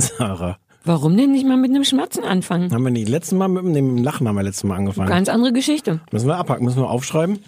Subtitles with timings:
[0.00, 0.58] Sarah.
[0.84, 2.72] Warum denn nicht mal mit einem Schmatzen anfangen?
[2.72, 5.08] Haben wir nicht letztes Mal mit dem Lachen haben wir letztes Mal angefangen.
[5.08, 6.00] Ganz andere Geschichte.
[6.10, 7.38] Müssen wir abhaken, müssen wir aufschreiben.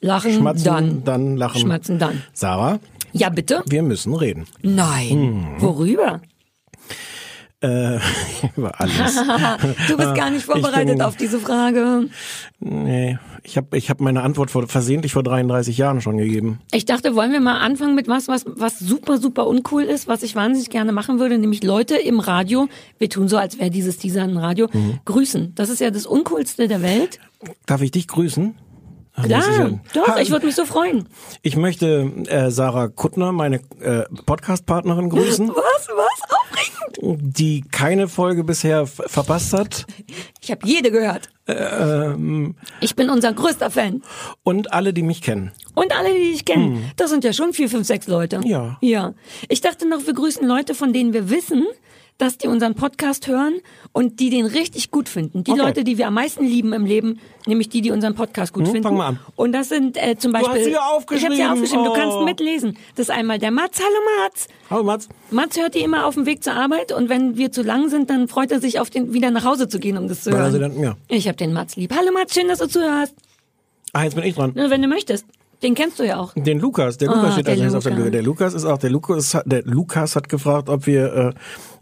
[0.00, 1.04] Lachen Schmatzen, dann.
[1.04, 1.60] dann lachen.
[1.60, 2.22] Schmatzen dann.
[2.32, 2.78] Sarah,
[3.12, 3.62] Ja, bitte?
[3.66, 4.46] wir müssen reden.
[4.62, 5.56] Nein.
[5.58, 6.20] Worüber?
[7.60, 7.98] Äh,
[8.56, 9.16] über alles.
[9.88, 12.08] Du bist gar nicht Ich vorbereitet bin- auf diese Frage.
[12.60, 16.60] nee, ich habe ich hab meine Antwort vor, versehentlich vor 33 Jahren schon gegeben.
[16.72, 20.22] Ich dachte, wollen wir mal anfangen mit was, was, was super, super uncool ist, was
[20.22, 22.68] ich wahnsinnig gerne machen würde, nämlich Leute im Radio,
[22.98, 24.98] wir tun so, als wäre dieses dieser ein Radio, Mhm.
[25.04, 25.54] grüßen.
[25.56, 27.18] Das ist ja das Uncoolste der Welt.
[27.66, 28.54] Darf ich dich grüßen?
[29.24, 31.08] Klar, doch, Ha, ich würde mich so freuen.
[31.42, 37.00] Ich möchte äh, Sarah Kuttner, meine äh, Podcast-Partnerin, grüßen, Was, was?
[37.00, 37.36] Aufregend.
[37.38, 39.86] die keine Folge bisher verpasst hat.
[40.40, 41.30] Ich habe jede gehört.
[41.46, 44.02] Ähm, Ich bin unser größter Fan.
[44.42, 45.52] und alle, die mich kennen.
[45.74, 46.90] Und alle, die dich kennen.
[46.96, 48.40] Das sind ja schon vier, fünf, sechs Leute.
[48.44, 48.78] Ja.
[48.80, 49.14] Ja.
[49.48, 51.64] Ich dachte noch, wir grüßen Leute, von denen wir wissen,
[52.18, 53.60] dass die unseren Podcast hören
[53.92, 55.44] und die den richtig gut finden.
[55.44, 55.60] Die Okay.
[55.60, 58.72] Leute, die wir am meisten lieben im Leben, nämlich die, die unseren Podcast gut Hm,
[58.72, 58.82] finden.
[58.88, 59.18] fang mal an.
[59.36, 60.50] Und das sind äh, zum Beispiel.
[60.52, 61.46] hast sie ja Ich habe sie aufgeschrieben.
[61.52, 61.84] aufgeschrieben.
[61.84, 61.94] Du Oh.
[61.94, 62.76] kannst mitlesen.
[62.96, 63.78] Das ist einmal der Mats.
[63.78, 64.48] Hallo Mats.
[64.68, 65.08] Hallo Mats.
[65.30, 68.10] Mats hört die immer auf dem Weg zur Arbeit und wenn wir zu lang sind,
[68.10, 70.50] dann freut er sich auf den wieder nach Hause zu gehen, um das zu hören.
[70.52, 70.96] sie dann- ja.
[71.06, 71.94] Ich habe den Mats lieb.
[71.96, 73.14] Hallo Mats, schön, dass du zuhörst.
[73.92, 74.52] Ah, jetzt bin ich dran.
[74.56, 75.24] Nur wenn du möchtest.
[75.62, 76.34] Den kennst du ja auch.
[76.34, 77.94] Den Lukas, der Lukas Ah, steht der als nächstes auf der.
[77.94, 78.10] Liste.
[78.12, 81.32] Der Lukas ist auch, der Lukas, hat- der Lukas hat gefragt, ob wir, äh,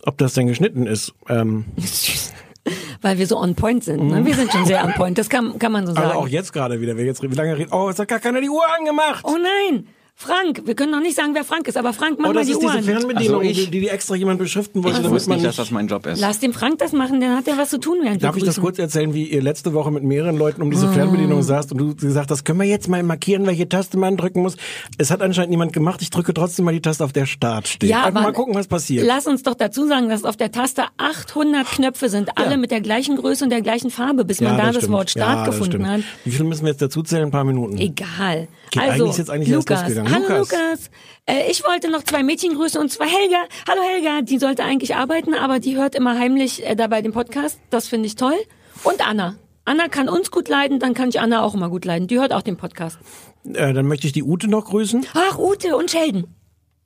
[0.06, 1.12] ob das denn geschnitten ist.
[1.28, 1.64] Ähm.
[3.00, 4.08] Weil wir so on point sind.
[4.08, 4.24] Ne?
[4.24, 5.18] Wir sind schon sehr on point.
[5.18, 6.08] Das kann, kann man so sagen.
[6.08, 7.72] also auch jetzt gerade wieder, wer jetzt wie lange redet.
[7.72, 9.24] Oh, es hat gar keiner die Uhr angemacht.
[9.24, 9.86] oh nein,
[10.18, 10.62] Frank.
[10.64, 12.52] Wir können noch nicht sagen, wer Frank ist, aber Frank, mach Oh, mal das die
[12.52, 12.84] ist Uhr diese an.
[12.84, 15.56] Fernbedienung, Also ich- die, die extra jemand beschriften wollte, Ich damit wusste man nicht, dass
[15.56, 16.18] das mein Job ist.
[16.22, 18.58] Lass dem Frank das machen, dann hat er was zu tun, während Darf ich das
[18.58, 20.70] kurz erzählen, wie ihr letzte Woche mit mehreren Leuten um Ah.
[20.70, 24.16] diese Fernbedienung saßt und du gesagt hast, können wir jetzt mal markieren, welche Taste man
[24.16, 24.56] drücken muss?
[24.96, 26.00] Es hat anscheinend niemand gemacht.
[26.00, 27.90] Ich drücke trotzdem mal die Taste, auf der Start steht.
[27.90, 29.06] Ja, Einfach aber mal gucken, was passiert.
[29.06, 32.56] Lass uns doch dazu sagen, dass auf der Taste 800 Knöpfe sind, alle Ja.
[32.56, 34.92] mit der gleichen Größe und der gleichen Farbe, bis man da das, stimmt.
[34.92, 35.88] Wort Start Ja, das gefunden stimmt.
[35.88, 36.00] hat.
[36.24, 37.24] Wie viel müssen wir jetzt dazu zählen?
[37.24, 37.76] Ein paar Minuten.
[37.76, 38.48] Egal.
[38.70, 39.80] Geht also, eigentlich jetzt eigentlich Lukas.
[39.82, 40.12] losgegangen.
[40.12, 40.50] Hallo Lukas.
[40.50, 40.90] Lukas.
[41.26, 43.44] Äh, ich wollte noch zwei Mädchen grüßen und zwar Helga.
[43.68, 47.58] Hallo Helga, die sollte eigentlich arbeiten, aber die hört immer heimlich äh, dabei den Podcast.
[47.70, 48.36] Das finde ich toll.
[48.84, 49.36] Und Anna.
[49.64, 52.06] Anna kann uns gut leiden, dann kann ich Anna auch immer gut leiden.
[52.06, 52.98] Die hört auch den Podcast.
[53.44, 55.06] Äh, dann möchte ich die Ute noch grüßen.
[55.14, 56.28] Ach, Ute und Sheldon.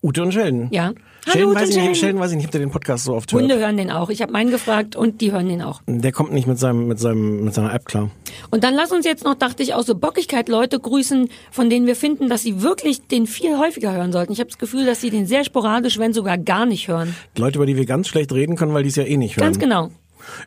[0.02, 0.68] Ute und Sheldon.
[0.70, 0.92] Ja.
[1.25, 1.91] Sheldon Hallo Ute weiß ich Sheldon.
[1.91, 3.42] nicht, Sheldon weiß ich nicht, ob der den Podcast so oft hört.
[3.42, 4.10] Hunde hören den auch.
[4.10, 5.82] Ich habe meinen gefragt und die hören den auch.
[5.86, 8.10] Der kommt nicht mit seinem, mit seinem, mit seiner App klar.
[8.50, 11.86] Und dann lass uns jetzt noch, dachte ich, aus so Bockigkeit Leute grüßen, von denen
[11.86, 14.32] wir finden, dass sie wirklich den viel häufiger hören sollten.
[14.32, 17.14] Ich habe das Gefühl, dass sie den sehr sporadisch, wenn sogar gar nicht hören.
[17.36, 19.44] Leute, über die wir ganz schlecht reden können, weil die es ja eh nicht hören.
[19.44, 19.91] Ganz genau.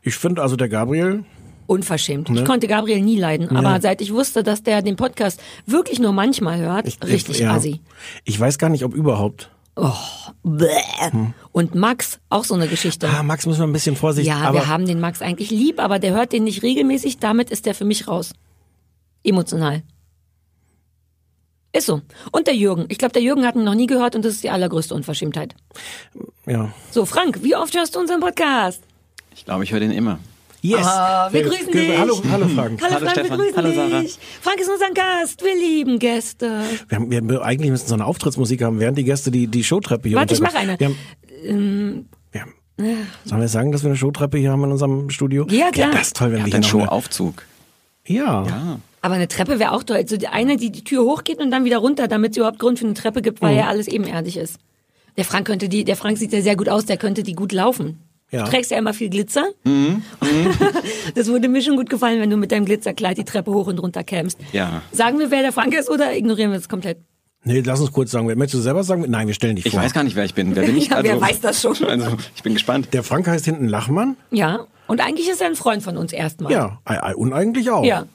[0.01, 1.23] Ich finde also der Gabriel,
[1.66, 2.29] Unverschämt.
[2.29, 2.41] Ne?
[2.41, 6.12] Ich konnte Gabriel nie leiden, aber seit ich wusste, dass der den Podcast wirklich nur
[6.12, 7.53] manchmal hört, ich, richtig ja.
[7.53, 7.79] assi.
[8.25, 9.50] Ich weiß gar nicht, ob überhaupt.
[10.44, 11.34] Bäh.
[11.51, 13.09] Und Max, auch so eine Geschichte.
[13.09, 14.34] Ah, Max müssen wir ein bisschen vorsichtig.
[14.34, 17.50] ja, aber wir haben den Max eigentlich lieb, aber der hört den nicht regelmäßig, damit
[17.50, 18.33] ist der für mich raus.
[19.23, 19.81] Emotional.
[21.75, 22.01] Ist so.
[22.31, 22.85] Und der Jürgen.
[22.89, 25.56] Ich glaube, der Jürgen hat ihn noch nie gehört und das ist die allergrößte Unverschämtheit.
[26.45, 26.72] ja.
[26.91, 28.83] So, Frank, wie oft hörst du unseren Podcast?
[29.35, 30.19] Ich glaube, ich höre den immer.
[30.66, 30.85] Yes.
[30.85, 31.97] Ah, wir grüßen dich.
[31.97, 32.81] Hallo, hallo Frank.
[32.81, 33.38] Hallo, Hallo, Frank, Stefan.
[33.38, 34.00] wir grüßen Hallo, Sarah.
[34.01, 34.18] dich.
[34.41, 35.44] Frank ist unser Gast.
[35.44, 36.62] Wir lieben Gäste.
[36.88, 40.07] Wir haben, wir, eigentlich müssen so eine Auftrittsmusik haben, während die Gäste die, die Showtreppe
[40.07, 40.79] hier Warte, ich mach eine.
[40.79, 42.53] Wir haben, wir haben,
[43.25, 45.46] sollen wir sagen, dass wir eine Showtreppe hier haben in unserem Studio?
[45.50, 45.90] Ja, klar.
[45.91, 47.44] Ja, das ist toll, wenn wir habt hier einen Showaufzug.
[48.07, 48.45] Ja.
[48.47, 48.80] Ja.
[49.01, 49.97] Aber eine Treppe wäre auch toll.
[49.97, 52.80] Also die eine, die die Tür hochgeht und dann wieder runter, damit es überhaupt Grund
[52.80, 53.47] für eine Treppe gibt, Mhm.
[53.47, 54.59] weil ja alles ebenerdig ist.
[55.18, 57.51] Der Frank könnte die, der Frank sieht ja sehr gut aus, der könnte die gut
[57.51, 58.00] laufen.
[58.33, 58.41] Ja.
[58.41, 58.45] Mhm.
[58.45, 59.45] Du trägst ja immer viel Glitzer.
[61.15, 63.80] das würde mir schon gut gefallen, wenn du mit deinem Glitzerkleid die Treppe hoch und
[63.80, 64.39] runter kämst.
[64.51, 64.81] Ja.
[64.91, 66.97] Sagen wir, wer der Frank ist oder ignorieren wir es komplett?
[67.45, 68.25] Nee, lass uns kurz sagen.
[68.25, 69.06] Möchtest du selber sagen?
[69.07, 69.81] Nein, wir stellen dich Ich vor.
[69.81, 70.56] weiß gar nicht, wer ich bin.
[70.56, 70.88] Wer bin ich?
[70.89, 71.75] Ja, wer weiß das schon?
[71.83, 72.89] Also, ich bin gespannt.
[72.94, 74.18] Der Frank heißt hinten Lachmann.
[74.31, 74.65] Ja.
[74.88, 76.51] Und eigentlich ist er ein Freund von uns erstmal.
[76.51, 76.81] Ja,
[77.15, 77.85] und eigentlich auch.
[77.85, 78.06] Ja.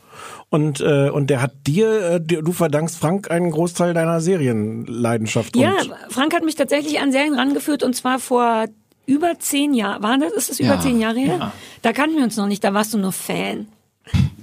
[0.51, 5.57] Und, äh, und der hat dir, äh, du verdankst Frank einen Großteil deiner Serienleidenschaft.
[5.57, 8.65] Ja, und Frank hat mich tatsächlich an Serien rangeführt und zwar vor
[9.09, 10.03] über zehn Jahren.
[10.03, 10.33] War das?
[10.33, 11.37] Ist es über Ja, zehn Jahre her?
[11.39, 11.53] ja.
[11.83, 13.67] Da kannten wir uns noch nicht, da warst du nur Fan.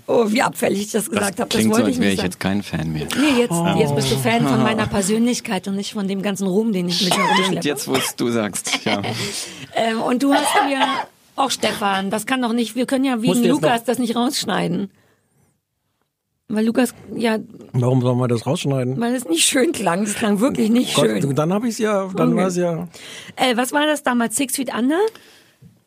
[0.07, 1.49] Oh, wie abfällig ich das Das gesagt habe.
[1.49, 3.07] Das klingt so, wollte als ich wäre ich jetzt kein Fan mehr.
[3.19, 6.73] Nee, jetzt, jetzt bist du Fan von meiner Persönlichkeit und nicht von dem ganzen Ruhm,
[6.73, 7.67] den ich mit mir Und rumschleppe.
[7.67, 9.01] jetzt, wo es du sagst, ja.
[9.77, 10.79] Ähm, und du hast mir
[11.35, 14.89] auch Stefan, das kann doch nicht, wir können ja wegen Lukas noch- das nicht rausschneiden.
[16.47, 17.39] Weil Lukas, ja,
[17.73, 18.99] Warum sollen wir das rausschneiden?
[18.99, 20.03] weil es nicht schön klang.
[20.03, 21.19] Es klang wirklich nicht schön.
[21.21, 22.37] Gott, dann habe ich es ja, dann Okay.
[22.41, 22.87] war es ja.
[23.35, 24.35] Äh, was war das damals?
[24.35, 24.99] Six Feet Under?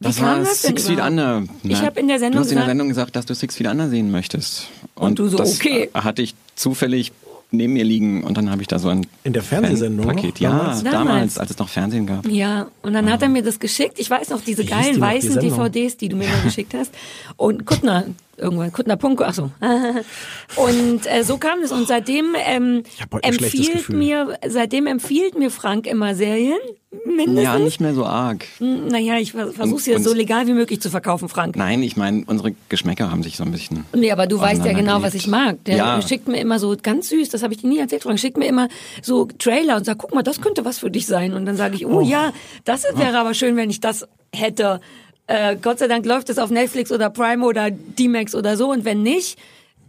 [0.01, 1.01] Wie Das war das denn Six Feet?
[1.01, 1.45] Under.
[1.63, 3.35] Ich Na, hab in der Sendung Du hast in der gesagt- Sendung gesagt, dass du
[3.35, 4.67] Six Feet Under sehen möchtest.
[4.97, 5.91] Und, du so, das okay.
[5.95, 7.13] hatte ich zufällig
[7.53, 10.07] neben mir liegen und dann habe ich da so ein In der Fernsehsendung?
[10.07, 10.41] Paket.
[10.41, 10.83] Ja, Damals?
[10.85, 11.39] damals?
[11.39, 12.27] Als es noch Fernsehen gab.
[12.29, 13.99] Ja, und dann hat er mir das geschickt.
[13.99, 15.51] Ich weiß noch, diese Wie geilen die noch, die weißen Sendung?
[15.73, 16.93] DVDs, die du mir mal geschickt hast.
[17.37, 18.05] Und Kuttner,
[18.39, 19.51] irgendwann, Kuttner Punko, ach so.
[20.57, 21.73] Und äh, so kam es.
[21.73, 22.83] Und seitdem ähm,
[23.23, 26.59] empfiehlt mir, seitdem empfiehlt mir Frank immer Serien.
[27.05, 27.43] Mindestens.
[27.43, 28.47] Ja, nicht mehr so arg.
[28.61, 31.55] Naja, ich versuche sie Und- so legal wie möglich zu verkaufen, Frank.
[31.55, 33.85] Nein, ich meine, unsere Geschmäcker haben sich so ein bisschen.
[33.95, 35.63] Nee, aber du weißt ja genau, was ich mag.
[35.65, 36.01] Der Ja.
[36.01, 38.47] schickt mir immer so ganz süß, das habe ich dir nie erzählt, Frank, schickt mir
[38.47, 38.69] immer
[39.03, 41.35] so Trailer und sagt, guck mal, das könnte was für dich sein.
[41.35, 42.33] Und dann sage ich, oh, ja,
[42.65, 44.81] das wäre aber schön, wenn ich das hätte.
[45.29, 48.71] Äh, Gott sei Dank läuft es auf Netflix oder Prime oder D-Max oder so.
[48.71, 49.39] Und wenn nicht,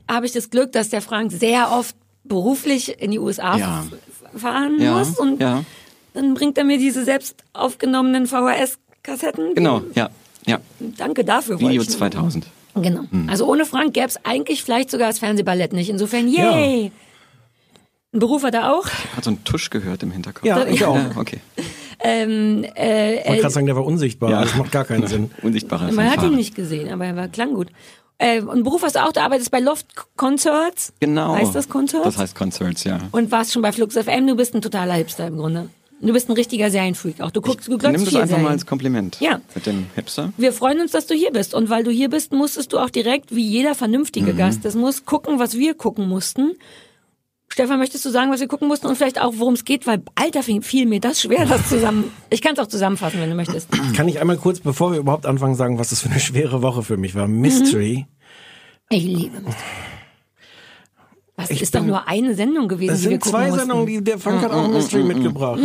[0.09, 1.95] habe ich das Glück, dass der Frank sehr oft
[2.25, 3.85] beruflich in die USA Ja.
[4.35, 5.17] fahren Ja, muss.
[5.17, 5.63] Und ja.
[6.13, 9.55] dann bringt er mir diese selbst aufgenommenen VHS-Kassetten.
[9.55, 10.09] Genau, ja,
[10.45, 10.59] ja.
[10.79, 11.59] Danke dafür.
[11.59, 12.45] Video ich nur- 2000.
[12.75, 13.03] Genau.
[13.09, 13.27] Hm.
[13.29, 15.89] Also ohne Frank gäbe es eigentlich vielleicht sogar das Fernsehballett nicht.
[15.89, 16.91] Insofern, yay!
[18.13, 18.85] Ein Beruf hat er auch.
[19.15, 20.45] Hat so einen Tusch gehört im Hinterkopf.
[20.45, 20.95] Ja, ich auch.
[20.95, 21.39] Ja, okay.
[22.01, 24.29] Ähm, äh, Ich wollte gerade sagen, der war unsichtbar.
[24.31, 24.41] Ja.
[24.43, 25.31] Das macht gar keinen Sinn.
[25.41, 27.67] Unsichtbarer man hat ihn nicht gesehen, aber er war klang gut.
[28.17, 29.87] Äh, und Beruf hast du auch, du arbeitest bei Loft
[30.17, 30.93] Concerts.
[30.99, 31.35] Genau.
[31.35, 32.03] Heißt das Concerts?
[32.03, 32.99] Das heißt Concerts, ja.
[33.11, 34.27] und warst schon bei Flux FM.
[34.27, 35.69] Du bist ein totaler Hipster im Grunde.
[36.01, 37.31] Du bist ein richtiger Serienfreak auch.
[37.31, 38.43] Du guckst, du glotzt Nimm das einfach Serien.
[38.45, 39.17] mal als Kompliment.
[39.19, 39.41] Ja.
[39.53, 40.31] Mit dem Hipster.
[40.37, 41.53] Wir freuen uns, dass du hier bist.
[41.53, 43.75] Und weil du hier bist, musstest du auch direkt, wie jeder Mhm.
[43.75, 46.53] vernünftige Gast, das muss gucken, was wir gucken mussten.
[47.51, 49.87] Stefan, möchtest du sagen, was wir gucken mussten und vielleicht auch, worum es geht?
[49.87, 52.11] Weil, Alter, fiel, mir das schwer, das zusammen.
[52.29, 53.67] Ich kann es auch zusammenfassen, wenn du möchtest.
[53.95, 56.83] Kann ich einmal kurz, bevor wir überhaupt anfangen, sagen, was das für eine schwere Woche
[56.83, 57.27] für mich war?
[57.27, 58.05] Mystery.
[58.89, 59.55] Ich liebe mich.
[61.35, 63.59] Was Ich ist doch bin- nur eine Sendung gewesen, Das sind zwei mussten.
[63.59, 65.59] Sendungen, die, der Frank hat auch Mystery mitgebracht.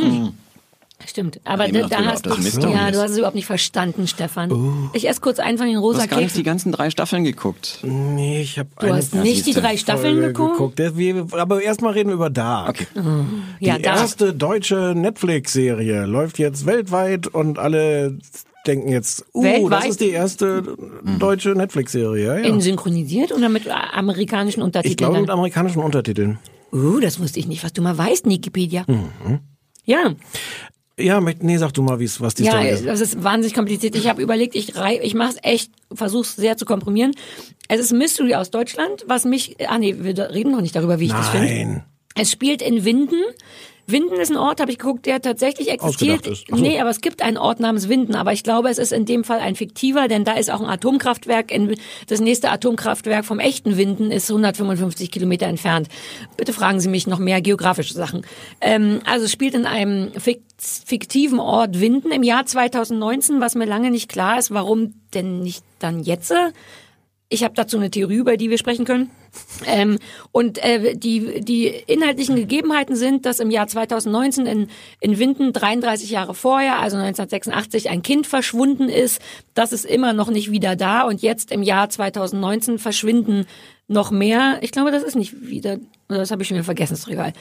[1.06, 2.56] Stimmt, aber da, da hast du, ja, ist.
[2.62, 4.90] du hast es überhaupt nicht verstanden, Stefan.
[4.94, 7.24] Ich esse kurz einen von den Du rosa hast gar nicht die ganzen drei Staffeln
[7.24, 7.80] geguckt.
[7.82, 10.78] Nee, ich habe Du hast nicht die drei Staffeln geguckt?
[10.78, 12.86] Wir- Aber erstmal reden wir über Dark.
[12.94, 13.00] Okay.
[13.60, 13.96] Ja, die da.
[13.96, 18.18] erste deutsche Netflix-Serie läuft jetzt weltweit und alle
[18.66, 19.82] denken jetzt, uh, Weltweit?
[19.82, 20.62] das ist die erste
[21.18, 22.24] deutsche Netflix-Serie.
[22.26, 22.44] Ja, ja.
[22.44, 24.96] In synchronisiert oder mit amerikanischen Ich Untertiteln?
[24.96, 26.38] glaube mit amerikanischen Untertiteln.
[26.72, 28.84] Uh, das wusste ich nicht, was du mal weißt, Wikipedia.
[28.86, 29.40] Mhm.
[29.84, 30.14] Ja,
[30.99, 32.87] Ja, nee, sag du mal, wie's, was die ja, Story ist.
[32.87, 33.96] das ist wahnsinnig kompliziert.
[33.96, 37.12] Ich habe überlegt, ich rei ich mache es echt, versuche es sehr zu komprimieren.
[37.69, 41.06] Es ist Mystery aus Deutschland, was mich, ah nee, wir reden noch nicht darüber, wie
[41.06, 41.46] ich das finde.
[41.49, 41.85] Nein.
[42.14, 43.20] Es spielt in Winden.
[43.86, 46.25] Winden ist ein Ort, habe ich geguckt, der tatsächlich existiert.
[46.48, 46.56] So.
[46.56, 49.25] Nee, aber es gibt einen Ort namens Winden, aber ich glaube, es ist in dem
[49.25, 51.50] Fall ein fiktiver, denn da ist auch ein Atomkraftwerk.
[51.50, 51.75] In,
[52.06, 55.88] das nächste Atomkraftwerk vom echten Winden ist 155 Kilometer entfernt.
[56.36, 58.22] Bitte fragen Sie mich noch mehr geografische Sachen.
[58.60, 63.66] Ähm, also es spielt in einem fik- fiktiven Ort Winden im Jahr 2019, was mir
[63.66, 66.32] lange nicht klar ist, warum denn nicht dann jetzt?
[67.30, 69.10] Ich habe dazu eine Theorie, über die wir sprechen können.
[69.66, 69.98] Ähm,
[70.30, 74.68] und äh, die, die inhaltlichen Gegebenheiten sind, dass im Jahr 2019 in,
[75.00, 79.20] in Winden 33 Jahre vorher, also 1986, ein Kind verschwunden ist.
[79.54, 81.02] Das ist immer noch nicht wieder da.
[81.02, 83.46] Und jetzt im Jahr 2019 verschwinden
[83.88, 84.58] noch mehr.
[84.60, 85.78] Ich glaube, das ist nicht wieder,
[86.08, 87.32] das habe ich schon wieder vergessen, ist egal.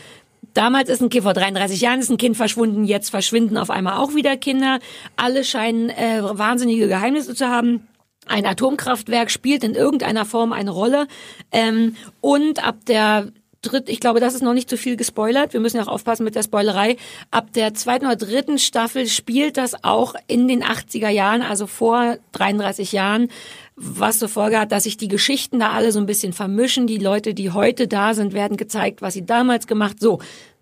[0.53, 3.97] Damals ist ein Kind, vor 33 Jahren ist ein Kind verschwunden, jetzt verschwinden auf einmal
[3.97, 4.79] auch wieder Kinder.
[5.15, 7.87] Alle scheinen äh, wahnsinnige Geheimnisse zu haben.
[8.27, 11.07] Ein Atomkraftwerk spielt in irgendeiner Form eine Rolle.
[11.51, 13.31] Ähm, und ab der
[13.63, 15.53] dritt, ich glaube, das ist noch nicht zu viel gespoilert.
[15.53, 16.97] Wir müssen ja auch aufpassen mit der Spoilerei.
[17.31, 22.17] Ab der zweiten oder dritten Staffel spielt das auch in den 80er Jahren, also vor
[22.33, 23.29] 33 Jahren,
[23.75, 26.87] was zur Folge hat, dass sich die Geschichten da alle so ein bisschen vermischen.
[26.87, 29.99] Die Leute, die heute da sind, werden gezeigt, was sie damals gemacht.
[29.99, 30.19] So,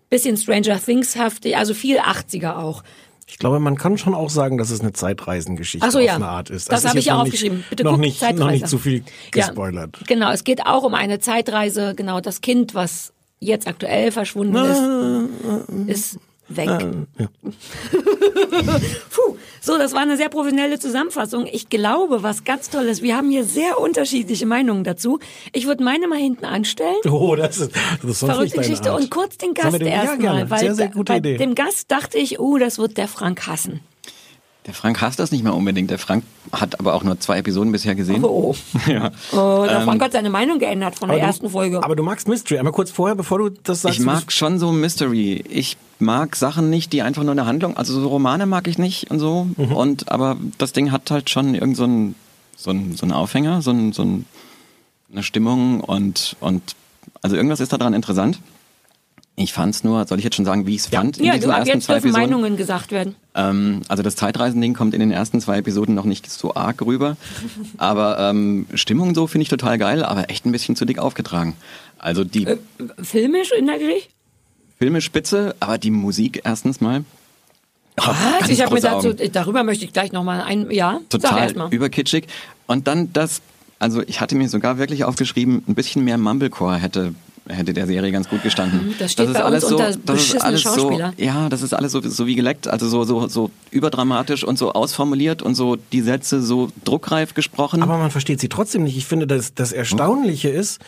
[0.08, 2.82] bisschen Stranger Things haftig, also viel 80er auch.
[3.32, 6.16] Ich glaube, man kann schon auch sagen, dass es eine Zeitreisengeschichte so, auf ja.
[6.16, 6.70] eine Art ist.
[6.70, 7.58] Das ist habe ich ja noch aufgeschrieben.
[7.58, 8.50] Nicht, Bitte noch, guck, nicht, noch Zeitreise.
[8.52, 8.98] nicht zu viel
[9.34, 10.00] Ja, gespoilert.
[10.06, 11.94] genau, es geht auch um eine Zeitreise.
[11.96, 16.18] Genau, das Kind, was jetzt aktuell verschwunden ist, ist
[16.56, 16.68] weg.
[19.10, 21.46] Puh, so, das war eine sehr professionelle Zusammenfassung.
[21.50, 25.18] Ich glaube, was ganz toll ist, wir haben hier sehr unterschiedliche Meinungen dazu.
[25.52, 26.96] Ich würde meine mal hinten anstellen.
[27.08, 29.00] Oh, das ist, das ist sonst Verrückte Geschichte Art.
[29.00, 30.50] und kurz den Gast ja, erstmal, gerne.
[30.50, 31.36] weil Sehr, sehr Idee.
[31.36, 33.80] dem Gast dachte ich, oh, das wird der Frank hassen.
[34.66, 35.90] Der Frank hasst das nicht mehr unbedingt.
[35.90, 38.24] Der Frank hat aber auch nur zwei Episoden bisher gesehen.
[38.24, 38.54] Oh,
[38.86, 39.10] Ja.
[39.32, 41.82] oh der Frank hat seine Meinung geändert von der Aber ersten du, Folge.
[41.82, 42.58] Aber du magst Mystery.
[42.58, 43.98] Einmal kurz vorher, bevor du das sagst.
[43.98, 45.44] Ich mag schon so Mystery.
[45.48, 49.10] Ich mag Sachen nicht, die einfach nur eine Handlung, also so Romane mag ich nicht
[49.10, 49.48] und so.
[49.56, 49.72] Mhm.
[49.72, 52.14] Und aber das Ding hat halt schon irgend so einen
[52.56, 54.26] so einen, so einen Aufhänger, so, ein, so ein,
[55.10, 56.62] eine Stimmung und und
[57.20, 58.38] also irgendwas ist daran interessant.
[59.34, 61.50] Ich fand's nur, soll ich jetzt schon sagen, wie ich es fand in ja, diesen
[61.50, 62.20] du, ersten jetzt zwei Episoden?
[62.20, 63.14] Meinungen gesagt werden.
[63.34, 67.16] Ähm, also das Zeitreisending kommt in den ersten zwei Episoden noch nicht so arg rüber.
[67.78, 71.56] Aber ähm, Stimmung so finde ich total geil, aber echt ein bisschen zu dick aufgetragen.
[71.98, 72.58] Also die Äh,
[73.02, 74.10] Filmisch inhaltlich?
[74.78, 77.04] Filme spitze, aber die Musik erstens mal.
[77.96, 78.16] Was?
[78.40, 82.26] ganz Ich habe mir dazu, darüber möchte ich gleich nochmal ein, ja, total überkitschig.
[82.66, 83.40] Und dann das,
[83.78, 87.14] also ich hatte mir sogar wirklich aufgeschrieben, ein bisschen mehr Mumblecore hätte
[87.48, 88.88] hätte der Serie ganz gut gestanden.
[88.88, 91.14] Mhm, das steht ist bei uns alles so, unter das ist alles Schauspieler.
[91.16, 94.58] So, ja, das ist alles so, so wie geleckt, also so, so, so überdramatisch und
[94.58, 97.82] so ausformuliert und so die Sätze so druckreif gesprochen.
[97.82, 98.96] Aber man versteht sie trotzdem nicht.
[98.96, 100.80] Ich finde, das, das Erstaunliche ist,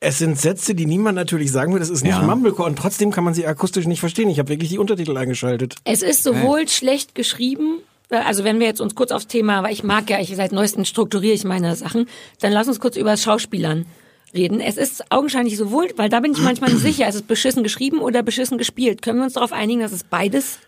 [0.00, 1.80] es sind Sätze, die niemand natürlich sagen will.
[1.80, 2.22] Das ist nicht Ja.
[2.22, 4.30] Mumblecore und trotzdem kann man sie akustisch nicht verstehen.
[4.30, 5.74] Ich habe wirklich die Untertitel eingeschaltet.
[5.84, 9.72] Es ist sowohl schlecht geschrieben, äh, also wenn wir jetzt uns kurz aufs Thema, weil
[9.72, 12.06] ich mag ja, ich seit neuestem strukturiere ich meine Sachen,
[12.40, 13.86] dann lass uns kurz über das Schauspielern
[14.34, 14.60] reden.
[14.60, 17.98] Es ist augenscheinlich sowohl, weil da bin ich manchmal nicht sicher, ist es beschissen geschrieben
[18.00, 19.02] oder beschissen gespielt.
[19.02, 20.58] Können wir uns darauf einigen, dass es beides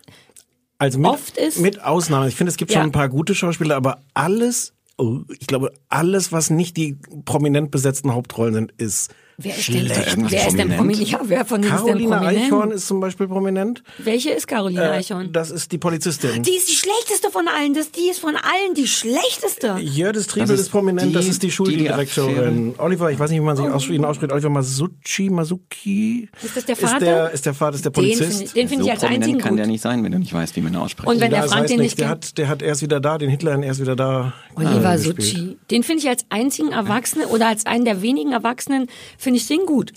[0.77, 2.27] Also mit, Oft ist- mit Ausnahme.
[2.27, 2.79] Ich finde, es gibt Ja.
[2.79, 7.71] schon ein paar gute Schauspieler, aber alles, oh, ich glaube, alles, was nicht die prominent
[7.71, 9.89] besetzten Hauptrollen sind, ist Wer ist denn,
[10.29, 11.09] wer ist denn prominent?
[11.09, 12.45] Ja, wer von denen ist denn Carolina prominent?
[12.45, 13.83] Eichhorn ist zum Beispiel prominent.
[13.97, 15.31] Welche ist Caroline Eichhorn?
[15.33, 16.43] Das ist die Polizistin.
[16.43, 17.73] Die ist die schlechteste von allen.
[17.73, 19.77] Das, die ist von allen die schlechteste.
[19.79, 22.75] Jördis Triebel ist, ist prominent, die- das ist die Schuldirektorin.
[22.77, 26.29] Oliver, ich weiß nicht, wie man sich aus, ihn ausspricht, Oliver Masucci, Masuki.
[26.41, 26.99] Ist das der Ist Vater?
[27.05, 28.41] der, ist der Vater, ist der Den Polizist.
[28.41, 29.59] ich, den finde so ich als prominent einzigen kann gut.
[29.59, 31.07] der nicht sein, wenn du nicht weißt, wie man ihn ausspricht.
[31.09, 32.99] Und wenn der Ja, das Frank den nicht, nicht der hat, der hat erst wieder
[32.99, 34.33] da, den Hitler erst wieder da.
[34.55, 35.55] Oliver äh.
[35.71, 38.87] Den finde ich als einzigen Erwachsenen oder als einen der wenigen Erwachsenen,
[39.23, 39.93] finde ich den gut.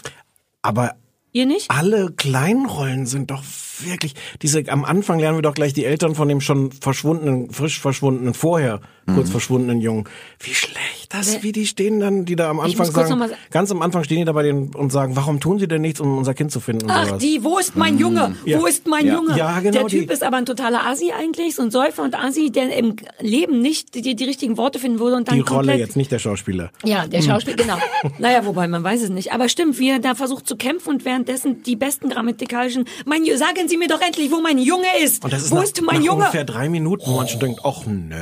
[0.62, 0.94] Aber
[1.32, 1.70] Ihr nicht?
[1.70, 3.42] alle kleinen Rollen sind doch
[3.80, 7.78] wirklich, diese, am Anfang lernen wir doch gleich die Eltern von dem schon verschwundenen, frisch
[7.78, 8.80] verschwundenen, vorher
[9.14, 10.04] kurz verschwundenen Jungen.
[10.40, 14.02] Wie schlecht das, wie die stehen dann, die da am Anfang sagen, ganz am Anfang
[14.04, 16.50] stehen die da bei denen und sagen, warum tun sie denn nichts, um unser Kind
[16.50, 17.18] zu finden Ach, sowas.
[17.22, 18.34] die, wo ist mein Junge?
[18.44, 18.60] Ja.
[18.60, 19.14] Wo ist mein Ja.
[19.14, 19.36] Junge?
[19.38, 22.14] Ja, genau, Der Typ die- ist aber ein totaler Asi eigentlich, so ein Säufer und
[22.16, 25.54] Asi, der im Leben nicht die, die richtigen Worte finden würde und dann die Rolle
[25.58, 26.70] komplett jetzt nicht der Schauspieler.
[26.84, 27.76] Ja, der Schauspieler, genau.
[28.18, 29.32] Naja, wobei, man weiß es nicht.
[29.32, 33.68] Aber stimmt, wie er da versucht zu kämpfen und währenddessen die besten grammatikalischen, mein, sagen
[33.68, 35.22] Sie mir doch endlich, wo mein Junge ist.
[35.24, 36.18] Und das ist wo nach, ist mein nach Junge?
[36.24, 38.16] ungefähr drei Minuten, wo man schon denkt, ach nö.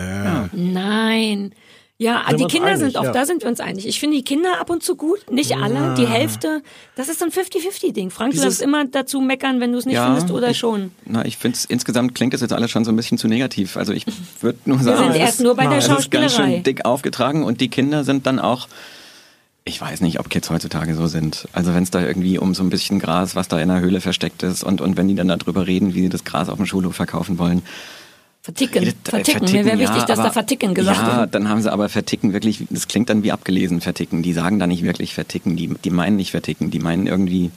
[0.75, 1.53] Nein.
[1.97, 3.13] Ja, Sind die wir Kinder einig, sind oft, ja.
[3.13, 3.87] da sind wir uns einig.
[3.87, 6.61] Ich finde die Kinder ab und zu gut, nicht alle, die Hälfte.
[6.97, 8.11] Das ist so ein 50-50-Ding.
[8.11, 10.91] Frank, du Dieses- darfst immer dazu meckern, wenn du es nicht findest oder ich, schon.
[11.05, 13.77] Na, ich finde insgesamt klingt das jetzt alles schon so ein bisschen zu negativ.
[13.77, 14.07] Also ich
[14.41, 16.53] würde nur sagen, sind es erst ist- nur bei der es ist ganz Schauspielerei.
[16.55, 18.67] schön dick aufgetragen und die Kinder sind dann auch
[19.67, 21.49] ich weiß nicht, ob Kids heutzutage so sind.
[21.53, 24.03] Also wenn es da irgendwie um so ein bisschen Gras, was da in der Höhle
[24.03, 26.67] versteckt ist und, und wenn die dann darüber reden, wie sie das Gras auf dem
[26.67, 27.63] Schulhof verkaufen wollen.
[28.45, 28.79] Verticken.
[28.85, 29.45] Redet- äh, Verticken.
[29.53, 31.35] Mir wäre ja, wichtig, dass da aber- Verticken gesagt Ja, wird.
[31.35, 34.23] dann haben sie aber verticken wirklich, das klingt dann wie abgelesen verticken.
[34.23, 37.51] Die sagen da nicht wirklich verticken, die, die meinen nicht verticken, die meinen irgendwie,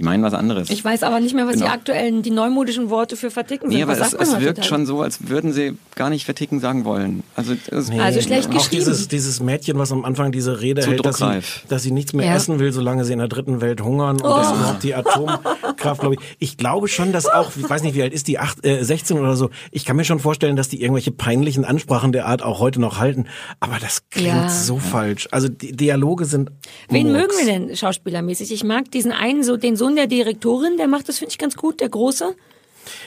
[0.00, 0.70] die meinen was anderes.
[0.70, 1.72] Ich weiß aber nicht mehr, was die Genau.
[1.72, 3.76] aktuellen, die neumodischen Worte für Verticken sind.
[3.76, 6.84] Nee, aber was es, es wirkt schon so, als würden sie gar nicht verticken sagen
[6.86, 7.22] wollen.
[7.36, 8.76] Also, es, Also schlecht Auch geschrieben.
[8.84, 12.14] dieses, dieses Mädchen, was am Anfang diese Rede Zu hält, dass sie, dass sie nichts
[12.14, 12.34] mehr Ja.
[12.34, 16.14] essen will, solange sie in der dritten Welt hungern und dass überhaupt die Atomkraft, glaube
[16.14, 16.20] ich.
[16.38, 19.18] Ich glaube schon, dass auch, ich weiß nicht, wie alt ist die, acht, äh, 16
[19.18, 19.50] oder so.
[19.70, 22.98] Ich kann mir schon vorstellen, dass die irgendwelche peinlichen Ansprachen der Art auch heute noch
[22.98, 23.26] halten.
[23.60, 24.48] Aber das klingt Ja.
[24.48, 25.28] so falsch.
[25.30, 26.50] Also die Dialoge sind.
[26.88, 27.20] Wen Murks.
[27.36, 28.50] mögen wir denn schauspielermäßig?
[28.52, 31.56] Ich mag diesen einen, so den Sohn der Direktorin, der macht das, finde ich, ganz
[31.56, 32.34] gut, der Große.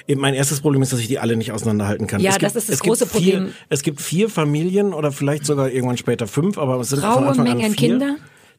[0.08, 2.22] Eben Mein erstes Problem ist, dass ich die alle nicht auseinanderhalten kann.
[2.22, 3.54] Ja, es gibt, das ist das große vier, Problem.
[3.70, 7.28] Es gibt vier Familien oder vielleicht sogar irgendwann später fünf, aber es sind von Raue
[7.28, 8.16] Anfang an Mengen vier, Kinder.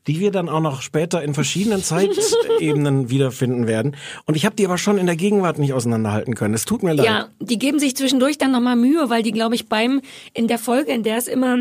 [0.07, 3.95] die wir dann auch noch später in verschiedenen Zeitebenen wiederfinden werden.
[4.25, 6.55] Und ich habe die aber schon in der Gegenwart nicht auseinanderhalten können.
[6.55, 7.07] Es tut mir leid.
[7.07, 10.01] Ja, die geben sich zwischendurch dann nochmal Mühe, weil die, glaube ich, beim,
[10.33, 11.59] in der Folge, in der es immer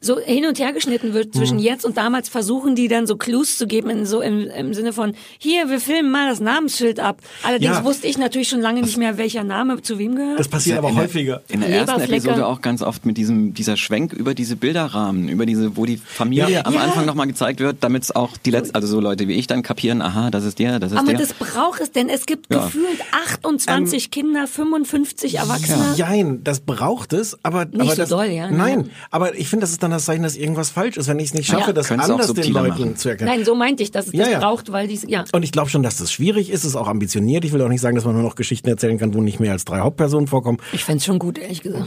[0.00, 1.62] so hin und her geschnitten wird zwischen Mhm.
[1.62, 4.92] jetzt und damals, versuchen die dann so Clues zu geben, in so im, im Sinne
[4.92, 7.20] von, hier, wir filmen mal das Namensschild ab.
[7.42, 7.84] Allerdings Ja.
[7.84, 10.38] wusste ich natürlich schon lange nicht mehr, welcher Name zu wem gehört.
[10.38, 11.42] Das passiert aber in der- häufiger.
[11.48, 12.00] In der ersten.
[12.00, 15.96] Episode auch ganz oft mit diesem dieser Schwenk über diese Bilderrahmen, über diese, wo die
[15.96, 16.64] Familie Ja.
[16.66, 16.80] am Ja.
[16.80, 19.62] Anfang nochmal gezeigt wird, damit es auch die letzten, also so Leute wie ich dann
[19.62, 21.18] kapieren, aha, das ist der, das ist aber der.
[21.20, 22.64] das braucht es, denn es gibt Ja.
[22.66, 25.94] gefühlt 28 Kinder, 55 Erwachsene.
[25.96, 28.90] Jein, das braucht es, aber Nicht aber so das, doll, ja, Nein, ne?
[29.10, 31.26] aber ich finde, das ist dann dann das Zeichen, dass irgendwas falsch ist, wenn ich
[31.26, 31.72] es nicht schaffe, Ja.
[31.72, 32.96] das Könnt's auch anders den Leuten machen.
[32.96, 33.30] zu erkennen.
[33.30, 34.38] Nein, so meinte ich, dass es Ja, das ja.
[34.40, 35.24] braucht, weil die, ja.
[35.32, 37.44] Und ich glaube schon, dass das schwierig ist, es ist auch ambitioniert.
[37.44, 39.52] Ich will auch nicht sagen, dass man nur noch Geschichten erzählen kann, wo nicht mehr
[39.52, 40.58] als drei Hauptpersonen vorkommen.
[40.72, 41.86] Ich fänd's schon gut, ehrlich gesagt.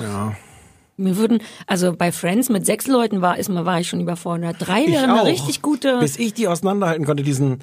[0.97, 4.57] Mir würden, also bei Friends mit sechs Leuten war, ist war ich schon überfordert.
[4.59, 7.59] Drei wären eine richtig gute, Bis ich die auseinanderhalten konnte, diesen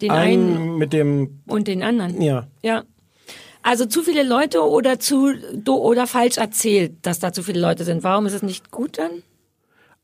[0.00, 2.20] den einen einen mit dem, und den anderen.
[2.20, 2.46] ja.
[2.62, 2.84] Ja.
[3.62, 5.32] Also zu viele Leute oder zu
[5.66, 8.04] oder falsch erzählt, dass da zu viele Leute sind.
[8.04, 9.10] Warum ist es nicht gut dann?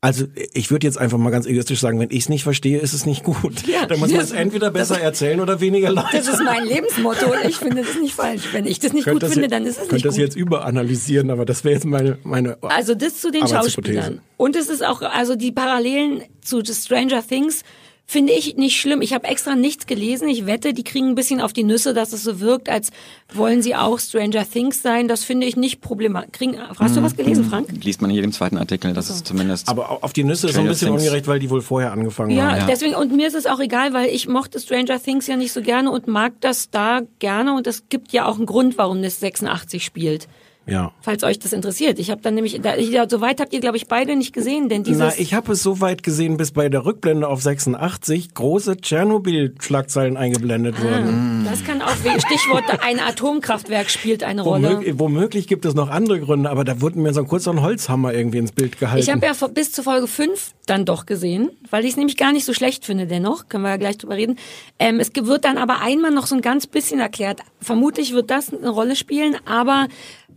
[0.03, 2.91] Also ich würde jetzt einfach mal ganz egoistisch sagen, wenn ich es nicht verstehe, ist
[2.91, 3.65] es nicht gut.
[3.65, 6.07] Ja, Dann muss man das- es entweder besser erzählen oder weniger Leute.
[6.11, 7.27] Das ist mein Lebensmotto.
[7.47, 8.49] Ich finde das nicht falsch.
[8.51, 10.21] Wenn ich das nicht Könnt gut das finde, jetzt- dann ist es nicht das gut.
[10.21, 13.47] jetzt überanalysieren, aber das wäre jetzt meine meine Also das zu den.
[13.47, 14.19] Schauspielern.
[14.35, 17.63] Und es ist auch, also die Parallelen zu The Stranger Things
[18.05, 19.01] finde ich nicht schlimm.
[19.01, 20.27] Ich habe extra nichts gelesen.
[20.27, 22.91] Ich wette, die kriegen ein bisschen auf die Nüsse, dass es so wirkt, als
[23.33, 25.07] wollen sie auch Stranger Things sein.
[25.07, 26.47] Das finde ich nicht problematisch.
[26.79, 27.69] Hast du was gelesen, Frank?
[27.83, 29.67] Liest man in jedem zweiten Artikel, dass es zumindest.
[29.69, 31.01] aber au- auf die Nüsse ist so ein bisschen Things.
[31.01, 32.57] ungerecht, weil die wohl vorher angefangen Ja, haben.
[32.59, 32.65] Ja.
[32.67, 35.61] deswegen, und mir ist es auch egal, weil ich mochte Stranger Things ja nicht so
[35.61, 39.19] gerne und mag das da gerne und es gibt ja auch einen Grund, warum das
[39.21, 40.27] 86 spielt.
[40.65, 40.91] Ja.
[41.01, 41.99] Falls euch das interessiert.
[41.99, 44.33] Ich habe dann nämlich, da, ich, ja, so weit habt ihr, glaube ich, beide nicht
[44.33, 44.99] gesehen, denn dieses...
[44.99, 50.17] Na, ich habe es so weit gesehen, bis bei der Rückblende auf 86 große Tschernobyl-Schlagzeilen
[50.17, 50.83] eingeblendet Ah.
[50.83, 51.45] wurden.
[51.49, 54.69] Das kann auch wegen Stichwort ein Atomkraftwerk spielt eine Rolle.
[54.69, 58.13] Womöglich, womöglich gibt es noch andere Gründe, aber da wurde mir so ein kurzer Holzhammer
[58.13, 59.03] irgendwie ins Bild gehalten.
[59.03, 62.31] Ich habe ja bis zur Folge 5 dann doch gesehen, weil ich es nämlich gar
[62.31, 64.37] nicht so schlecht finde dennoch, können wir ja gleich drüber reden.
[64.79, 67.41] Ähm, es wird dann aber einmal noch so ein ganz bisschen erklärt.
[67.59, 69.87] Vermutlich wird das eine Rolle spielen, aber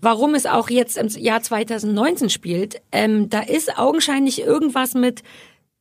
[0.01, 5.23] warum es auch jetzt im Jahr 2019 spielt, ähm, da ist augenscheinlich irgendwas mit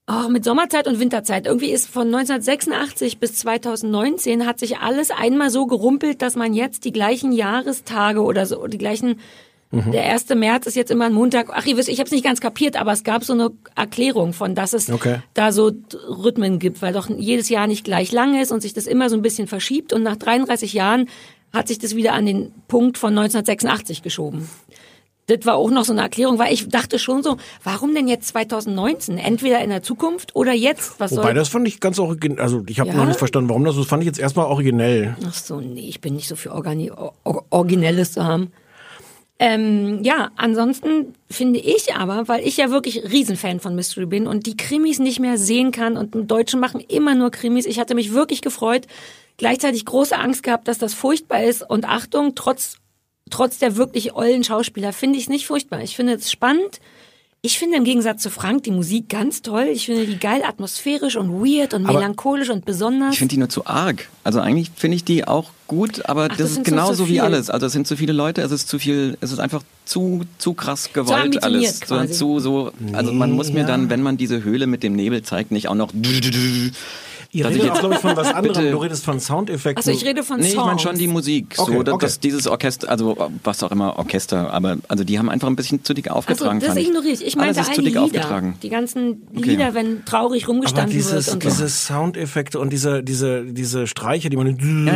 [0.07, 1.47] Oh, mit Sommerzeit und Winterzeit.
[1.47, 6.85] Irgendwie ist von 1986 bis 2019 hat sich alles einmal so gerumpelt, dass man jetzt
[6.85, 9.19] die gleichen Jahrestage oder so, die gleichen
[9.71, 10.29] Der 1.
[10.35, 11.49] März ist jetzt immer ein Montag.
[11.51, 14.31] Ach, ihr wisst, ich habe es nicht ganz kapiert, aber es gab so eine Erklärung
[14.31, 15.21] von, dass es Okay.
[15.33, 15.71] da so
[16.07, 19.15] Rhythmen gibt, weil doch jedes Jahr nicht gleich lang ist und sich das immer so
[19.15, 19.91] ein bisschen verschiebt.
[19.91, 21.09] Und nach 33 Jahren
[21.55, 24.47] hat sich das wieder an den Punkt von 1986 geschoben.
[25.27, 28.27] Das war auch noch so eine Erklärung, weil ich dachte schon so, warum denn jetzt
[28.27, 29.17] 2019?
[29.17, 30.99] Entweder in der Zukunft oder jetzt?
[30.99, 32.39] Was Wobei, soll das fand ich ganz originell.
[32.39, 32.95] Also, ich habe Ja?
[32.97, 33.75] noch nicht verstanden, warum das.
[33.75, 35.15] Das fand ich jetzt erstmal originell.
[35.27, 38.51] Ach so, nee, ich bin nicht so für Organi Or Originelles zu haben.
[39.37, 44.45] Ähm, ja, ansonsten finde ich aber, weil ich ja wirklich Riesenfan von Mystery bin und
[44.45, 47.65] die Krimis nicht mehr sehen kann und im Deutschen machen immer nur Krimis.
[47.65, 48.87] Ich hatte mich wirklich gefreut,
[49.37, 52.77] gleichzeitig große Angst gehabt, dass das furchtbar ist und Achtung, trotz,
[53.29, 55.81] trotz der wirklich ollen Schauspieler finde ich es nicht furchtbar.
[55.81, 56.79] Ich finde es spannend.
[57.41, 59.67] Ich finde im Gegensatz zu Frank die Musik ganz toll.
[59.71, 63.13] Ich finde die geil atmosphärisch und weird und Aber- melancholisch und besonders.
[63.13, 64.09] Ich finde die nur zu arg.
[64.23, 67.21] Also eigentlich finde ich die auch gut, aber das das, ist so genauso zu wie
[67.21, 67.51] alles.
[67.51, 70.55] Also es sind zu viele Leute, es ist zu viel, es ist einfach zu zu
[70.55, 71.79] krass gewollt ambitioniert alles.
[71.81, 72.13] So, quasi.
[72.13, 75.51] zu so, also man muss mir dann, wenn man diese Höhle mit dem Nebel zeigt,
[75.51, 75.91] nicht auch noch.
[77.35, 78.53] Ihr redet jetzt- glaube ich, von was anderem.
[78.55, 78.71] Bitte.
[78.71, 79.77] Du redest von Soundeffekten.
[79.77, 81.55] Also ich rede von Nee, ich meine schon die Musik.
[81.57, 82.05] Okay, so, dass, okay.
[82.05, 85.83] dass dieses Orchester, also was auch immer, Orchester, aber also die haben einfach ein bisschen
[85.83, 86.59] zu dick Also aufgetragen.
[86.59, 86.87] das fand ich.
[86.87, 87.25] ignoriere ich.
[87.25, 88.03] Ich meinte dick Lieder.
[88.03, 88.55] aufgetragen.
[88.63, 89.49] Die ganzen Okay.
[89.49, 91.49] Lieder, wenn traurig aber rumgestanden dieses, wird und so.
[91.49, 94.47] diese Soundeffekte und diese, diese, diese Streiche, die man.
[94.47, 94.53] Ja,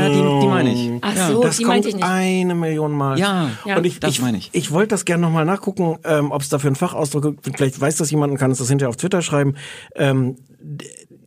[0.10, 0.92] die, die meine ich.
[1.02, 2.06] Ach so, Das die kommt meinte ich nicht.
[2.06, 3.20] eine Million Mal.
[3.20, 3.78] Ja, Ja.
[3.78, 4.50] und ich, das ich, meine ich.
[4.54, 7.58] Ich wollte das gerne nochmal nachgucken, ähm, ob es dafür einen Fachausdruck gibt.
[7.58, 9.56] Vielleicht weiß das jemand und kann es das hinterher auf Twitter schreiben.
[9.96, 10.38] Ähm,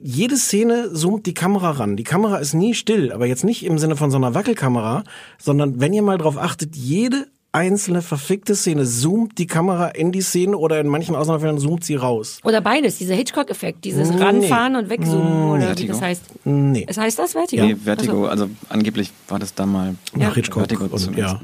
[0.03, 1.97] jede Szene zoomt die Kamera ran.
[1.97, 5.05] Die Kamera ist nie still, aber jetzt nicht im Sinne von so einer Wackelkamera,
[5.39, 10.23] sondern wenn ihr mal drauf achtet, jede einzelne verfickte Szene zoomt die Kamera in die
[10.23, 12.39] Szene oder in manchen Ausnahmefällen zoomt sie raus.
[12.45, 14.23] Oder beides, dieser Hitchcock-Effekt, dieses Nee.
[14.23, 15.93] Ranfahren und Wegzoomen oder wie Vertigo.
[15.93, 16.23] das heißt.
[16.45, 16.87] Nee.
[16.89, 17.65] Es heißt das Vertigo?
[17.65, 21.41] Nee, Vertigo, also angeblich war das da mal Nach Hitchcock Vertigo und, ja.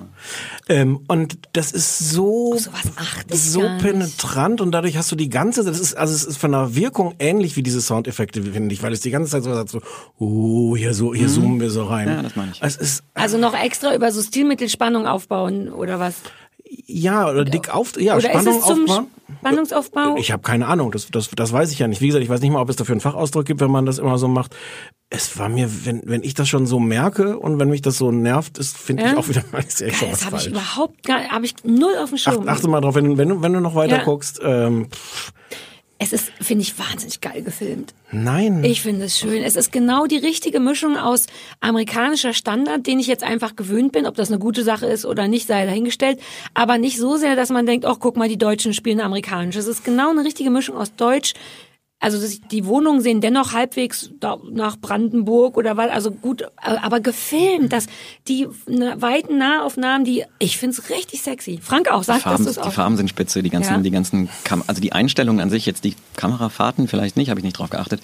[0.70, 5.78] Ähm, und das ist so, ich so penetrant und dadurch hast du die ganze, das
[5.78, 9.00] ist, also es ist von der Wirkung ähnlich wie diese Soundeffekte, finde ich, weil es
[9.00, 9.80] die ganze Zeit so sagt so,
[10.18, 12.08] oh, hier so, hier zoomen wir so rein.
[12.08, 12.14] Mhm.
[12.14, 12.62] Ja, das meine ich.
[12.62, 16.16] Es ist, Also noch extra über so Stilmittelspannung aufbauen oder was?
[16.86, 19.06] ja, oder dick auf, ja, oder Spannung ist es zum aufbauen.
[19.40, 20.16] Spannungsaufbau?
[20.18, 22.00] Ich habe keine Ahnung, das, das, das weiß ich ja nicht.
[22.02, 23.98] Wie gesagt, ich weiß nicht mal, ob es dafür einen Fachausdruck gibt, wenn man das
[23.98, 24.54] immer so macht.
[25.08, 28.10] Es war mir, wenn, wenn ich das schon so merke und wenn mich das so
[28.10, 29.16] nervt, ist, finde ich Ja?
[29.16, 32.10] auch wieder mal sehr schon was das habe ich überhaupt gar, habe ich null auf
[32.10, 32.48] dem Ach, Schirm.
[32.48, 34.04] achte mal drauf, wenn, wenn, du- wenn du noch weiter Ja.
[34.04, 34.40] guckst.
[34.42, 34.88] Ähm,
[36.00, 37.92] Es ist, finde ich, wahnsinnig geil gefilmt.
[38.12, 38.62] nein.
[38.62, 39.42] Ich finde es schön.
[39.42, 41.26] Es ist genau die richtige Mischung aus
[41.60, 44.06] amerikanischer Standard, den ich jetzt einfach gewöhnt bin.
[44.06, 46.20] Ob das eine gute Sache ist oder nicht, sei dahingestellt.
[46.54, 49.56] Aber nicht so sehr, dass man denkt, ach, guck mal, die Deutschen spielen amerikanisch.
[49.56, 51.34] Es ist genau eine richtige Mischung aus Deutsch,
[52.00, 54.10] also das, die Wohnungen sehen dennoch halbwegs
[54.52, 57.86] nach Brandenburg oder was, also gut, äh, aber gefilmt, dass
[58.28, 61.58] die ne, weiten Nahaufnahmen, die, ich find's richtig sexy.
[61.60, 62.72] Frank auch, sagt, Farben, dass du es die auch.
[62.72, 63.80] Farben sind spitze, die ganzen, Ja.
[63.80, 67.44] die ganzen, Kam also die Einstellungen an sich, jetzt die Kamerafahrten vielleicht nicht, habe ich
[67.44, 68.00] nicht drauf geachtet.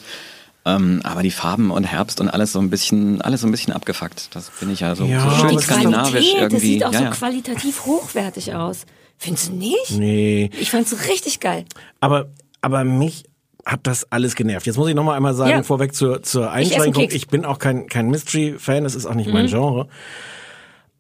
[0.67, 3.75] Ähm, aber die Farben und Herbst und alles so ein bisschen, alles so ein bisschen
[3.75, 4.35] abgefuckt.
[4.35, 6.55] Das finde ich ja so, Ja, so schön das skandinavisch Qualität, irgendwie.
[6.55, 8.87] das sieht auch ja, so qualitativ hochwertig aus.
[9.19, 9.91] Findest du nicht?
[9.91, 10.51] Nee.
[10.59, 11.67] Ich fand's richtig geil.
[12.01, 12.31] Aber,
[12.63, 13.25] aber mich
[13.67, 14.67] hat das alles genervt.
[14.67, 15.63] Jetzt muss ich noch mal einmal sagen, Ja.
[15.63, 17.03] vorweg zur, zur Einschränkung.
[17.05, 17.15] Keks.
[17.15, 19.33] Ich bin auch kein, kein Mystery-Fan, das ist auch nicht Mhm.
[19.33, 19.89] mein Genre.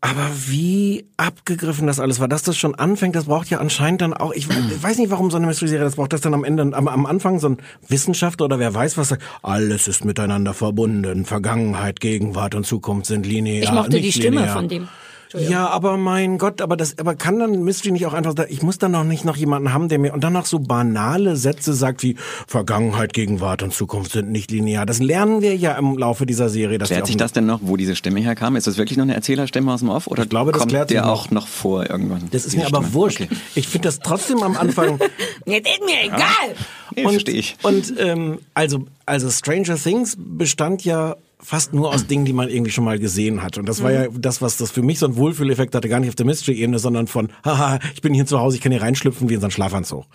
[0.00, 4.12] Aber wie abgegriffen das alles war, dass das schon anfängt, das braucht ja anscheinend dann
[4.12, 6.62] auch, ich, ich weiß nicht, warum so eine Mystery-Serie, das braucht das dann am Ende,
[6.76, 7.56] am, am Anfang so ein
[7.88, 13.24] Wissenschaftler oder wer weiß was sagt, alles ist miteinander verbunden, Vergangenheit, Gegenwart und Zukunft sind
[13.24, 13.62] linear.
[13.62, 14.54] Ich mochte die nicht Stimme linear.
[14.56, 14.88] von dem.
[15.36, 18.62] Ja, aber mein Gott, aber das, aber kann dann Mystery nicht auch einfach, da- ich
[18.62, 21.74] muss dann noch nicht noch jemanden haben, der mir und dann noch so banale Sätze
[21.74, 22.16] sagt wie
[22.46, 24.86] Vergangenheit, Gegenwart und Zukunft sind nicht linear.
[24.86, 26.78] Das lernen wir ja im Laufe dieser Serie.
[26.78, 28.56] Dass Klärt sich das denn noch, wo diese Stimme herkam?
[28.56, 30.06] Ist das wirklich noch eine Erzählerstimme aus dem Off?
[30.06, 32.28] Oder Ich glaube, das kommt klärt sich der auch noch vor irgendwann?
[32.30, 32.94] Das ist mir aber Stimme?
[32.94, 33.20] wurscht.
[33.22, 33.28] Okay.
[33.54, 34.98] Ich finde das trotzdem am Anfang.
[35.46, 36.54] Jetzt ist mir egal.
[36.94, 37.56] Nee, verstehe ich.
[37.62, 42.70] Und ähm, also, also Stranger Things bestand ja fast nur aus Dingen, die man irgendwie
[42.70, 43.58] schon mal gesehen hat.
[43.58, 46.08] Und das war ja das, was das für mich so einen Wohlfühleffekt hatte, gar nicht
[46.08, 49.28] auf der Mystery-Ebene, sondern von, haha, ich bin hier zu Hause, ich kann hier reinschlüpfen
[49.28, 50.06] wie in so einen Schlafanzug.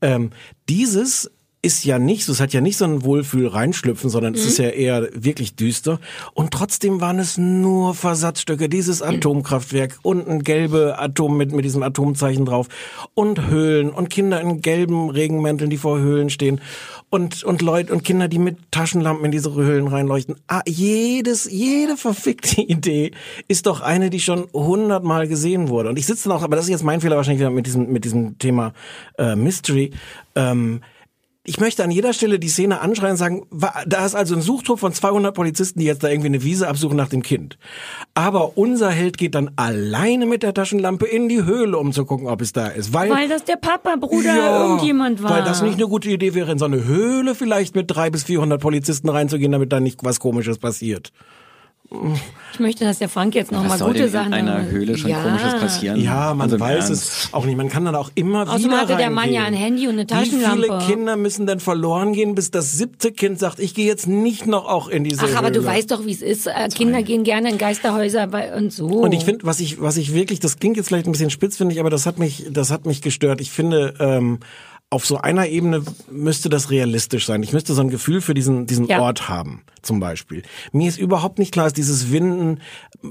[0.00, 0.30] Ähm,
[0.68, 1.30] dieses
[1.62, 4.58] ist ja nicht so, es hat ja nicht so ein Wohlfühl reinschlüpfen, sondern es ist
[4.58, 6.00] ja eher wirklich düster.
[6.32, 11.82] Und trotzdem waren es nur Versatzstücke, dieses Atomkraftwerk und ein gelbe Atom mit, mit diesem
[11.82, 12.68] Atomzeichen drauf
[13.12, 16.62] und Höhlen und Kinder in gelben Regenmänteln, die vor Höhlen stehen
[17.10, 20.36] und, und Leute und Kinder, die mit Taschenlampen in diese Höhlen reinleuchten.
[20.46, 23.10] Ah, jedes, jede verfickte Idee
[23.48, 25.90] ist doch eine, die schon hundertmal gesehen wurde.
[25.90, 28.04] Und ich sitze auch, aber das ist jetzt mein Fehler wahrscheinlich wieder mit diesem, mit
[28.04, 28.72] diesem Thema
[29.18, 29.90] äh, Mystery.
[30.36, 30.80] Ähm,
[31.42, 33.46] ich möchte an jeder Stelle die Szene anschreien und sagen,
[33.86, 36.98] da ist also ein Suchtrupp von 200 Polizisten, die jetzt da irgendwie eine Wiese absuchen
[36.98, 37.56] nach dem Kind.
[38.12, 42.28] Aber unser Held geht dann alleine mit der Taschenlampe in die Höhle, um zu gucken,
[42.28, 42.92] ob es da ist.
[42.92, 45.30] Weil, Weil das der Papa, Bruder, irgendjemand war.
[45.30, 48.24] Weil das nicht eine gute Idee wäre, in so eine Höhle vielleicht mit drei bis
[48.24, 51.10] 400 Polizisten reinzugehen, damit da nicht was Komisches passiert.
[52.52, 54.64] Ich möchte, dass der Frank jetzt noch Was mal soll gute denn Sachen in einer.
[54.66, 55.22] Höhle schon ja.
[55.22, 56.00] komisches passieren?
[56.00, 57.56] Ja, man Also weiß es auch nicht.
[57.56, 59.60] Man kann dann auch immer Außerdem wieder hatte der Mann ja reingehen.
[59.60, 60.86] ein Handy und eine Wie viele Taschenlampe.
[60.86, 64.66] Kinder müssen denn verloren gehen, bis das siebte Kind sagt, ich gehe jetzt nicht noch
[64.66, 65.70] auch in diese Ach, aber du Höhle.
[65.70, 66.46] weißt doch, wie es ist.
[66.46, 68.86] Äh, Kinder gehen gerne in Geisterhäuser und so.
[68.86, 71.56] Und ich finde, was ich, was ich wirklich, das klingt jetzt vielleicht ein bisschen spitz,
[71.56, 73.40] finde ich, aber das hat mich, das hat mich gestört.
[73.40, 74.38] Ich finde, ähm,
[74.92, 77.44] auf so einer Ebene müsste das realistisch sein.
[77.44, 79.00] Ich müsste so ein Gefühl für diesen, diesen Ja.
[79.00, 80.42] Ort haben, zum Beispiel.
[80.72, 82.58] Mir ist überhaupt nicht klar, dass dieses Winden,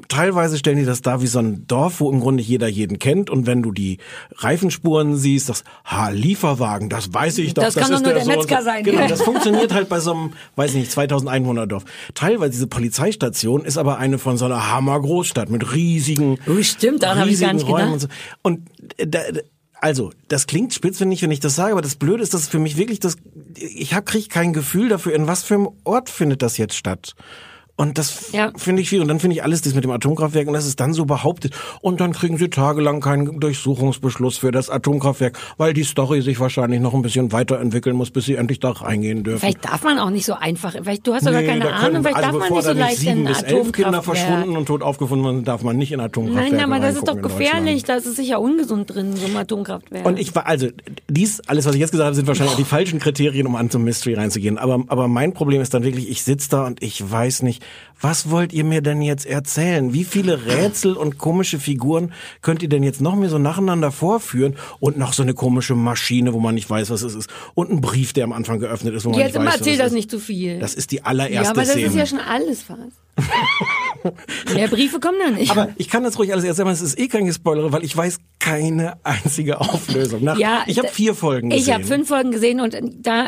[0.10, 3.30] teilweise stellen die das da wie so ein Dorf, wo im Grunde jeder jeden kennt.
[3.30, 3.98] Und wenn du die
[4.36, 7.64] Reifenspuren siehst, das, ha, Lieferwagen, das weiß ich doch.
[7.64, 8.64] Das kann doch ist nur der und Metzger so.
[8.66, 8.84] sein.
[8.84, 11.86] Genau, das funktioniert halt bei so einem, weiß nicht, 2000 Einwohnerdorf.
[12.14, 17.20] Teilweise diese Polizeistation ist aber eine von so einer Hammergroßstadt mit riesigen, Oh, stimmt, daran
[17.20, 18.10] hab ich gar riesigen nicht Räumen gedacht.
[18.42, 18.68] Und, so.
[18.90, 19.20] und äh, da,
[19.82, 22.48] also, das klingt spitz, finde ich, wenn ich das sage, aber das Blöde ist, dass
[22.48, 23.16] für mich wirklich das,
[23.56, 27.16] ich hab, krieg kein Gefühl dafür, in was für einem Ort findet das jetzt statt.
[27.80, 28.52] Und das Ja.
[28.58, 29.00] finde ich viel.
[29.02, 31.54] Und dann finde ich alles das mit dem Atomkraftwerk und das ist dann so behauptet.
[31.80, 36.82] Und dann kriegen sie tagelang keinen Durchsuchungsbeschluss für das Atomkraftwerk, weil die Story sich wahrscheinlich
[36.82, 39.40] noch ein bisschen weiterentwickeln muss, bis sie endlich da reingehen dürfen.
[39.40, 40.74] Vielleicht darf man auch nicht so einfach.
[40.74, 41.80] Vielleicht du hast doch gar Nee, keine da Ahnung.
[41.82, 43.88] können- Vielleicht also darf man nicht so da leicht in sieben ein bis elf Kinder
[43.90, 44.18] Atomkraftwerk.
[44.28, 47.16] verschwunden und tot aufgefunden wurden, darf man nicht in Atomkraftwerke Nein, aber das ist doch
[47.16, 47.84] in gefährlich.
[47.86, 50.06] Das ist sicher ungesund drin, so ein Atomkraftwerk.
[50.06, 50.68] Und ich war, also,
[51.10, 53.70] dies, alles, was ich jetzt gesagt habe, sind wahrscheinlich auch die falschen Kriterien, um an
[53.70, 54.58] zum Mystery reinzugehen.
[54.58, 57.64] Aber, aber mein Problem ist dann wirklich, ich sitze da und ich weiß nicht,
[58.02, 59.94] was wollt ihr mir denn jetzt erzählen?
[59.94, 64.56] Wie viele Rätsel und komische Figuren könnt ihr denn jetzt noch mir so nacheinander vorführen?
[64.80, 67.30] Und noch so eine komische Maschine, wo man nicht weiß, was es ist.
[67.56, 69.78] Und ein Brief, der am Anfang geöffnet ist, wo man Jetzt nicht weiß, erzähl was
[69.80, 69.94] das ist.
[69.94, 70.60] nicht zu viel.
[70.60, 71.88] Das ist die allererste ja, aber das Szene.
[71.88, 72.80] ist ja schon alles fast.
[74.54, 75.52] Mehr Briefe kommen da nicht.
[75.52, 77.96] Aber ich kann das ruhig alles erzählen, weil es ist eh kein Gespoilere, weil ich
[77.96, 80.24] weiß keine einzige Auflösung.
[80.24, 81.64] Nach, Ja, ich habe vier Folgen gesehen.
[81.68, 83.26] Ich habe fünf Folgen gesehen und da,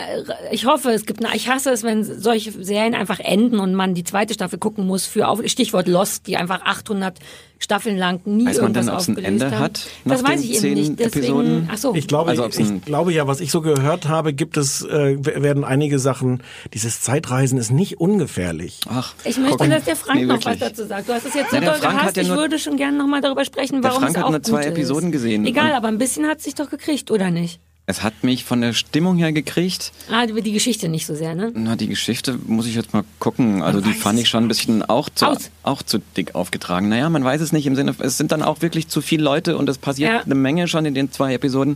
[0.52, 3.94] ich hoffe, es gibt, eine, ich hasse es, wenn solche Serien einfach enden und man
[3.94, 7.18] die zweite Staffel gucken muss für auf, Stichwort Lost, die einfach 800
[7.64, 9.64] Staffeln lang nie Weiß man irgendwas denn, ob's ein aufgelöst Ende haben.
[9.64, 11.00] hat nach Das weiß ich eben nicht.
[11.00, 11.70] Deswegen, Episoden?
[11.72, 11.94] ach so.
[11.94, 15.18] Ich glaube, Also, ich, ich glaube ja, was ich so gehört habe, gibt es, äh,
[15.24, 16.42] werden einige Sachen,
[16.74, 18.80] dieses Zeitreisen ist nicht ungefährlich.
[18.90, 21.08] Ach, ich möchte, dass der Frank Nee, noch was dazu sagt.
[21.08, 22.08] Du hast es jetzt so der doll Frank gehasst.
[22.08, 24.18] hat ja ich nur- würde schon gerne noch mal darüber sprechen, Der warum Frank es
[24.18, 25.46] hat auch nur zwei Episoden gesehen.
[25.46, 27.60] Egal, aber ein bisschen hat sich doch gekriegt, oder nicht?
[27.88, 29.92] Es hat mich von der Stimmung her gekriegt.
[30.10, 31.52] Ah, die die Geschichte nicht so sehr, ne?
[31.56, 33.64] Na, die Geschichte muss ich jetzt mal gucken.
[33.64, 35.50] Also die fand ich schon ein bisschen auch zu, Aus.
[35.64, 36.90] auch zu dick aufgetragen.
[36.90, 39.58] Naja, man weiß es nicht im Sinne, es sind dann auch wirklich zu viele Leute
[39.58, 40.20] und es passiert Ja.
[40.22, 41.76] eine Menge schon in den zwei Episoden.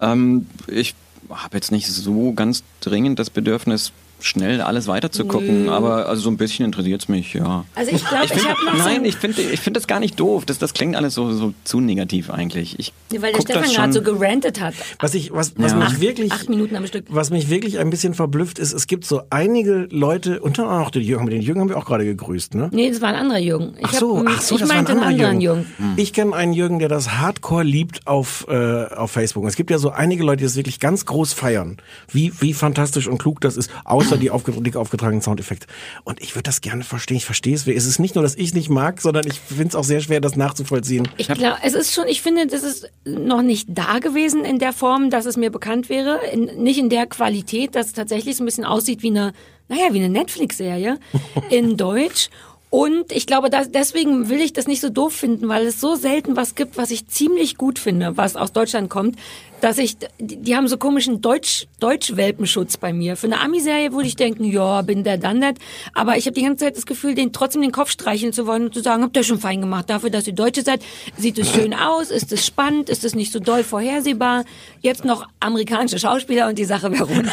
[0.00, 0.94] Ähm, ich
[1.28, 6.36] habe jetzt nicht so ganz dringend das Bedürfnis, schnell alles weiterzugucken, aber also so ein
[6.36, 7.64] bisschen interessiert es mich, ja.
[7.74, 9.86] Also ich glaube, ich, find- habe noch so Nein, ein- ich finde ich find das
[9.86, 10.44] gar nicht doof.
[10.46, 12.78] Das, das klingt alles so, so zu negativ eigentlich.
[12.78, 14.18] Ich weil der guck Stefan das gerade so schon.
[14.18, 14.74] gerantet hat.
[15.00, 15.78] Was ich, was, was Ja.
[15.78, 17.04] mich Acht- wirklich, acht Minuten am Stück.
[17.08, 20.90] was mich wirklich ein bisschen verblüfft ist, es gibt so einige Leute, unter anderem auch
[20.90, 22.68] den Jürgen, den Jürgen haben wir auch gerade gegrüßt, ne?
[22.72, 23.74] Nee, das war ein anderer Jürgen.
[23.78, 25.66] Ich Ach so, hab, ach so, ich das war ein meinte einen anderer anderen Jürgen.
[25.78, 25.94] Jürgen.
[25.98, 29.46] Ich kenne einen Jürgen, der das Hardcore liebt auf äh, auf Facebook.
[29.46, 31.76] Es gibt ja so einige Leute, die das wirklich ganz groß feiern,
[32.10, 33.70] wie wie fantastisch und klug das ist,
[34.06, 35.66] außer die aufge dick aufgetragenen Soundeffekte.
[36.04, 37.16] Und ich würde das gerne verstehen.
[37.16, 37.66] Ich verstehe es.
[37.66, 40.20] Es ist nicht nur, dass ich nicht mag, sondern ich finde es auch sehr schwer,
[40.20, 41.08] das nachzuvollziehen.
[41.16, 44.72] Ich glaube, es ist schon, ich finde, das ist noch nicht da gewesen in der
[44.72, 46.20] Form, dass es mir bekannt wäre.
[46.32, 49.32] In, nicht in der Qualität, dass es tatsächlich so ein bisschen aussieht wie eine,
[49.68, 50.98] naja, wie eine Netflix-Serie
[51.50, 52.28] in Deutsch.
[52.68, 55.94] Und ich glaube, dass, deswegen will ich das nicht so doof finden, weil es so
[55.94, 59.16] selten was gibt, was ich ziemlich gut finde, was aus Deutschland kommt,
[59.60, 63.16] dass ich, die, die haben so komischen Deutsch, Deutsch-Welpenschutz bei mir.
[63.16, 65.58] Für eine Ami-Serie würde ich denken, ja, bin der dann nicht.
[65.94, 68.64] Aber ich habe die ganze Zeit das Gefühl, den trotzdem den Kopf streicheln zu wollen
[68.64, 69.88] und zu sagen, habt ihr schon fein gemacht.
[69.88, 70.82] Dafür, dass ihr Deutsche seid,
[71.16, 74.44] sieht es schön aus, ist es spannend, ist es nicht so doll vorhersehbar.
[74.82, 77.30] Jetzt noch amerikanische Schauspieler und die Sache wäre rund.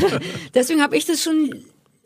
[0.54, 1.50] Deswegen habe ich das schon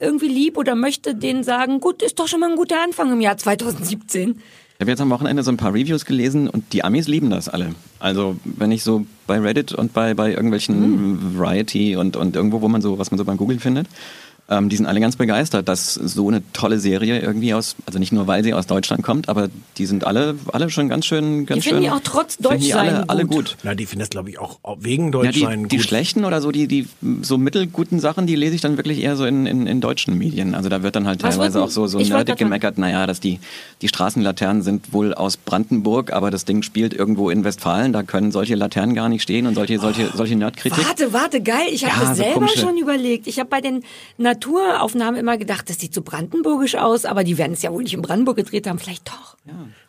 [0.01, 3.21] irgendwie lieb oder möchte denen sagen, gut, ist doch schon mal ein guter Anfang im
[3.21, 4.41] Jahr 2017.
[4.81, 7.51] Ich habe jetzt am Wochenende so ein paar Reviews gelesen und die Amis lieben das
[7.51, 7.75] alle.
[7.99, 12.69] Also wenn ich so bei Reddit und bei, bei irgendwelchen Variety und, und irgendwo, wo
[12.69, 13.89] man so, was man so beim Google findet,
[14.51, 18.13] ähm, die sind alle ganz begeistert, dass so eine tolle Serie irgendwie aus, also nicht
[18.13, 21.59] nur weil sie aus Deutschland kommt, aber die sind alle, alle schon ganz schön, ganz
[21.63, 21.77] Die schön.
[21.79, 23.37] finden die auch trotz finden die Deutschsein alle, alle gut.
[23.37, 23.57] gut.
[23.63, 25.87] Na, die finden das, glaube ich, auch wegen Ja, Deutschsein die, die gut.
[25.87, 26.87] schlechten oder so, die, die
[27.23, 30.55] so mittelguten Sachen, die lese ich dann wirklich eher so in, in, in deutschen Medien.
[30.55, 33.21] Also da wird dann halt Was teilweise wollten- auch so, so nerdig gemeckert, naja, dass
[33.21, 33.39] die,
[33.83, 38.33] die Straßenlaternen sind wohl aus Brandenburg, aber das Ding spielt irgendwo in Westfalen, da können
[38.33, 40.85] solche Laternen gar nicht stehen und solche, solche, solche Nerdkritik.
[40.87, 41.69] Warte, warte, geil.
[41.71, 43.27] Ich habe Ja, das so selber komische- schon überlegt.
[43.27, 43.85] Ich habe bei den
[44.40, 47.94] Naturaufnahmen immer gedacht, das sieht so brandenburgisch aus, aber die werden es ja wohl nicht
[47.94, 48.79] in Brandenburg gedreht haben.
[48.79, 49.37] Vielleicht doch.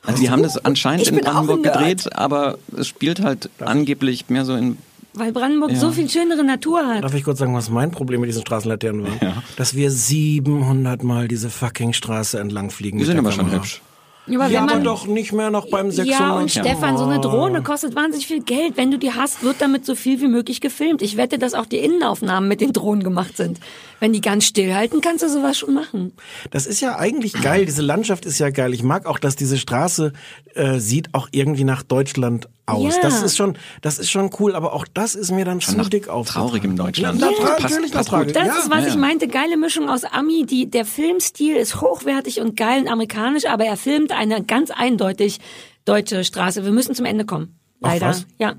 [0.04, 4.46] Also die haben das anscheinend Ich in Brandenburg gedreht, aber es spielt halt angeblich mehr
[4.46, 4.78] so in
[5.14, 5.78] Weil Brandenburg Ja.
[5.80, 7.04] so viel schönere Natur hat.
[7.04, 9.44] Darf ich kurz sagen, was mein Problem mit diesen Straßenlaternen war?
[9.58, 12.98] Dass wir 700 Mal diese fucking Straße entlang fliegen.
[12.98, 13.82] Die sind aber schon hübsch.
[14.28, 16.20] Ja, aber Ja, aber man, doch nicht mehr noch beim 600.
[16.20, 18.78] Ja, und Stefan, so eine Drohne kostet wahnsinnig viel Geld.
[18.78, 21.02] Wenn du die hast, wird damit so viel wie möglich gefilmt.
[21.02, 23.60] Ich wette, dass auch die Innenaufnahmen mit den Drohnen gemacht sind.
[24.00, 26.14] Wenn die ganz stillhalten, kannst du sowas schon machen.
[26.52, 27.66] Das ist ja eigentlich geil.
[27.66, 28.74] Diese Landschaft ist ja geil.
[28.74, 30.14] Ich mag auch, dass diese Straße
[30.56, 32.96] äh, sieht auch irgendwie nach Deutschland aus.
[32.96, 33.02] Ja.
[33.02, 34.56] Das ist schon, das ist schon cool.
[34.56, 36.28] Aber auch das ist mir dann zu nach dick auf.
[36.30, 37.20] traurigem Deutschland.
[37.22, 37.38] Ja, Ja.
[37.56, 38.34] Passt- natürlich passt traurig.
[38.34, 38.58] Das ja.
[38.58, 39.28] ist, was ja, ich meinte.
[39.28, 40.46] Geile Mischung aus Ami.
[40.46, 45.40] Die, der Filmstil ist hochwertig und geil und amerikanisch, aber er filmt eine ganz eindeutig
[45.86, 46.64] deutsche Straße.
[46.64, 47.58] Wir müssen zum Ende kommen.
[47.82, 48.08] Ach, Leider.
[48.08, 48.26] was?
[48.38, 48.56] Ja.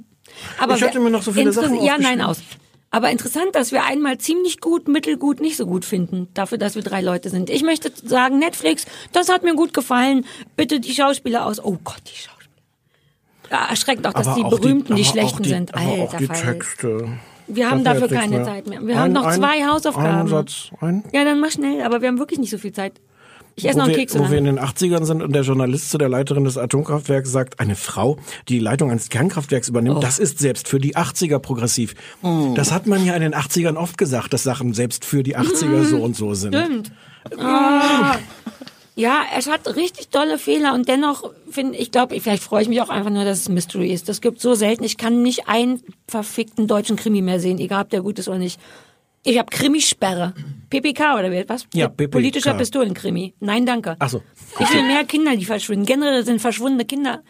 [0.59, 2.39] Aber Ich hatte mir noch so viele Sachen Ja, nein, aus.
[2.95, 6.83] Aber interessant, dass wir einmal ziemlich gut, mittelgut, nicht so gut finden, dafür, dass wir
[6.83, 7.49] drei Leute sind.
[7.49, 10.27] Ich möchte sagen, Netflix, das hat mir gut gefallen.
[10.57, 11.59] Bitte die Schauspieler aus.
[11.65, 12.42] Oh Gott, die Schauspieler.
[13.53, 15.75] Ja, erschreckt auch, dass Aber die auch berühmten die, auch schlechten die, sind.
[15.75, 16.37] Aber auch Alter die Fall.
[16.55, 17.09] Texte.
[17.49, 18.45] Wir haben dafür keine mehr.
[18.45, 18.81] Zeit mehr.
[18.87, 20.21] Wir haben noch Ein- zwei Hausaufgaben.
[20.23, 21.05] Ein Satz, ein.
[21.13, 22.95] Ja, dann mach schnell, aber wir haben wirklich nicht so viel Zeit.
[23.55, 24.15] Ich esse noch wo, einen wir, Keks.
[24.15, 24.31] wo oder?
[24.31, 27.77] wir in den 80ern sind und der Journalist zu der Leiterin des Atomkraftwerks sagt, eine
[27.77, 28.17] Frau,
[28.49, 30.01] die die Leitung eines Kernkraftwerks übernimmt, Oh.
[30.01, 31.95] das ist selbst für die 80er progressiv.
[32.55, 35.85] Das hat man ja in den 80ern oft gesagt, dass Sachen selbst für die 80er
[35.85, 36.55] so und so sind.
[36.57, 36.93] Stimmt.
[37.39, 38.15] Ah.
[38.95, 42.83] Ja, es hat richtig tolle Fehler und dennoch finde ich, glaube, vielleicht freue ich mich
[42.83, 44.09] auch einfach nur, dass es Mystery ist.
[44.09, 44.85] Das gibt so selten.
[44.85, 48.39] Ich kann nicht einen verfickten deutschen Krimi mehr sehen, egal ob der gut ist oder
[48.39, 48.61] nicht.
[49.25, 50.35] Ich habe Krimisperre.
[50.69, 51.67] PPK oder wie was?
[51.73, 52.11] Ja, PPK.
[52.11, 53.35] Politischer Pistolenkrimi.
[53.41, 53.97] Nein, danke.
[53.99, 54.23] Ach so.
[54.59, 55.87] Ich will mehr Kinder, die verschwinden.
[55.87, 57.23] Generell sind verschwundene Kinder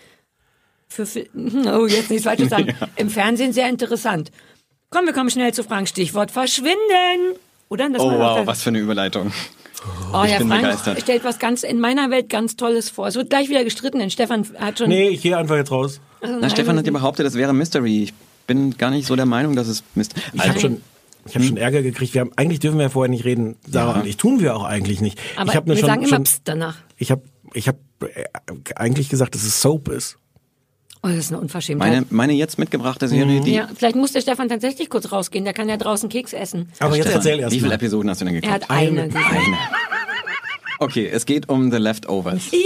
[0.89, 2.75] für, für oh, jetzt nichts Falsches sagen.
[2.97, 4.33] Im Fernsehen sehr interessant.
[4.91, 5.89] Komm, wir kommen schnell zu Frank.
[5.89, 7.37] Stichwort verschwinden.
[7.73, 7.89] Oder?
[7.91, 9.33] Das Oh wow, was für eine Überleitung.
[10.13, 11.01] Oh, Ich Herr bin Frank begeistert.
[11.01, 13.07] stellt was ganz in meiner Welt ganz Tolles vor.
[13.09, 14.89] Es wird gleich wieder gestritten, denn Stefan hat schon.
[14.91, 16.01] Nee, ich gehe einfach jetzt raus.
[16.21, 18.03] Also, Na, Stefan hat ja behauptet, es wäre Mystery.
[18.05, 18.15] Ich
[18.47, 20.83] bin gar nicht so der Meinung, dass es Mystery Ich habe schon,
[21.27, 22.13] ich habe schon Ärger gekriegt.
[22.15, 23.57] Wir haben, eigentlich dürfen wir ja vorher nicht reden.
[23.69, 24.01] Sarah Ja.
[24.03, 25.19] und ich tun wir auch eigentlich nicht.
[25.37, 26.77] aber ich habe mir wir schon, sagen immer schon Psst danach.
[26.99, 27.23] ich habe,
[27.55, 28.25] ich habe äh,
[28.77, 30.19] eigentlich gesagt, dass es Soap ist.
[31.05, 31.93] Oh, das ist eine Unverschämtheit.
[31.93, 33.55] Meine, meine jetzt mitgebrachte Serie, die.
[33.55, 35.45] ja, vielleicht muss der Stefan tatsächlich kurz rausgehen.
[35.45, 36.69] Der kann ja draußen Keks essen.
[36.79, 37.75] Aber jetzt Stefan, erzähl erst Wie viele mal.
[37.75, 38.63] Episoden hast du denn Er geguckt?
[38.63, 39.03] hat eine.
[39.03, 39.15] Eine.
[39.17, 39.57] Eine.
[40.79, 42.51] Okay, es geht um The Leftovers.
[42.53, 42.61] Yay!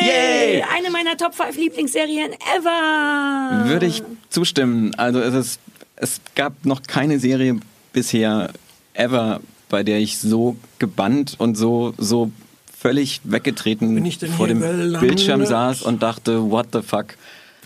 [0.00, 0.64] Yay!
[0.76, 3.68] Eine meiner Top 5 Lieblingsserien ever.
[3.68, 4.94] Würde ich zustimmen.
[4.96, 5.60] Also es ist,
[5.96, 7.58] es gab noch keine Serie
[7.92, 8.50] bisher
[8.94, 12.30] ever, bei der ich so gebannt und so, so
[12.78, 15.00] völlig weggetreten vor dem gelandet?
[15.00, 17.06] Bildschirm saß und dachte, what the fuck?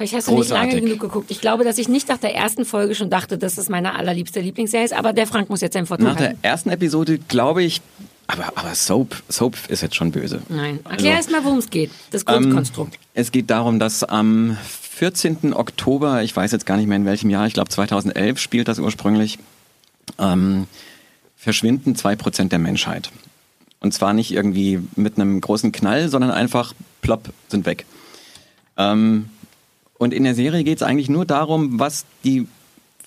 [0.02, 0.84] Vielleicht hast du nicht lange Großartig.
[0.84, 1.30] genug geguckt.
[1.30, 4.40] Ich glaube, dass ich nicht nach der ersten Folge schon dachte, dass es meine allerliebste
[4.40, 6.40] Lieblingsserie ist, aber der Frank muss jetzt seinen Vortrag Nach der halten.
[6.42, 7.80] ersten Episode glaube ich,
[8.26, 10.42] aber, aber Soap, Soap ist jetzt schon böse.
[10.48, 11.92] Nein, erklär Also, erst mal, worum es geht.
[12.10, 12.98] Das ähm, Grundkonstrukt.
[13.14, 14.56] Es geht darum, dass am
[14.90, 15.54] 14.
[15.54, 18.80] Oktober, ich weiß jetzt gar nicht mehr in welchem Jahr, ich glaube 2011 spielt das
[18.80, 19.38] ursprünglich,
[20.18, 20.66] ähm,
[21.36, 23.12] verschwinden zwei Prozent der Menschheit.
[23.78, 27.84] Und zwar nicht irgendwie mit einem großen Knall, sondern einfach plopp, sind weg.
[28.76, 29.28] Ähm,
[30.02, 32.48] und in der Serie geht es eigentlich nur darum, was die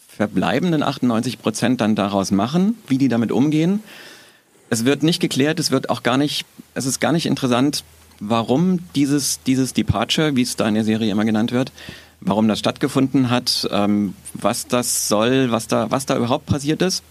[0.08, 3.84] verbleibenden 98 Prozent dann daraus machen, wie die damit umgehen.
[4.70, 7.84] Es wird nicht geklärt, es wird auch gar nicht, es ist gar nicht interessant,
[8.22, 11.74] warum dieses, dieses Departure, wie es da in der Serie immer genannt wird,
[12.22, 17.04] warum das stattgefunden hat, ähm, was das soll, was da, was da überhaupt passiert ist.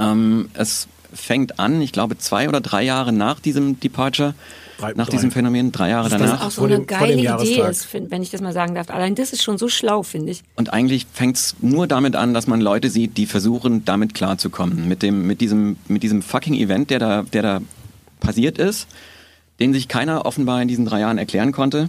[0.00, 4.34] Ähm, es fängt an, ich glaube, zwei oder drei Jahre nach diesem Departure,
[4.78, 5.12] Drei- nach drei.
[5.12, 6.46] diesem Phänomen, drei Jahre Das Das danach.
[6.46, 8.90] auch so eine dem- geile Idee ist, find- wenn ich das mal sagen darf.
[8.90, 10.42] Allein das ist schon so schlau, finde ich.
[10.54, 14.86] Und eigentlich fängt es nur damit an, dass man Leute sieht, die versuchen, damit klarzukommen.
[14.88, 17.60] Mit dem, mit diesem, mit diesem fucking Event, der da, der da
[18.20, 18.86] passiert ist,
[19.60, 21.88] den sich keiner offenbar in diesen drei Jahren erklären konnte.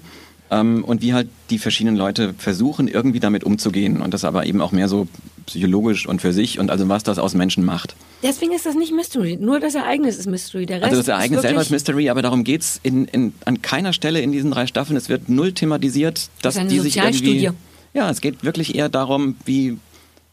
[0.49, 3.99] Ähm, und wie halt die verschiedenen Leute versuchen, irgendwie damit umzugehen.
[4.01, 5.09] Und das aber eben auch mehr so
[5.45, 7.97] psychologisch und für sich und also was das aus Menschen macht.
[8.23, 9.37] Deswegen ist das nicht Mystery.
[9.39, 10.65] Nur das Ereignis ist Mystery.
[10.65, 13.61] Der Rest Also das Ereignis ist selber ist Mystery, aber darum geht's in, in, an
[13.61, 14.97] keiner Stelle in diesen drei Staffeln.
[14.97, 17.51] Es wird null thematisiert, dass ist eine die sich irgendwie...
[17.93, 19.77] Ja, es geht wirklich eher darum, wie,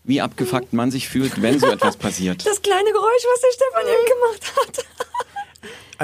[0.02, 2.44] wie abgefuckt man sich fühlt, wenn so etwas passiert.
[2.46, 4.84] Das kleine Geräusch, was der Stefan eben gemacht hat.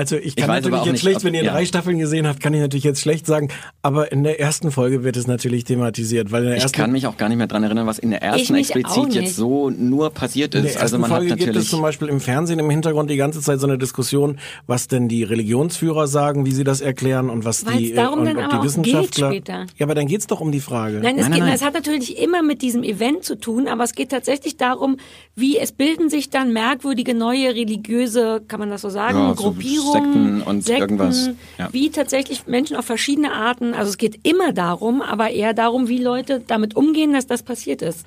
[0.01, 1.53] Also ich kann weiß aber natürlich jetzt nicht, schlecht, ob- wenn ihr ja.
[1.53, 3.49] drei Staffeln gesehen habt, kann ich natürlich jetzt schlecht sagen.
[3.83, 6.91] Aber in der ersten Folge wird es natürlich thematisiert, weil in der Ich ersten kann
[6.91, 10.09] mich auch gar nicht mehr dran erinnern, was in der ersten explizit jetzt so nur
[10.09, 10.77] passiert In der ist.
[10.77, 11.69] ersten Also man Folge hat gibt es natürlich...
[11.69, 15.23] zum Beispiel im Fernsehen im Hintergrund die ganze Zeit so eine Diskussion, was denn die
[15.23, 18.43] Religionsführer sagen, wie sie das erklären und was Weil's die, äh, darum und dann ob
[18.45, 19.31] aber die auch Wissenschaftler.
[19.33, 19.67] geht später.
[19.77, 21.01] Ja, aber dann geht's doch um die Frage.
[21.03, 23.85] Nein, es, Nein, geht, nein, es hat natürlich immer mit diesem Event zu tun, aber
[23.85, 24.97] es geht tatsächlich darum,
[25.37, 29.43] wie es bilden sich dann merkwürdige neue religiöse, kann man das so sagen, Ja, so
[29.43, 31.69] Gruppierungen, Sekten und irgendwas, ja.
[31.73, 35.99] wie tatsächlich Menschen auf verschiedene Arten, also es geht immer darum, aber eher darum, wie
[35.99, 38.07] Leute damit umgehen, dass das passiert ist.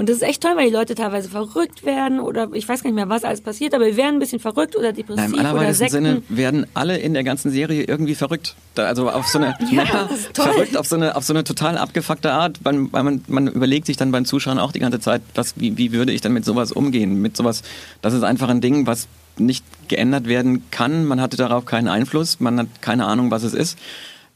[0.00, 2.88] Und das ist echt toll, weil die Leute teilweise verrückt werden oder ich weiß gar
[2.88, 5.50] nicht mehr, was alles passiert, aber wir werden ein bisschen verrückt oder depressiv Im oder
[5.50, 6.04] allerweitesten Sekten.
[6.04, 8.54] Sinne werden alle in der ganzen Serie irgendwie verrückt.
[8.74, 10.46] Da, also auf so eine, Ja, toll.
[10.46, 13.84] verrückt auf so eine, auf so eine total abgefuckte Art, weil, weil man, man überlegt
[13.84, 16.46] sich dann beim Zuschauen auch die ganze Zeit, was, wie, wie würde ich dann mit
[16.46, 17.20] sowas umgehen?
[17.20, 17.62] Mit sowas,
[18.00, 19.06] das ist einfach ein Ding, was
[19.40, 21.04] nicht geändert werden kann.
[21.04, 23.78] Man hatte darauf keinen Einfluss, man hat keine Ahnung, was es ist.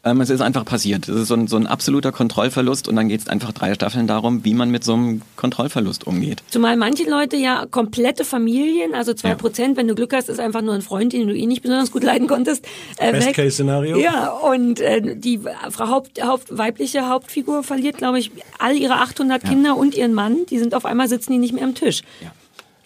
[0.07, 1.09] Ähm, es ist einfach passiert.
[1.09, 4.07] Es ist so ein, so ein absoluter Kontrollverlust und dann geht es einfach drei Staffeln
[4.07, 6.43] darum, wie man mit so einem Kontrollverlust umgeht.
[6.51, 9.35] Zumal manche Leute ja komplette Familien, also zwei Ja.
[9.35, 11.91] Prozent, wenn du Glück hast, ist einfach nur ein Freund, den du eh nicht besonders
[11.91, 12.67] gut leiden konntest.
[12.99, 13.13] Äh.
[13.13, 13.97] Best-Case-Szenario.
[13.97, 15.41] Ja, und äh, die
[15.71, 20.45] Frau Haupt, Haupt, weibliche Hauptfigur verliert, glaube ich, all ihre 800 Kinder und ihren Mann.
[20.51, 22.03] Die sind auf einmal sitzen die nicht mehr am Tisch.
[22.21, 22.31] Ja.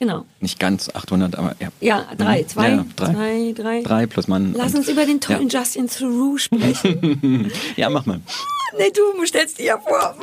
[0.00, 0.24] Genau.
[0.40, 1.68] Nicht ganz 800, aber ja.
[1.80, 2.48] Ja, drei, Mhm.
[2.48, 3.12] zwei, Ja, drei.
[3.12, 3.82] zwei, drei.
[3.82, 4.54] Drei plus Mann.
[4.56, 5.58] Lass uns über den tollen ja.
[5.61, 7.50] Justin Theroux sprechen.
[7.76, 8.20] Ja, mach mal.
[8.78, 10.14] nee, du stellst dir ja vor.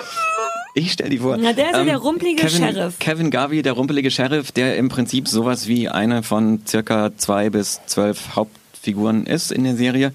[0.75, 1.35] Ich stell die vor.
[1.35, 2.99] Ähm, Na, der ist ja der rumpelige Kevin, Sheriff.
[2.99, 7.81] Kevin Garvey, der rumpelige Sheriff, der im Prinzip sowas wie eine von circa zwei bis
[7.85, 10.13] zwölf Hauptfiguren ist in der Serie.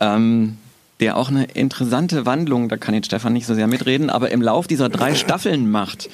[0.00, 0.58] Ähm,
[1.00, 4.42] der auch eine interessante Wandlung, da kann jetzt Stefan nicht so sehr mitreden, aber im
[4.42, 6.08] Lauf dieser drei Staffeln macht.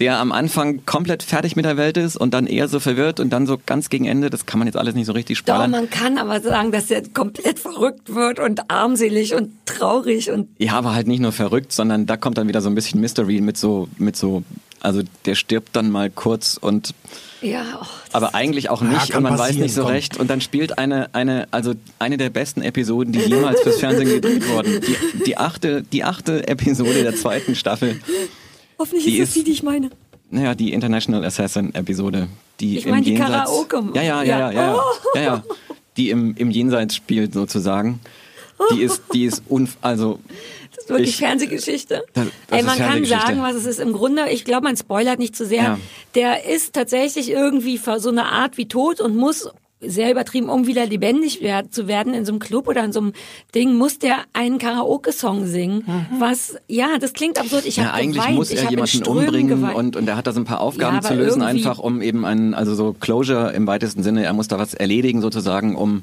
[0.00, 3.30] Der am Anfang komplett fertig mit der Welt ist und dann eher so verwirrt und
[3.30, 5.70] dann so ganz gegen Ende, das kann man jetzt alles nicht so richtig Doch, spoilern.
[5.70, 10.72] man kann aber sagen, dass er komplett verrückt wird und armselig und traurig und Ja,
[10.72, 13.56] aber halt nicht nur verrückt, sondern da kommt dann wieder so ein bisschen Mystery mit
[13.56, 14.42] so, mit so,
[14.80, 16.94] also der stirbt dann mal kurz und
[17.40, 19.90] ja, oh, aber eigentlich auch nicht kann und man weiß nicht so komm.
[19.90, 24.08] recht und dann spielt eine, eine, also eine der besten Episoden, die jemals fürs Fernsehen
[24.08, 24.80] gedreht wurden.
[24.80, 28.00] Die, die achte, die achte Episode der zweiten Staffel.
[28.82, 29.90] Hoffentlich die ist es die, die ich meine.
[30.30, 32.26] Naja, die International Assassin Episode,
[32.58, 33.82] die Ich meine die Jenseits, Karaoke.
[33.94, 34.82] ja, ja, ja, ja, ja, ja,
[35.14, 35.22] Ja.
[35.22, 35.42] ja,
[35.96, 38.00] die im, im Jenseits spielt sozusagen.
[38.72, 40.20] Die ist, die ist unf, also
[40.74, 42.04] Das ist wirklich Ich- Fernsehgeschichte.
[42.14, 43.78] Das- das Ey, man kann sagen, was es ist.
[43.80, 45.62] Im Grunde, ich glaube, man spoilert nicht zu sehr.
[45.62, 45.78] Ja.
[46.14, 49.48] Der ist tatsächlich irgendwie so eine Art wie tot und muss
[49.84, 51.40] sehr übertrieben, um wieder lebendig
[51.70, 53.12] zu werden in so einem Club oder in so einem
[53.54, 55.84] Ding, muss der einen Karaoke-Song singen.
[56.18, 57.64] Was, ja, das klingt absurd.
[57.66, 58.36] Ich Ja, habe eigentlich geweint.
[58.36, 59.76] muss er jemanden umbringen geweint.
[59.76, 62.24] und, und er hat da so ein paar Aufgaben Ja, zu lösen, einfach um eben
[62.24, 66.02] einen, also so Closure im weitesten Sinne, er muss da was erledigen sozusagen, um,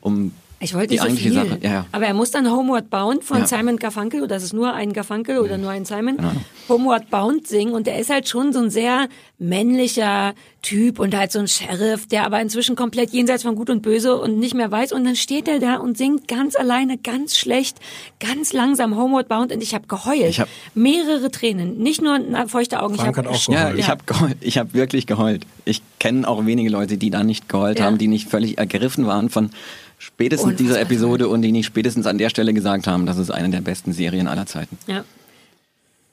[0.00, 1.38] um Ich wollte Die nicht so eigentliche viel.
[1.50, 1.86] Sache, ja, ja.
[1.92, 3.46] Aber er muss dann Homeward Bound von Ja.
[3.46, 6.44] Simon Garfunkel, oder das ist nur ein Garfunkel oder nur ein Simon, Ahnung.
[6.68, 7.74] Homeward Bound singen.
[7.74, 12.06] Und der ist halt schon so ein sehr männlicher Typ und halt so ein Sheriff,
[12.08, 14.92] der aber inzwischen komplett jenseits von Gut und Böse und nicht mehr weiß.
[14.92, 17.78] Und dann steht er da und singt ganz alleine, ganz schlecht,
[18.20, 19.52] ganz langsam Homeward Bound.
[19.52, 20.22] Und ich habe geheult.
[20.30, 22.94] Ich hab- Mehrere Tränen, nicht nur na, feuchte Augen.
[22.94, 23.78] Frank ich hat hab, auch Ja, geheult.
[23.78, 24.36] ich habe geheult.
[24.40, 25.46] Ich habe wirklich geheult.
[25.66, 27.84] Ich kenne auch wenige Leute, die da nicht geheult Ja.
[27.86, 29.50] haben, die nicht völlig ergriffen waren von
[29.98, 33.30] spätestens Unfassbar dieser Episode und die nicht spätestens an der Stelle gesagt haben, das ist
[33.30, 34.78] eine der besten Serien aller Zeiten.
[34.86, 35.04] Ja.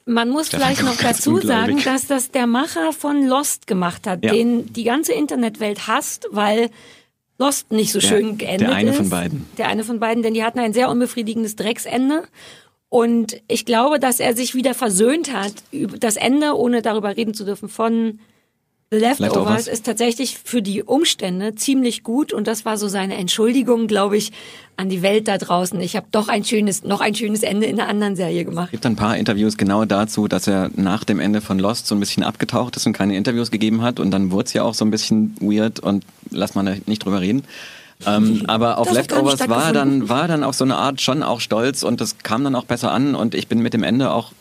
[0.04, 4.24] Man muss Stefan vielleicht noch dazu sagen, dass das der Macher von Lost gemacht hat,
[4.24, 4.32] Ja.
[4.32, 6.70] den die ganze Internetwelt hasst, weil
[7.38, 8.96] Lost nicht so Der- schön geendet der eine ist.
[8.96, 9.46] von beiden.
[9.58, 12.24] Der eine von beiden, denn die hatten ein sehr unbefriedigendes Drecksende.
[12.88, 15.54] Und ich glaube, dass er sich wieder versöhnt hat
[15.98, 18.18] das Ende, ohne darüber reden zu dürfen, von
[18.92, 23.86] The Leftovers, ist tatsächlich für die Umstände ziemlich gut und das war so seine Entschuldigung,
[23.86, 24.32] glaube ich,
[24.76, 25.80] an die Welt da draußen.
[25.80, 28.66] Ich habe doch ein schönes, noch ein schönes Ende in einer anderen Serie gemacht.
[28.66, 31.94] Es gibt ein paar Interviews genau dazu, dass er nach dem Ende von Lost so
[31.94, 34.74] ein bisschen abgetaucht ist und keine Interviews gegeben hat und dann wurde es ja auch
[34.74, 37.44] so ein bisschen weird und lass mal nicht drüber reden.
[38.04, 41.40] Ähm, aber auf Das Leftovers war dann, war dann auf so eine Art schon auch
[41.40, 44.32] stolz und das kam dann auch besser an und ich bin mit dem Ende auch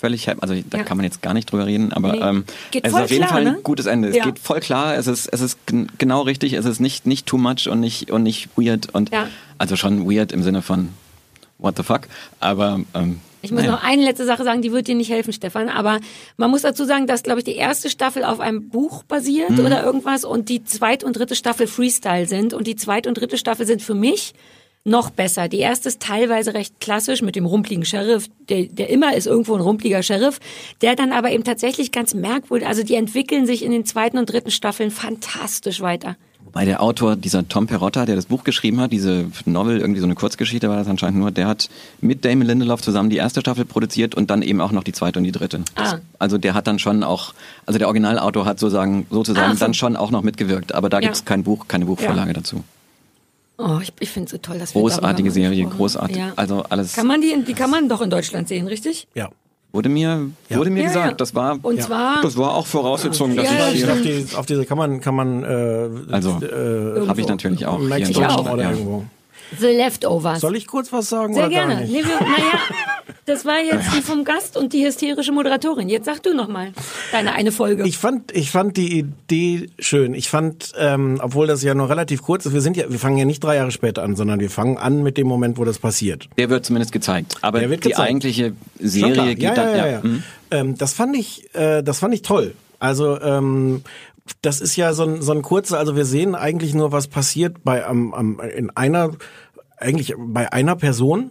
[0.00, 0.40] völlig happy.
[0.40, 0.84] Also da Ja.
[0.84, 2.20] kann man jetzt gar nicht drüber reden, aber Nee.
[2.22, 3.60] ähm, es ist auf jeden klar, Fall ein ne?
[3.62, 4.08] gutes Ende.
[4.08, 4.24] Es Ja.
[4.24, 7.38] geht voll klar, es ist, es ist gen- genau richtig, es ist nicht, nicht too
[7.38, 9.28] much und nicht, und nicht weird und Ja.
[9.58, 10.88] also schon weird im Sinne von
[11.58, 12.02] what the fuck,
[12.40, 13.72] aber ähm, Ich muss naja.
[13.72, 15.70] noch eine letzte Sache sagen, die wird dir nicht helfen, Stefan.
[15.70, 15.98] Aber
[16.36, 19.60] man muss dazu sagen, dass, glaube ich, die erste Staffel auf einem Buch basiert Mhm.
[19.64, 22.52] oder irgendwas und die zweite und dritte Staffel Freestyle sind.
[22.52, 24.34] Und die zweite und dritte Staffel sind für mich
[24.84, 25.48] noch besser.
[25.48, 29.54] Die erste ist teilweise recht klassisch mit dem rumpligen Sheriff, der, der immer ist irgendwo
[29.54, 30.40] ein rumpliger Sheriff,
[30.80, 34.32] der dann aber eben tatsächlich ganz merkwürdig, also die entwickeln sich in den zweiten und
[34.32, 36.16] dritten Staffeln fantastisch weiter.
[36.42, 40.06] Wobei der Autor, dieser Tom Perotta, der das Buch geschrieben hat, diese Novel, irgendwie so
[40.06, 41.68] eine Kurzgeschichte war das anscheinend nur, der hat
[42.00, 45.18] mit Damon Lindelof zusammen die erste Staffel produziert und dann eben auch noch die zweite
[45.20, 45.60] und die dritte.
[45.76, 46.00] Das, Ah.
[46.18, 47.34] Also der hat dann schon auch,
[47.66, 49.64] also der Originalautor hat sozusagen, sozusagen Ach so.
[49.64, 51.02] dann schon auch noch mitgewirkt, aber da Ja.
[51.02, 52.64] gibt's kein Buch, keine Buchvorlage dazu.
[53.62, 56.16] Oh, ich, ich finde es so toll, dass wir Großartige Serie, großartig.
[56.16, 56.32] Ja.
[56.36, 59.06] Also alles Kann man die, die kann man doch in Deutschland sehen, richtig?
[59.14, 59.28] Ja.
[59.72, 61.14] wurde mir, wurde mir Ja, gesagt, ja.
[61.14, 61.82] das war, Und Ja.
[61.86, 64.78] zwar das war auch Voraussetzung, dass Ja, ja, ich Auf, hier, die, auf diese kann
[64.78, 68.50] man, kann man äh, Also, äh, habe ich natürlich auch hier in Deutschland.
[68.50, 68.70] oder Ja.
[68.70, 69.04] irgendwo.
[69.58, 70.40] The Leftovers.
[70.40, 71.74] Soll ich kurz was sagen Sehr oder gerne.
[71.74, 71.92] gar nicht?
[71.92, 72.58] Nee, wir, naja,
[73.26, 75.88] das war jetzt die vom Gast und die hysterische Moderatorin.
[75.88, 76.72] Jetzt sag du noch mal
[77.12, 77.86] deine eine Folge.
[77.86, 80.14] Ich fand, ich fand die Idee schön.
[80.14, 83.16] Ich fand, ähm, obwohl das ja nur relativ kurz ist, wir sind ja, wir fangen
[83.16, 85.78] ja nicht drei Jahre später an, sondern wir fangen an mit dem Moment, wo das
[85.78, 86.28] passiert.
[86.38, 87.36] Der wird zumindest gezeigt.
[87.42, 87.98] Aber die gezeigt.
[87.98, 90.00] eigentliche Serie geht ja, dann, ja, ja, ja.
[90.02, 90.22] Mhm.
[90.50, 92.54] Ähm, das fand ich, äh, das fand ich toll.
[92.80, 93.82] Also ähm,
[94.42, 97.64] das ist ja so ein, so ein kurzer, also wir sehen eigentlich nur, was passiert
[97.64, 99.10] bei am, am, in einer,
[99.78, 101.30] eigentlich bei einer Person,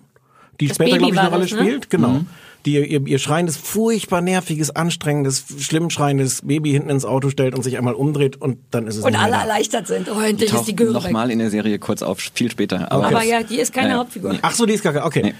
[0.60, 1.48] die Das später, glaube ich, eine Rolle ne?
[1.48, 1.90] spielt.
[1.90, 2.22] Genau.
[2.66, 7.64] Die ihr, ihr schreiendes, furchtbar nerviges, anstrengendes, schlimm schreiendes Baby hinten ins Auto stellt und
[7.64, 9.42] sich einmal umdreht und dann ist es und alle da.
[9.44, 10.10] erleichtert sind.
[10.14, 11.14] Oh, endlich ist die Göre noch weg.
[11.14, 12.92] mal in der Serie kurz auf, viel später.
[12.92, 14.00] Aber, Aber ja, die ist keine Ja, ja.
[14.02, 14.36] Hauptfigur.
[14.42, 15.06] Ach so, die ist gar keine.
[15.06, 15.22] Okay.
[15.24, 15.34] Nee.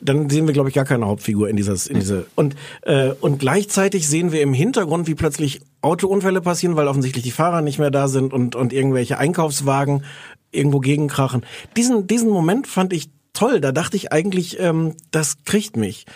[0.00, 2.26] Dann sehen wir, glaube ich, gar keine Hauptfigur in dieses, in diese.
[2.34, 7.30] Und äh, und gleichzeitig sehen wir im Hintergrund, wie plötzlich Autounfälle passieren, weil offensichtlich die
[7.30, 10.04] Fahrer nicht mehr da sind und und irgendwelche Einkaufswagen
[10.50, 11.44] irgendwo gegenkrachen.
[11.76, 13.60] Diesen diesen Moment fand ich toll.
[13.60, 16.06] Da dachte ich eigentlich, ähm, das kriegt mich.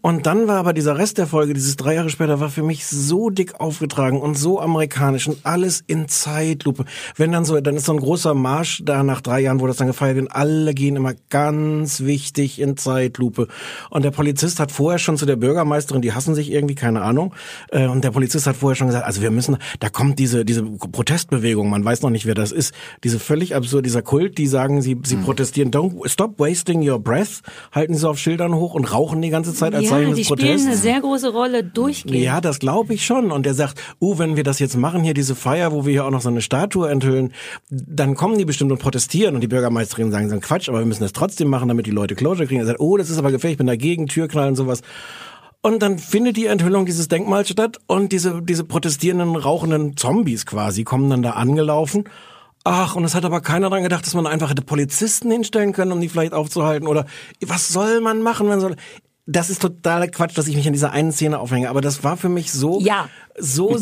[0.00, 2.86] Und dann war aber dieser Rest der Folge, dieses drei Jahre später, war für mich
[2.86, 6.84] so dick aufgetragen und so amerikanisch und alles in Zeitlupe.
[7.16, 9.78] Wenn dann so, dann ist so ein großer Marsch da nach drei Jahren, wo das
[9.78, 13.48] dann gefeiert wird, und alle gehen immer ganz wichtig in Zeitlupe.
[13.90, 17.34] Und der Polizist hat vorher schon zu der Bürgermeisterin, die hassen sich irgendwie, keine Ahnung,
[17.72, 20.62] äh, und der Polizist hat vorher schon gesagt, also wir müssen, da kommt diese, diese
[20.62, 22.72] Protestbewegung, man weiß noch nicht, wer das ist,
[23.02, 27.42] diese völlig absurd, dieser Kult, die sagen, sie, sie protestieren, don't stop wasting your breath,
[27.72, 30.26] halten sie auf Schildern hoch und rauchen die ganze Zeit als ja, Zeichen die des
[30.26, 30.66] spielen Protests.
[30.66, 32.22] eine sehr große Rolle durchgehend.
[32.22, 33.30] Ja, das glaube ich schon.
[33.30, 36.04] Und er sagt, uh, wenn wir das jetzt machen, hier diese Feier, wo wir hier
[36.04, 37.32] auch noch so eine Statue enthüllen,
[37.70, 39.34] dann kommen die bestimmt und protestieren.
[39.34, 42.14] Und die Bürgermeisterin sagen, sagen Quatsch, aber wir müssen das trotzdem machen, damit die Leute
[42.14, 42.60] Closure kriegen.
[42.60, 44.82] Er sagt, oh, das ist aber gefährlich, ich bin dagegen, Türknallen und sowas.
[45.60, 50.84] Und dann findet die Enthüllung dieses Denkmals statt und diese, diese protestierenden, rauchenden Zombies quasi
[50.84, 52.04] kommen dann da angelaufen.
[52.70, 55.90] Ach, und es hat aber keiner dran gedacht, dass man einfach hätte Polizisten hinstellen können,
[55.90, 56.86] um die vielleicht aufzuhalten.
[56.86, 57.06] Oder
[57.40, 58.70] was soll man machen, wenn so.
[59.24, 61.70] Das ist totaler Quatsch, dass ich mich an dieser einen Szene aufhänge.
[61.70, 63.08] Aber das war für mich so, Ja.
[63.38, 63.78] so,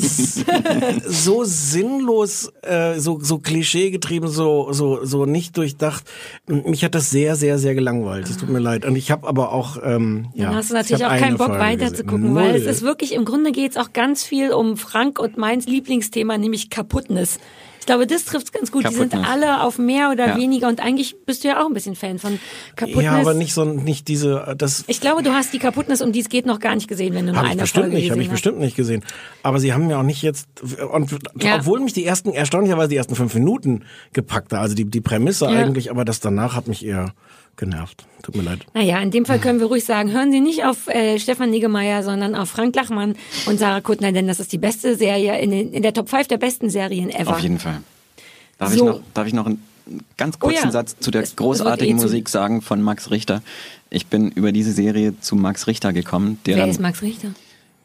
[1.04, 6.04] so sinnlos, äh, so, so klischeegetrieben, so, so, so nicht durchdacht.
[6.46, 8.28] Mich hat das sehr, sehr, sehr gelangweilt.
[8.28, 8.84] Es tut mir leid.
[8.84, 10.46] Und ich habe aber auch, ähm, ja.
[10.46, 12.82] Dann hast du ich natürlich auch keinen eine Bock weiter zu gucken, weil es ist
[12.82, 17.38] wirklich, im Grunde geht es auch ganz viel um Frank und meins Lieblingsthema, nämlich Kaputtnis.
[17.86, 18.88] Ich glaube, das trifft's ganz gut.
[18.90, 20.36] Die sind alle auf mehr oder Ja.
[20.36, 22.40] weniger und eigentlich bist du ja auch ein bisschen Fan von
[22.74, 23.04] Kaputtnis.
[23.04, 26.18] Ja, aber nicht so, nicht diese, das Ich glaube, du hast die Kaputtnis, um die
[26.18, 28.28] es geht, noch gar nicht gesehen, wenn du nur eine bestimmt Folge nicht, habe ich
[28.28, 29.04] bestimmt nicht gesehen.
[29.44, 30.48] Aber sie haben mir auch nicht jetzt,
[30.92, 31.58] und Ja.
[31.60, 35.44] obwohl mich die ersten, erstaunlicherweise die ersten fünf Minuten gepackt hat, also die, die Prämisse
[35.44, 35.52] Ja.
[35.52, 37.14] eigentlich, aber das danach hat mich eher
[37.56, 38.04] genervt.
[38.22, 38.60] Tut mir leid.
[38.74, 42.02] Naja, in dem Fall können wir ruhig sagen, hören Sie nicht auf äh, Stefan Niggemeier,
[42.02, 43.14] sondern auf Frank Lachmann
[43.46, 46.26] und Sarah Kuttner, denn das ist die beste Serie in, den, in der Top 5
[46.28, 47.30] der besten Serien ever.
[47.30, 47.80] Auf jeden Fall.
[48.58, 48.74] Darf, So.
[48.76, 49.62] ich, noch, darf ich noch einen
[50.16, 50.70] ganz kurzen Oh ja.
[50.72, 53.42] Satz zu der Es- großartigen eh Musik sagen von Max Richter?
[53.90, 57.28] Ich bin über diese Serie zu Max Richter gekommen, der Wer dann ist Max Richter?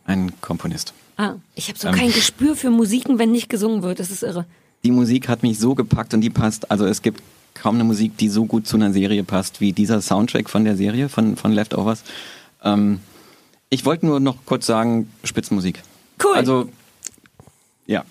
[0.05, 0.93] ein Komponist.
[1.17, 1.93] Ah, ich habe so Ähm.
[1.95, 3.99] kein Gespür für Musiken, wenn nicht gesungen wird.
[3.99, 4.45] Das ist irre.
[4.83, 7.21] Die Musik hat mich so gepackt und die passt, also es gibt
[7.53, 10.75] kaum eine Musik, die so gut zu einer Serie passt wie dieser Soundtrack von der
[10.75, 12.03] Serie, von, von Leftovers.
[12.63, 12.99] Ähm,
[13.69, 15.81] ich wollte nur noch kurz sagen, Spitzenmusik.
[16.23, 16.35] Cool.
[16.35, 16.69] Also,
[17.87, 18.03] ja.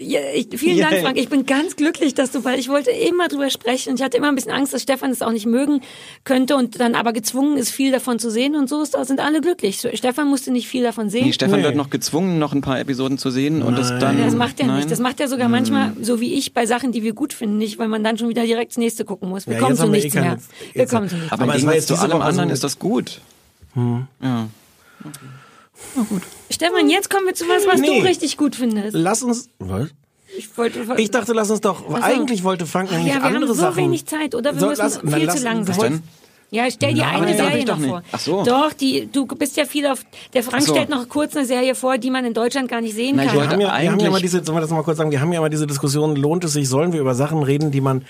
[0.00, 1.00] Ja, ich, vielen Dank.
[1.02, 1.16] Frank.
[1.18, 4.16] Ich bin ganz glücklich, dass du, weil ich wollte immer drüber sprechen und ich hatte
[4.16, 5.80] immer ein bisschen Angst, dass Stefan es auch nicht mögen
[6.22, 9.40] könnte und dann aber gezwungen ist, viel davon zu sehen und so ist, sind alle
[9.40, 9.84] glücklich.
[9.94, 11.26] Stefan musste nicht viel davon sehen.
[11.26, 11.64] Nee, Stefan Nee.
[11.64, 13.98] wird noch gezwungen, noch ein paar Episoden zu sehen und das Nein.
[14.00, 14.18] dann.
[14.22, 14.76] das macht er nein.
[14.76, 14.90] nicht.
[14.92, 17.78] Das macht er sogar manchmal, so wie ich, bei Sachen, die wir gut finden, nicht,
[17.80, 19.48] weil man dann schon wieder direkt das nächste gucken muss.
[19.48, 20.38] Wir Ja, kommen jetzt zu eh nichts keine- mehr.
[20.74, 23.20] Wir jetzt- kommen zu nichts Aber, Aber jetzt zu allem so- anderen ist das gut.
[23.74, 24.46] Ja.
[26.50, 28.00] Stefan, jetzt kommen wir zu was, was Nee.
[28.00, 28.94] du richtig gut findest.
[28.96, 29.88] Lass uns, was?
[30.36, 31.94] Ich wollte, Ich dachte, lass uns doch, so.
[31.94, 33.76] eigentlich wollte Frank Ach nämlich ja, wir andere haben so Sachen.
[33.76, 34.52] wenig Zeit, oder?
[34.54, 35.92] Wir So, müssen lass- viel zu lang was sein.
[35.94, 36.02] denn?
[36.50, 38.02] Ja, stell dir eine Serie noch vor.
[38.10, 38.42] Ach so.
[38.44, 40.02] Doch, die, du bist ja viel auf.
[40.32, 40.72] Der Frank so.
[40.74, 43.34] stellt noch kurz eine Serie vor, die man in Deutschland gar nicht sehen Na, kann.
[43.34, 45.10] Wir haben, ja, wir haben ja Eigentlich- mal diese, sollen wir das mal kurz sagen,
[45.10, 47.82] wir haben ja mal diese Diskussion, lohnt es sich, sollen wir über Sachen reden, die
[47.82, 48.04] man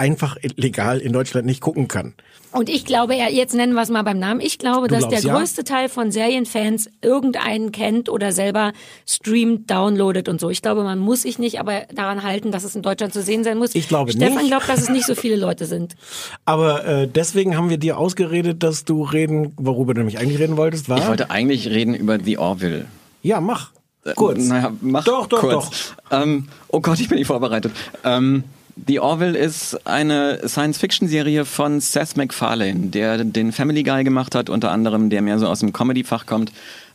[0.00, 2.14] einfach legal in Deutschland nicht gucken kann.
[2.52, 4.40] Und ich glaube, ja, jetzt nennen wir es mal beim Namen.
[4.40, 5.36] Ich glaube, Du dass der glaubst, ja?
[5.36, 8.72] größte Teil von Serienfans irgendeinen kennt oder selber
[9.06, 10.50] streamt, downloadet und so.
[10.50, 13.44] Ich glaube, man muss sich nicht aber daran halten, dass es in Deutschland zu sehen
[13.44, 13.74] sein muss.
[13.74, 14.48] Ich glaube Stefan nicht.
[14.48, 15.94] glaubt, dass es nicht so viele Leute sind.
[16.44, 20.56] Aber äh, deswegen haben wir dir ausgeredet, dass du reden, worüber du nämlich eigentlich reden
[20.56, 20.98] wolltest, war?
[20.98, 22.86] Ich wollte eigentlich reden über The Orville.
[23.22, 23.70] ja, mach.
[24.16, 24.38] Kurz.
[24.38, 25.94] Äh, Naja, mach Doch, doch, kurz.
[26.10, 27.70] Ähm, oh Gott, ich bin nicht vorbereitet.
[28.02, 28.44] Ähm,
[28.86, 34.70] The Orville ist eine Science-Fiction-Serie von Seth MacFarlane, der den Family Guy gemacht hat, unter
[34.70, 36.52] anderem, der mehr so aus dem Comedy-Fach kommt,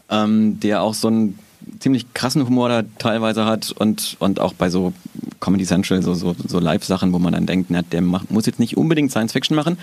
[0.10, 1.40] ähm, der auch so einen
[1.80, 4.94] ziemlich krassen Humor da teilweise hat und, und auch bei so
[5.40, 8.60] Comedy Central, so, so, so Live-Sachen, wo man dann denkt, na, der macht, muss jetzt
[8.60, 9.78] nicht unbedingt Science-Fiction machen.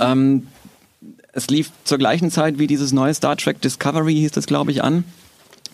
[0.00, 0.46] Ähm,
[1.32, 4.82] es lief zur gleichen Zeit wie dieses neue Star Trek Discovery, hieß das, glaube ich,
[4.82, 5.04] an.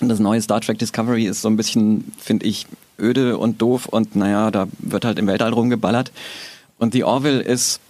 [0.01, 2.67] Das neue Star Trek Discovery ist so ein bisschen, finde ich,
[2.99, 6.13] öde und doof und naja, da wird halt im Weltall rumgeballert.
[6.79, 7.81] Und The Orville ist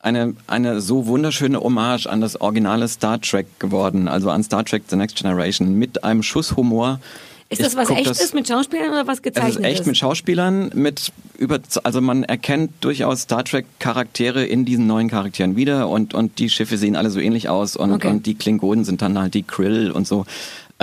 [0.00, 4.82] eine, eine so wunderschöne Hommage an das originale Star Trek geworden, also an Star Trek
[4.88, 7.00] The Next Generation, mit einem Schuss Humor.
[7.48, 9.86] Ist Ich das was guck echtes das- mit Schauspielern oder was es gezeichnet ist echt
[9.86, 15.56] mit Schauspielern, mit über, also man erkennt durchaus Star Trek Charaktere in diesen neuen Charakteren
[15.56, 18.08] wieder und, und die Schiffe sehen alle so ähnlich aus und, Okay.
[18.08, 20.26] und die Klingonen sind dann halt die Krill und so.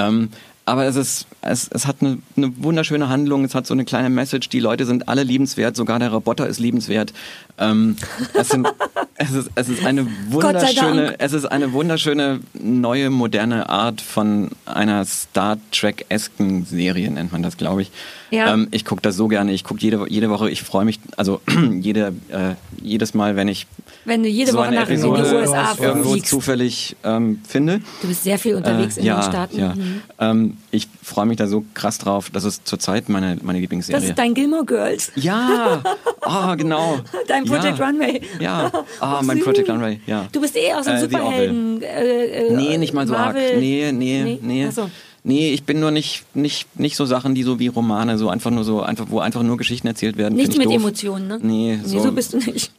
[0.08, 0.30] Ähm,
[0.66, 4.10] aber es ist, es, es hat eine, eine wunderschöne Handlung, es hat so eine kleine
[4.10, 7.14] Message, die Leute sind alle liebenswert, sogar der Roboter ist liebenswert.
[7.58, 7.96] Ähm,
[8.36, 8.68] es, sind,
[9.16, 15.04] es, ist, es ist eine wunderschöne, es ist eine wunderschöne neue moderne Art von einer
[15.06, 17.92] Star Trek-esken Serie nennt man das, glaube ich.
[18.32, 18.54] Ja.
[18.54, 19.52] Ähm, ich gucke das so gerne.
[19.52, 20.50] Ich gucke jede, jede Woche.
[20.50, 21.42] Ich freue mich, also
[21.80, 23.68] jede, äh, jedes Mal, wenn ich
[24.06, 26.30] Wenn du jede so Woche eine nach in die Episode USA irgendwo fliegst.
[26.30, 27.82] zufällig ähm, finde.
[28.02, 29.60] Du bist sehr viel unterwegs Äh, in ja, den Staaten.
[29.60, 29.76] Ja.
[29.76, 30.02] Mhm.
[30.20, 32.30] Ähm, ich freue mich da so krass drauf.
[32.32, 34.00] Das ist zurzeit meine, meine Lieblingsserie.
[34.00, 35.12] Das ist dein Gilmore Girls.
[35.16, 35.84] ja,
[36.26, 37.00] oh, genau.
[37.28, 37.86] Dein Project ja.
[37.86, 38.22] Runway.
[38.40, 38.72] Ja,
[39.02, 39.46] ah, Ach, mein süß.
[39.46, 40.26] Project Runway, ja.
[40.32, 41.82] Du bist eher aus dem Äh, Superhelden.
[41.82, 43.42] Äh, äh, Nee, nicht mal so Marvel.
[43.42, 43.58] arg.
[43.60, 44.40] Nee, nee, Nee?
[44.42, 44.70] nee.
[44.70, 44.90] So.
[45.24, 48.50] Nee, ich bin nur nicht, nicht, nicht so Sachen, die so wie Romane, so einfach
[48.50, 50.36] nur so, einfach, wo einfach nur Geschichten erzählt werden.
[50.36, 50.82] Nichts find mit doof.
[50.82, 51.40] Emotionen, ne?
[51.42, 52.72] Nee, Nee, so, bist du nicht.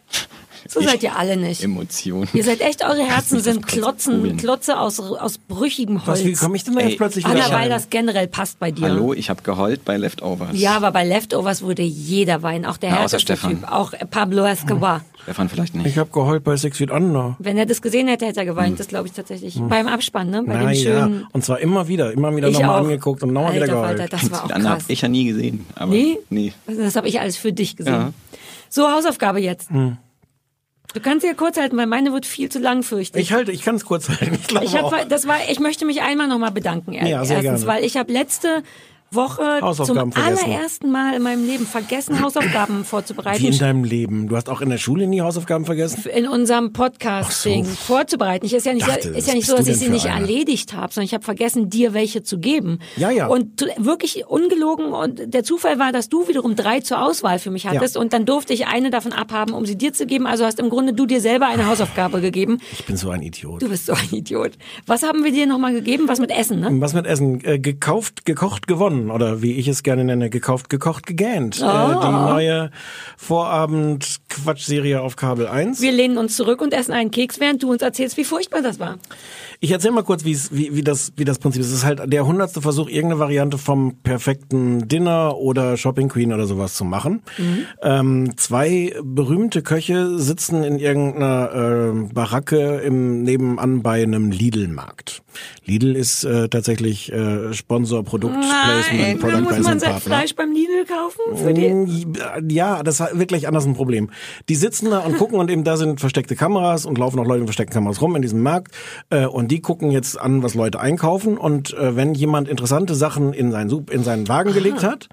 [0.72, 1.62] So Ich- seid ihr alle nicht.
[1.62, 2.28] Emotionen.
[2.32, 4.36] Ihr seid echt, eure Herzen sind Klotzen, googeln.
[4.38, 6.20] Klotze aus, aus brüchigem Holz.
[6.20, 8.86] Was, wie komme ich denn da jetzt plötzlich Anna, weil das generell passt bei dir.
[8.88, 10.48] Hallo, ich habe geheult bei Leftovers.
[10.54, 12.64] Ja, aber bei Leftovers wurde jeder weinen.
[12.64, 13.60] Auch der Ja, außer härteste Stefan.
[13.60, 13.70] Typ.
[13.70, 15.02] Auch Pablo Escobar.
[15.24, 15.86] Stefan vielleicht nicht.
[15.86, 17.36] Ich habe geheult bei Six Feet Under.
[17.38, 18.80] Wenn er das gesehen hätte, hätte er geweint.
[18.80, 19.60] Das glaube ich tatsächlich.
[19.60, 20.42] Beim Abspann, ne?
[20.42, 21.26] Bei Na dem ja, schönen...
[21.32, 23.98] und zwar immer wieder, immer wieder nochmal angeguckt und nochmal wieder Alter, geheult.
[23.98, 24.64] Falter, das war auch krass.
[24.64, 25.66] habe ich ja nie gesehen.
[25.76, 26.18] Aber Nee?
[26.30, 26.52] nee.
[26.66, 27.92] Das habe ich alles für dich gesehen.
[27.92, 28.12] Ja.
[28.68, 29.68] So, Hausaufgabe jetzt.
[30.94, 33.26] Du kannst ja kurz halten, weil meine wird viel zu lang, fürchte ich.
[33.26, 34.34] Ich halte, ich kann es kurz halten.
[34.40, 34.92] Ich glaube Ich auch.
[34.92, 36.92] habe, das war, ich möchte mich einmal nochmal bedanken.
[36.92, 37.66] Ja, sehr erstens, gerne.
[37.66, 38.62] weil ich habe letzte
[39.14, 43.58] Woche zum allerersten Mal in meinem Leben vergessen, Hausaufgaben Wie in vorzubereiten.
[43.58, 44.28] deinem Leben.
[44.28, 46.04] Du hast auch in der Schule nie Hausaufgaben vergessen?
[46.14, 47.76] In unserem Podcast-Ding Ach so.
[47.94, 48.46] vorzubereiten.
[48.46, 50.20] Ich ist ja nicht, Dachte, ist ja nicht so, dass ich sie nicht einer?
[50.20, 52.78] erledigt habe, sondern ich habe vergessen, dir welche zu geben.
[52.96, 53.26] Ja, ja.
[53.26, 54.92] Und wirklich ungelogen.
[54.92, 57.94] Und der Zufall war, dass du wiederum drei zur Auswahl für mich hattest.
[57.96, 58.00] Ja.
[58.00, 60.26] Und dann durfte ich eine davon abhaben, um sie dir zu geben.
[60.26, 62.58] Also hast im Grunde du dir selber eine Hausaufgabe gegeben.
[62.72, 63.62] Ich bin so ein Idiot.
[63.62, 64.52] Du bist so ein Idiot.
[64.86, 66.04] Was haben wir dir nochmal gegeben?
[66.08, 66.68] Was mit Essen, ne?
[66.80, 67.44] Was mit Essen?
[67.44, 69.01] Äh, gekauft, gekocht, gewonnen.
[69.10, 71.60] Oder wie ich es gerne nenne, gekauft, gekocht, gegähnt.
[71.60, 72.00] Äh, Ah.
[72.28, 72.70] die neue
[73.16, 75.80] Vorabend-Quatsch-Serie auf Kabel 1.
[75.80, 78.78] Wir lehnen uns zurück und essen einen Keks, während du uns erzählst, wie furchtbar das
[78.78, 78.98] war.
[79.64, 81.68] Ich erzähl mal kurz, wie, wie, das, wie das Prinzip ist.
[81.68, 86.46] Es ist halt der hundertste Versuch, irgendeine Variante vom perfekten Dinner oder Shopping Queen oder
[86.46, 87.22] sowas zu machen.
[87.80, 95.22] Ähm, zwei berühmte Köche sitzen in irgendeiner äh, Baracke im nebenan bei einem Lidl-Markt.
[95.64, 100.00] Lidl ist äh, tatsächlich äh, Sponsor, Produktplacement, Product muss man Placement sein Partner.
[100.00, 101.84] Fleisch beim Lidl kaufen?
[101.84, 104.10] Mm, Ja, das war wirklich anders ein Problem.
[104.48, 107.40] Die sitzen da und gucken und eben da sind versteckte Kameras und laufen auch Leute
[107.42, 108.74] mit versteckten Kameras rum in diesem Markt
[109.10, 111.36] äh, und die gucken jetzt an, was Leute einkaufen.
[111.36, 115.10] Und äh, wenn jemand interessante Sachen in Sup- in seinen Wagen gelegt hat,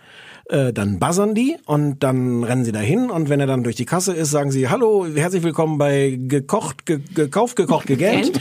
[0.50, 3.86] äh, dann buzzern die und dann rennen sie dahin und wenn er dann durch die
[3.86, 8.40] Kasse ist, sagen sie, hallo, herzlich willkommen bei gekocht, ge gekauft, gekocht, gegähnt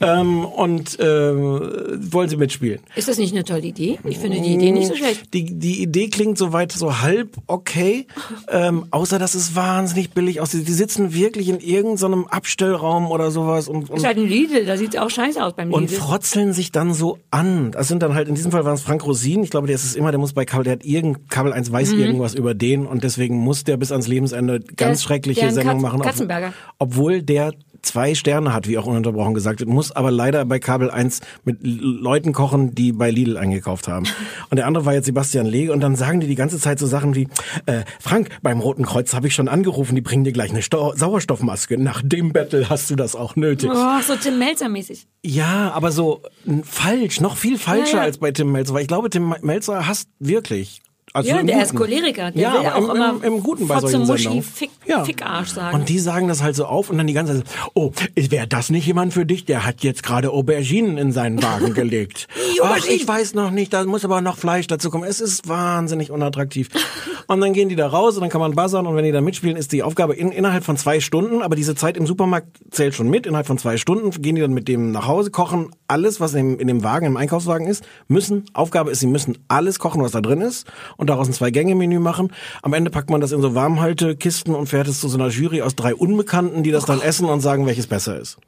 [0.00, 2.80] ähm, und äh, wollen sie mitspielen.
[2.96, 3.98] Ist das nicht eine tolle Idee?
[4.04, 5.32] Ich finde die Idee nicht so schlecht.
[5.32, 8.06] Die, die Idee klingt soweit so halb okay,
[8.48, 10.66] ähm, außer dass es wahnsinnig billig aussieht.
[10.66, 14.76] Die sitzen wirklich in irgendeinem Abstellraum oder sowas und, Ist und, halt ein Lidl, da
[14.76, 16.02] sieht auch scheiße aus beim und Lidl.
[16.02, 17.70] frotzeln sich dann so an.
[17.70, 19.42] Das sind dann halt, in diesem Fall waren es Frank Rosin.
[19.44, 21.92] Ich glaube, der ist es immer, der muss bei der hat irgend, Kabel 1 weiß
[21.92, 25.06] irgendwas über den und deswegen muss der bis ans Lebensende ganz Mhm.
[25.06, 26.00] schreckliche der ein Sendung Katz- machen.
[26.00, 26.52] ob- Katzenberger.
[26.78, 30.90] Obwohl der zwei Sterne hat, wie auch ununterbrochen gesagt wird, muss aber leider bei Kabel
[30.90, 34.06] 1 mit Leuten kochen, die bei Lidl eingekauft haben.
[34.50, 36.86] Und der andere war jetzt Sebastian Lege und dann sagen die die ganze Zeit so
[36.86, 37.28] Sachen wie,
[37.66, 40.94] äh, Frank, beim Roten Kreuz habe ich schon angerufen, die bringen dir gleich eine Sto
[40.96, 41.76] Sauerstoffmaske.
[41.76, 43.68] Nach dem Battle hast du das auch nötig.
[43.70, 45.06] Oh, so Tim Melzer mäßig.
[45.22, 46.22] Ja, aber so
[46.62, 48.02] falsch, noch viel falscher Ja, ja.
[48.04, 50.80] als bei Tim Melzer, weil ich glaube, Tim Melzer hasst wirklich.
[51.14, 51.76] Also Ja, der ist.
[51.76, 52.32] Choleriker.
[52.32, 54.42] Der ja, will aber auch im, immer im, im Guten bei solchen Muschi, Sendungen.
[54.42, 55.04] Fick- ja.
[55.04, 55.78] Fickarsch sagen.
[55.78, 57.44] Und die sagen das halt so auf und dann die ganze Zeit,
[57.74, 59.44] oh, wäre das nicht jemand für dich?
[59.44, 62.26] Der hat jetzt gerade Auberginen in seinen Wagen gelegt.
[62.60, 65.04] Ach, ich weiß noch nicht, da muss aber noch Fleisch dazu kommen.
[65.04, 66.68] Es ist wahnsinnig unattraktiv.
[67.26, 69.22] Und dann gehen die da raus und dann kann man buzzern und wenn die da
[69.22, 72.94] mitspielen, ist die Aufgabe in, innerhalb von zwei Stunden, aber diese Zeit im Supermarkt zählt
[72.94, 76.20] schon mit, innerhalb von zwei Stunden gehen die dann mit dem nach Hause, kochen alles,
[76.20, 80.02] was in in dem Wagen, im Einkaufswagen ist, müssen, Aufgabe ist, sie müssen alles kochen,
[80.02, 80.66] was da drin ist
[81.04, 82.32] und daraus ein Zwei-Gänge-Menü machen.
[82.62, 85.60] Am Ende packt man das in so Warmhaltekisten und fährt es zu so einer Jury
[85.62, 88.38] aus drei Unbekannten, die das dann essen und sagen, welches besser ist.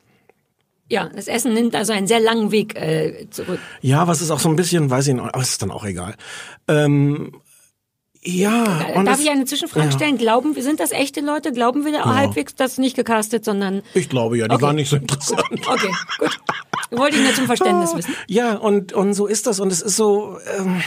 [0.88, 3.58] ja, das Essen nimmt also einen sehr langen Weg äh, zurück.
[3.82, 5.84] Ja, was ist auch so ein bisschen, weiß ich nicht, aber es ist dann auch
[5.84, 6.14] egal.
[6.68, 7.32] Ähm,
[8.22, 9.92] ja, und Darf ich eine Zwischenfrage ja.
[9.92, 10.18] stellen?
[10.18, 11.52] Glauben wir, sind das echte Leute?
[11.52, 14.62] Glauben wir da halbwegs das nicht gecastet, sondern Ich glaube ja, die Okay.
[14.64, 15.42] waren nicht so interessant.
[15.52, 16.38] okay, gut.
[16.90, 18.14] Wollte ich nur zum Verständnis wissen.
[18.26, 19.60] Ja, und, und so ist das.
[19.60, 20.38] Und es ist so.
[20.58, 20.82] Ähm,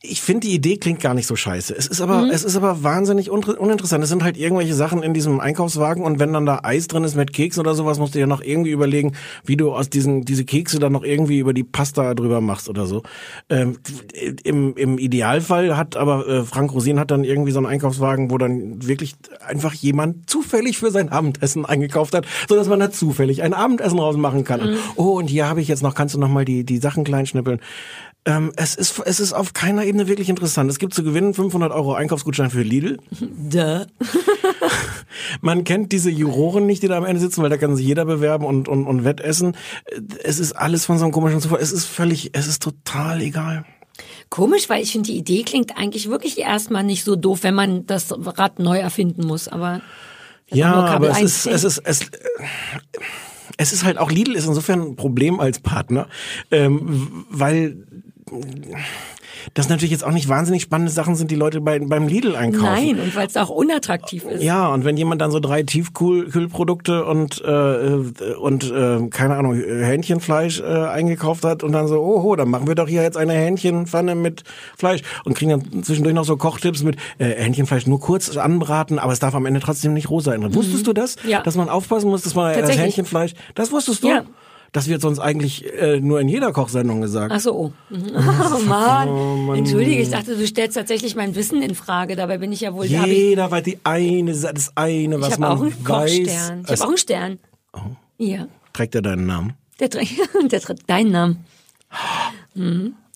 [0.00, 1.74] ich finde die Idee klingt gar nicht so scheiße.
[1.76, 4.04] Es ist aber, es ist aber wahnsinnig un uninteressant.
[4.04, 7.16] Es sind halt irgendwelche Sachen in diesem Einkaufswagen und wenn dann da Eis drin ist
[7.16, 10.44] mit Keks oder sowas, musst du ja noch irgendwie überlegen, wie du aus diesen diese
[10.44, 13.02] Kekse dann noch irgendwie über die Pasta drüber machst oder so.
[13.48, 13.78] Ähm,
[14.44, 18.38] im, Im Idealfall hat aber äh, Frank Rosin hat dann irgendwie so einen Einkaufswagen, wo
[18.38, 23.42] dann wirklich einfach jemand zufällig für sein Abendessen eingekauft hat, so dass man da zufällig
[23.42, 24.76] ein Abendessen rausmachen kann.
[24.94, 27.58] Oh, und hier habe ich jetzt noch, kannst du noch mal die die Sachen kleinschnippeln.
[28.24, 30.70] Ähm, es ist es ist auf keiner Ebene wirklich interessant.
[30.70, 32.98] Es gibt zu gewinnen 500 Euro Einkaufsgutschein für Lidl.
[33.20, 33.86] Duh.
[35.40, 38.04] Man kennt diese Juroren nicht, die da am Ende sitzen, weil da kann sich jeder
[38.04, 39.56] bewerben und, und, und Wettessen.
[40.22, 41.60] Es ist alles von so einem komischen Zufall.
[41.60, 43.64] Es ist völlig, es ist total egal.
[44.30, 47.86] Komisch, weil ich finde, die Idee klingt eigentlich wirklich erstmal nicht so doof, wenn man
[47.86, 49.48] das Rad neu erfinden muss.
[49.48, 49.80] Aber
[50.48, 52.10] Ja, aber es 1 ist, es ist, es,
[53.56, 56.08] es ist halt auch Lidl ist insofern ein Problem als Partner,
[56.50, 57.86] ähm, weil
[59.54, 62.64] das natürlich jetzt auch nicht wahnsinnig spannende Sachen sind, die Leute bei, beim Lidl einkaufen.
[62.64, 64.42] Nein, und weil es auch unattraktiv ist.
[64.42, 70.60] Ja, und wenn jemand dann so drei Tiefkühlprodukte und äh, und äh, keine Ahnung Hähnchenfleisch
[70.60, 74.14] äh, eingekauft hat und dann so, oh, dann machen wir doch hier jetzt eine Hähnchenpfanne
[74.14, 74.44] mit
[74.76, 79.12] Fleisch und kriegen dann zwischendurch noch so Kochtipps mit äh, Hähnchenfleisch nur kurz anbraten, aber
[79.12, 80.54] es darf am Ende trotzdem nicht rosa sein.
[80.54, 81.16] Wusstest du das?
[81.26, 81.42] Ja.
[81.42, 82.78] Dass man aufpassen muss, dass man das.
[82.78, 84.08] Hähnchenfleisch, das wusstest du?
[84.08, 84.24] Ja.
[84.72, 87.32] Das wird sonst eigentlich äh, nur in jeder Kochsendung gesagt.
[87.34, 87.72] Ach so, oh.
[87.90, 88.10] Mhm.
[88.14, 89.58] Oh Mann.
[89.58, 92.16] Entschuldige, ich dachte, du stellst tatsächlich mein Wissen in Frage.
[92.16, 95.40] Dabei bin ich ja wohl, ich, Jeder weiß die eine, das eine, ich was habe
[95.40, 95.84] man auch einen weiß.
[95.84, 96.62] Kochstern.
[96.64, 97.38] Ich habe auch einen Stern.
[98.18, 98.46] Ja.
[98.72, 99.54] Trägt er deinen Namen?
[99.80, 100.18] Der, trägt-
[100.52, 101.44] der trägt deinen Namen.
[102.54, 102.94] Mhm.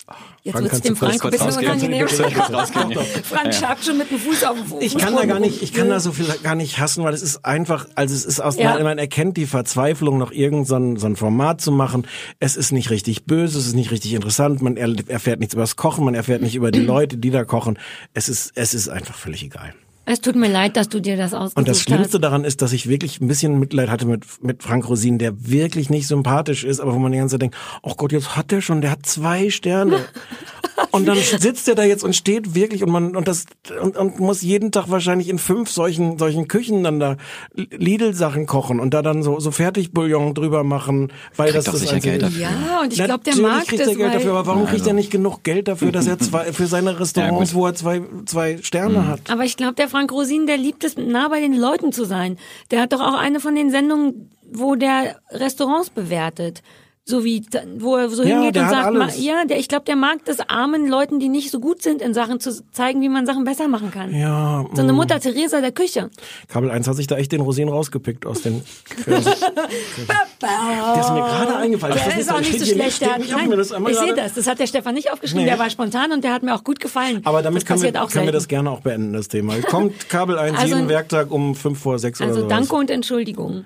[0.44, 2.84] Jetzt Frank, wird's kannst dem Frank ein bisschen kurz rausgehen?
[2.86, 2.98] unangenehm.
[3.24, 4.82] Frank schabt schon mit dem Fuß auf den Fuß.
[4.82, 7.22] Ich kann da gar nicht, ich kann da so viel gar nicht hassen, weil es
[7.22, 8.74] ist einfach, also es ist aus, Ja.
[8.74, 12.06] man, man erkennt die Verzweiflung, noch irgend so ein, so ein Format zu machen.
[12.40, 15.62] Es ist nicht richtig böse, es ist nicht richtig interessant, man er, erfährt nichts über
[15.62, 17.78] das Kochen, man erfährt nicht über die Leute, die da kochen.
[18.14, 19.74] Es ist, es ist einfach völlig egal.
[20.12, 22.20] Es tut mir leid, dass du dir das ausgesucht Und das Schlimmste hast.
[22.20, 25.88] daran ist, dass ich wirklich ein bisschen Mitleid hatte mit, mit Frank Rosin, der wirklich
[25.88, 28.60] nicht sympathisch ist, aber wo man die ganze Zeit denkt, oh Gott, jetzt hat der
[28.60, 30.00] schon, der hat zwei Sterne.
[30.92, 33.46] Und dann sitzt er da jetzt und steht wirklich und man und das
[33.80, 37.16] und, und muss jeden Tag wahrscheinlich in fünf solchen solchen Küchen dann da
[37.54, 41.72] Lidl Sachen kochen und da dann so so Fertigbouillon drüber machen, weil Kriegt das doch
[41.72, 42.42] das sicher Geld dafür.
[42.42, 44.86] Ja, und ich glaube, der Natürlich mag kriegt das, er Geld dafür, aber warum kriegt
[44.86, 48.02] er nicht genug Geld dafür, dass er zwei für seine Restaurants, Ja, wo er zwei
[48.26, 49.30] zwei Sterne hat?
[49.30, 52.36] Aber ich glaube, der Frank Rosin, der liebt es, nah bei den Leuten zu sein.
[52.70, 56.62] Der hat doch auch eine von den Sendungen, wo der Restaurants bewertet.
[57.04, 57.44] So wie,
[57.78, 60.38] wo er so Ja, hingeht und sagt, ma- ja, der, ich glaube, der mag das
[60.48, 63.66] armen Leuten, die nicht so gut sind in Sachen, zu zeigen, wie man Sachen besser
[63.66, 64.14] machen kann.
[64.14, 66.10] Ja, So eine Mutter Teresa der Küche.
[66.46, 68.62] Kabel 1 hat sich da echt den Rosinen rausgepickt aus den
[69.06, 71.96] Der ist mir gerade eingefallen.
[71.96, 73.00] Der Das ist auch nicht so schlecht.
[73.00, 74.34] Der hat, nein, einmal ich sehe das.
[74.34, 75.44] Das hat der Stefan nicht aufgeschrieben.
[75.44, 75.50] Nee.
[75.50, 77.20] Der war spontan und der hat mir auch gut gefallen.
[77.24, 79.56] Aber damit können, wir, können wir das gerne auch beenden, das Thema.
[79.62, 82.46] Kommt Kabel 1 Also- jeden Werktag um 5 vor 6 oder Also so.
[82.48, 83.64] danke und Entschuldigung.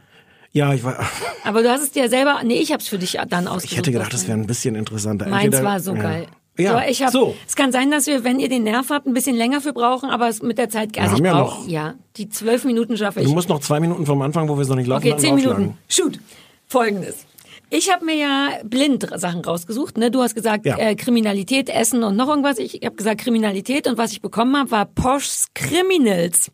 [0.57, 0.99] Ja, ich war,
[1.45, 3.73] Aber du hast es dir selber, nee, ich hab's für dich dann ausgesucht.
[3.73, 5.29] ich hätte gedacht, das wäre ein bisschen interessanter.
[5.29, 6.03] Meins Entweder- war so ja.
[6.03, 6.27] geil.
[6.59, 7.37] Ja, so, ich hab, so.
[7.47, 10.09] Es kann sein, dass wir, wenn ihr den Nerv habt, ein bisschen länger für brauchen,
[10.09, 12.97] aber es mit der Zeit, also haben ich ja brauch, noch- ja, die zwölf Minuten
[12.97, 13.27] schaffe ich.
[13.27, 15.35] Du musst noch zwei Minuten vom Anfang, wo wir es noch nicht laufen Okay, zehn.
[15.35, 15.77] Minuten.
[15.91, 16.19] Shoot.
[16.67, 17.27] Folgendes.
[17.69, 19.99] Ich habe mir ja blind Sachen rausgesucht.
[19.99, 20.11] Ne?
[20.11, 20.79] Du hast gesagt Ja.
[20.79, 22.57] äh, Kriminalität, Essen und noch irgendwas.
[22.59, 26.51] Ich habe gesagt Kriminalität und was ich bekommen habe, war Posh's Criminals.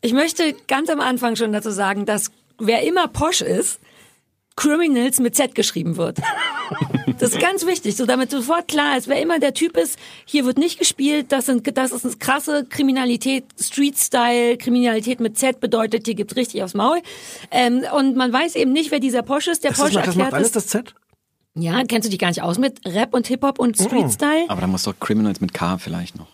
[0.00, 2.32] Ich möchte ganz am Anfang schon dazu sagen, dass
[2.66, 3.80] wer immer Posh ist,
[4.56, 6.18] Criminals mit Z geschrieben wird.
[7.18, 10.44] Das ist ganz wichtig, so damit sofort klar ist, wer immer der Typ ist, hier
[10.44, 16.04] wird nicht gespielt, das sind das ist eine krasse Kriminalität, Street-Style, Kriminalität mit Z bedeutet,
[16.06, 17.00] hier gibt's richtig aufs Maul.
[17.50, 19.64] Ähm, und man weiß eben nicht, wer dieser Posch ist.
[19.64, 20.52] Der Das, Posch ist, das erklärt macht alles es.
[20.52, 20.94] das Z?
[21.54, 23.84] Ja, kennst du dich gar nicht aus mit Rap und Hip-Hop und Mhm.
[23.84, 24.44] Street-Style?
[24.48, 26.28] Aber da muss doch Criminals mit K vielleicht noch.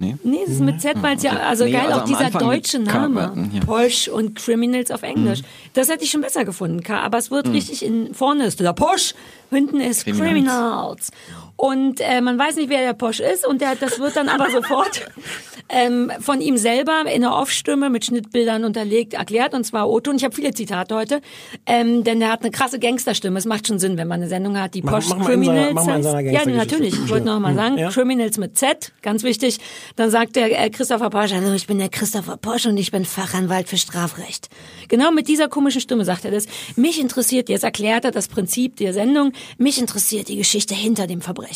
[0.00, 0.16] Nee?
[0.22, 2.42] Nee, es ist mit Z, weil es ja, also Nee, geil, also auch dieser Anfang
[2.42, 3.16] deutsche Name.
[3.16, 3.64] warten, ja.
[3.64, 5.42] Posh und Criminals auf Englisch.
[5.72, 8.72] Das hätte ich schon besser gefunden, K, aber es wird richtig in, vorne ist der
[8.74, 9.14] Posh,
[9.50, 10.30] hinten ist Criminals.
[10.30, 11.10] Criminals.
[11.60, 14.48] Und äh, man weiß nicht, wer der Posch ist und der, das wird dann aber
[14.48, 15.06] sofort
[15.68, 20.12] ähm, von ihm selber in einer Off-Stimme mit Schnittbildern unterlegt erklärt und zwar Otto.
[20.12, 21.20] Und ich habe viele Zitate heute,
[21.66, 23.36] ähm, denn der hat eine krasse Gangsterstimme.
[23.40, 25.42] Es macht schon Sinn, wenn man eine Sendung hat, die Mach- Posch mach mal in
[25.44, 26.12] seiner- Criminals mach mal in heißt.
[26.12, 26.94] seiner Ja, natürlich.
[26.94, 27.90] Ich wollte noch mal sagen, Ja.
[27.90, 29.58] Criminals mit Z, ganz wichtig.
[29.96, 33.04] Dann sagt der äh, Christopher Posch, hallo, ich bin der Christopher Posch und ich bin
[33.04, 34.48] Fachanwalt für Strafrecht.
[34.86, 36.46] Genau mit dieser komischen Stimme sagt er das.
[36.76, 41.20] Mich interessiert, jetzt erklärt er das Prinzip der Sendung, mich interessiert die Geschichte hinter dem
[41.20, 41.47] Verbrechen.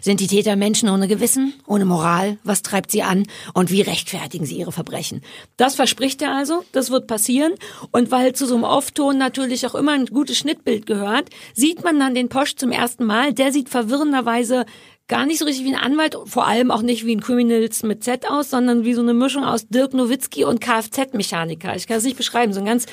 [0.00, 2.38] Sind die Täter Menschen ohne Gewissen, ohne Moral?
[2.44, 3.26] Was treibt sie an?
[3.54, 5.22] Und wie rechtfertigen sie ihre Verbrechen?
[5.56, 7.54] Das verspricht er also, das wird passieren.
[7.92, 11.98] Und weil zu so einem Off-Ton natürlich auch immer ein gutes Schnittbild gehört, sieht man
[11.98, 13.32] dann den Posch zum ersten Mal.
[13.32, 14.66] Der sieht verwirrenderweise
[15.08, 18.02] gar nicht so richtig wie ein Anwalt, vor allem auch nicht wie ein Criminals mit
[18.02, 21.76] Z aus, sondern wie so eine Mischung aus Dirk Nowitzki und Kfz-Mechaniker.
[21.76, 22.86] Ich kann es nicht beschreiben, so ein ganz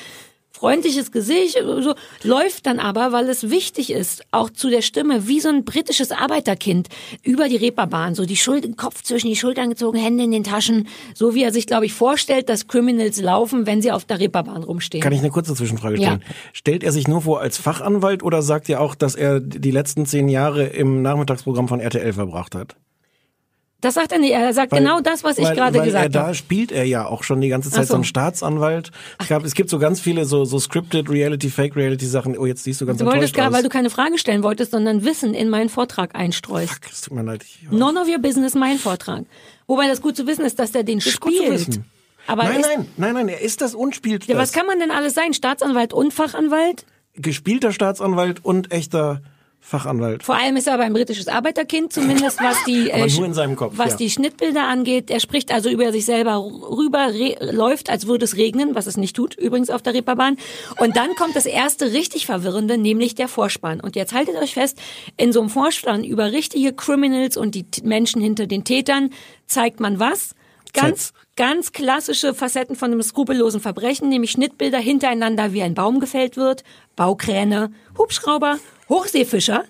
[0.54, 5.40] freundliches Gesicht, so läuft dann aber, weil es wichtig ist, auch zu der Stimme, wie
[5.40, 6.88] so ein britisches Arbeiterkind
[7.22, 10.86] über die Reeperbahn, so die Schulter, Kopf zwischen die Schultern gezogen, Hände in den Taschen,
[11.12, 14.62] so wie er sich, glaube ich, vorstellt, dass Criminals laufen, wenn sie auf der Reeperbahn
[14.62, 15.02] rumstehen.
[15.02, 16.22] Kann ich eine kurze Zwischenfrage stellen?
[16.24, 16.34] Ja.
[16.52, 20.06] Stellt er sich nur vor als Fachanwalt oder sagt er auch, dass er die letzten
[20.06, 22.76] zehn Jahre im Nachmittagsprogramm von RTL verbracht hat?
[23.84, 26.22] Das sagt er nicht, er sagt Weil- genau das, was ich gerade er, gesagt Da
[26.24, 26.34] habe.
[26.34, 27.90] spielt er ja auch schon die ganze Zeit so.
[27.92, 28.90] so einen Staatsanwalt.
[29.20, 32.36] Es, gab, es gibt so ganz viele so, so scripted Reality, Fake Reality Sachen.
[32.38, 35.04] Oh, jetzt siehst du ganz Du wolltest gar, weil du keine Frage stellen wolltest, sondern
[35.04, 36.72] Wissen in meinen Vortrag einstreust.
[36.72, 37.44] Fuck, es tut mir leid.
[37.44, 39.24] Ich, None of your business, mein Vortrag.
[39.66, 41.80] Wobei das gut zu wissen ist, dass der den zu spielt.
[42.26, 44.42] Aber nein, ist, nein, nein, nein, er ist das und spielt Ja, das.
[44.48, 45.34] was kann man denn alles sein?
[45.34, 46.86] Staatsanwalt und Fachanwalt?
[47.16, 49.20] Gespielter Staatsanwalt und echter
[49.66, 50.22] Fachanwalt.
[50.22, 53.96] Vor allem ist er aber ein britisches Arbeiterkind, zumindest was die, äh, Kopf, was ja.
[53.96, 55.10] die Schnittbilder angeht.
[55.10, 57.10] Er spricht also über sich selber rüber,
[57.40, 60.36] läuft, als würde es regnen, was es nicht tut, übrigens auf der Reeperbahn.
[60.78, 63.80] Und dann kommt das erste richtig Verwirrende, nämlich der Vorspann.
[63.80, 64.78] Und jetzt haltet euch fest,
[65.16, 69.10] in so einem Vorspann über richtige Criminals und die Menschen hinter den Tätern
[69.46, 70.34] zeigt man was?
[70.74, 76.36] Ganz, ganz klassische Facetten von einem skrupellosen Verbrechen, nämlich Schnittbilder hintereinander, wie ein Baum gefällt
[76.36, 76.64] wird,
[76.96, 78.58] Baukräne, Hubschrauber,
[78.88, 79.64] Hochseefischer,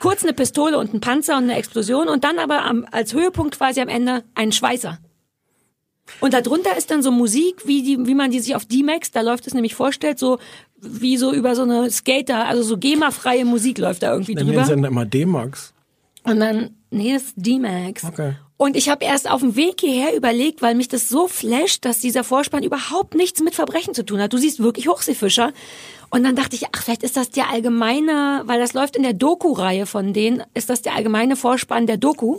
[0.00, 3.58] kurz eine Pistole und ein Panzer und eine Explosion und dann aber am, als Höhepunkt
[3.58, 4.98] quasi am Ende ein Schweißer.
[6.20, 9.22] Und darunter ist dann so Musik, wie, die, wie man die sich auf D-Max, da
[9.22, 10.38] läuft es nämlich vorstellt, so
[10.80, 14.62] wie so über so eine Skater, also so GEMA-freie Musik läuft da irgendwie Nennen drüber.
[14.62, 15.72] den Sender immer D-Max.
[16.22, 18.04] Und dann, nee, das ist D-Max.
[18.04, 18.34] Okay.
[18.58, 21.98] Und ich habe erst auf dem Weg hierher überlegt, weil mich das so flasht, dass
[21.98, 24.32] dieser Vorspann überhaupt nichts mit Verbrechen zu tun hat.
[24.32, 25.52] Du siehst wirklich Hochseefischer.
[26.08, 29.12] Und dann dachte ich, ach, vielleicht ist das der allgemeine, weil das läuft in der
[29.12, 32.38] Doku-Reihe von denen, ist das der allgemeine Vorspann der Doku?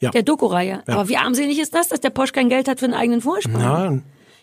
[0.00, 0.10] Ja.
[0.10, 0.82] Der Doku-Reihe.
[0.86, 0.94] Ja.
[0.94, 3.60] Aber wie armselig ist das, dass der Porsche kein Geld hat für einen eigenen Vorspann?
[3.60, 3.98] Ja,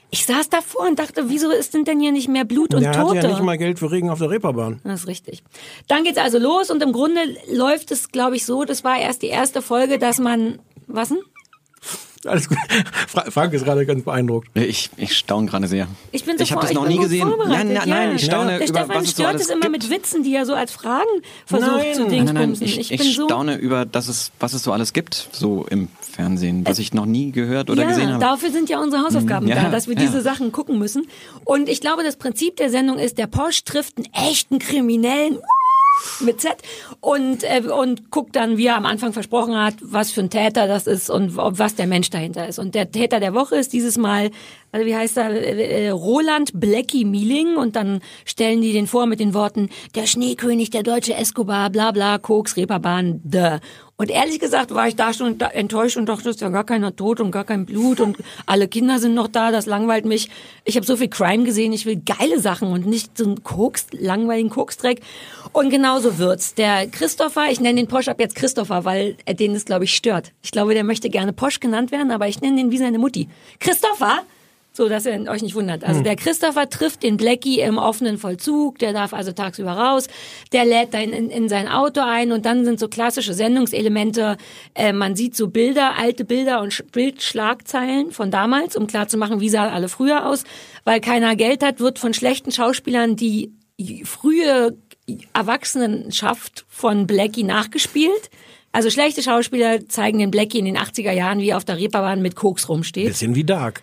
[0.09, 2.93] Ich saß davor und dachte, wieso ist denn denn hier nicht mehr Blut und der
[2.93, 3.17] Tote?
[3.17, 4.80] hat ja nicht mal Geld für Regen auf der Reeperbahn.
[4.84, 5.43] Das ist richtig.
[5.88, 7.19] Dann geht's also los und im Grunde
[7.53, 10.57] läuft es, glaube ich, so, das war erst die erste Folge, dass man,
[10.93, 11.19] was denn?
[12.25, 12.57] Alles gut.
[13.07, 14.47] Fra Frank ist gerade ganz beeindruckt.
[14.53, 15.87] Ich, ich staune gerade sehr.
[16.11, 17.27] Ich bin so Ich habe das noch nie gesehen.
[17.47, 18.13] Nein, nein, nein, ja.
[18.13, 19.71] ich staune Der über Stefan was es so stört es immer gibt.
[19.71, 21.09] mit Witzen, die er so als Fragen
[21.47, 21.93] versucht Nein.
[21.95, 24.53] zu Nein, Nein, nein, nein, ich, Ich, ich, bin so staune über, dass es, was
[24.53, 28.09] es so alles gibt, so im Fernsehen, was ich noch nie gehört oder ja, gesehen
[28.11, 28.19] habe.
[28.19, 30.21] dafür sind ja unsere Hausaufgaben Ja, da, dass wir diese.
[30.21, 31.07] Sachen gucken müssen.
[31.45, 35.39] Und ich glaube, das Prinzip der Sendung ist, der Porsche trifft einen echten Kriminellen
[36.19, 36.55] mit Z
[36.99, 40.67] und, äh, und guckt dann, wie er am Anfang versprochen hat, was für ein Täter
[40.67, 42.59] das ist und ob- was der Mensch dahinter ist.
[42.59, 44.31] Und der Täter der Woche ist dieses Mal,
[44.71, 49.05] also wie heißt er, äh, äh, Roland Blackie Mieling und dann stellen die den vor
[49.05, 53.59] mit den Worten, der Schneekönig, der deutsche Escobar, bla bla, Koks, Reeperbahn, de.
[54.01, 56.95] Und ehrlich gesagt war ich da schon enttäuscht und dachte, es ist ja gar keiner
[56.95, 60.31] tot und gar kein Blut und alle Kinder sind noch da, das langweilt mich.
[60.65, 63.85] Ich habe so viel Crime gesehen, ich will geile Sachen und nicht so einen Koks,
[63.91, 65.01] langweiligen Koksdreck.
[65.53, 66.55] Und genauso wird's.
[66.55, 69.95] Der Christopher, ich nenne den Posch ab jetzt Christopher, weil er den das, glaube ich,
[69.95, 70.31] stört.
[70.41, 73.29] Ich glaube, der möchte gerne Posch genannt werden, aber ich nenne den wie seine Mutti.
[73.59, 74.23] Christopher!
[74.74, 75.84] So, dass ihr euch nicht wundert.
[75.84, 80.07] Also der Christopher trifft den Blackie im offenen Vollzug, der darf also tagsüber raus,
[80.53, 84.38] der lädt dann in, in sein Auto ein und dann sind so klassische Sendungselemente,
[84.74, 89.49] äh, man sieht so Bilder, alte Bilder und Sch- Bildschlagzeilen von damals, um klarzumachen, wie
[89.49, 90.45] sahen alle früher aus.
[90.86, 93.51] Weil keiner Geld hat, wird von schlechten Schauspielern die
[94.05, 94.78] frühe
[95.34, 98.30] Erwachsenenschaft von Blackie nachgespielt.
[98.72, 102.22] Also schlechte Schauspieler zeigen den Blackie in den 80er Jahren, wie er auf der Reeperbahn
[102.22, 103.07] mit Koks rumsteht.
[103.07, 103.82] Bisschen wie Dark.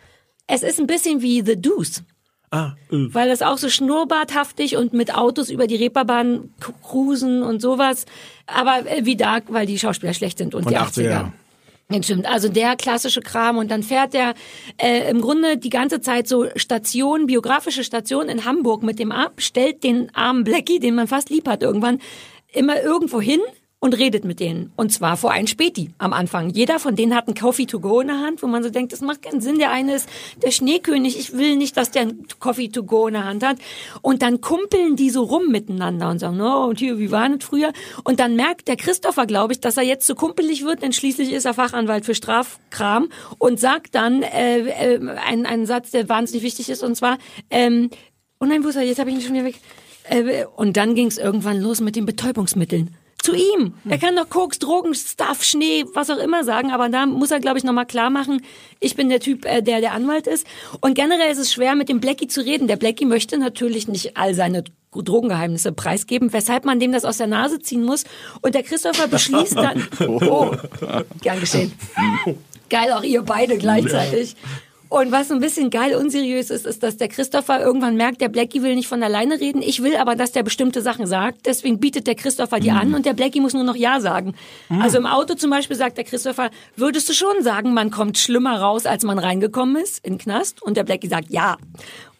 [0.48, 2.02] Es ist ein bisschen wie The Deuce.
[2.50, 3.06] Ah, äh.
[3.12, 6.50] Weil das auch so schnurrbarthaftig und mit Autos über die Reeperbahn
[6.82, 8.06] cruisen und sowas.
[8.46, 11.10] Aber äh, wie Dark, weil die Schauspieler schlecht sind und Von die 80er 80er.
[11.10, 11.32] Jahren.
[11.90, 12.26] Ja, stimmt.
[12.26, 14.34] Also der klassische Kram und dann fährt er
[14.76, 19.34] äh, im Grunde die ganze Zeit so Station, biografische Station in Hamburg mit dem ab,
[19.38, 21.98] stellt den armen Blackie, den man fast lieb hat irgendwann,
[22.52, 23.40] immer irgendwo hin
[23.80, 24.72] und redet mit denen.
[24.76, 26.50] Und zwar vor ein Späti am Anfang.
[26.50, 28.92] Jeder von denen hat einen Coffee to go in der Hand, wo man so denkt,
[28.92, 29.58] das macht keinen Sinn.
[29.58, 30.08] Der eine ist
[30.42, 31.16] der Schneekönig.
[31.18, 33.58] Ich will nicht, dass der einen Coffee to go in der Hand hat.
[34.02, 37.44] Und dann kumpeln die so rum miteinander und sagen, no, und hier, wie war das
[37.44, 37.72] früher?
[38.02, 41.32] Und dann merkt der Christopher, glaube ich, dass er jetzt so kumpelig wird, denn schließlich
[41.32, 43.08] ist er Fachanwalt für Strafkram
[43.38, 47.18] und sagt dann äh, äh, einen, einen Satz, der wahnsinnig wichtig ist, und zwar,
[47.50, 47.90] ähm,
[48.40, 48.82] oh nein, wo ist er?
[48.82, 49.60] Jetzt habe ich ihn schon wieder weg.
[50.04, 52.96] Äh, und dann ging es irgendwann los mit den Betäubungsmitteln.
[53.22, 53.74] Zu ihm.
[53.88, 57.40] Er kann doch Koks, Drogen, Stuff, Schnee, was auch immer sagen, aber da muss er,
[57.40, 58.42] glaube ich, nochmal klar machen,
[58.80, 60.46] ich bin der Typ, äh, der der Anwalt ist.
[60.80, 62.68] Und generell ist es schwer, mit dem Blackie zu reden.
[62.68, 67.26] Der Blackie möchte natürlich nicht all seine Drogengeheimnisse preisgeben, weshalb man dem das aus der
[67.26, 68.04] Nase ziehen muss.
[68.40, 70.52] Und der Christopher beschließt dann, oh,
[71.20, 71.72] gern geschehen.
[72.70, 74.36] Geil, auch ihr beide gleichzeitig.
[74.88, 78.28] Und was so ein bisschen geil unseriös ist, ist, dass der Christopher irgendwann merkt, der
[78.28, 79.60] Blackie will nicht von alleine reden.
[79.60, 81.46] Ich will aber, dass der bestimmte Sachen sagt.
[81.46, 84.34] Deswegen bietet der Christopher die an und der Blackie muss nur noch Ja sagen.
[84.80, 88.60] Also im Auto zum Beispiel sagt der Christopher, würdest du schon sagen, man kommt schlimmer
[88.60, 90.62] raus, als man reingekommen ist, in den Knast?
[90.62, 91.56] Und der Blackie sagt Ja.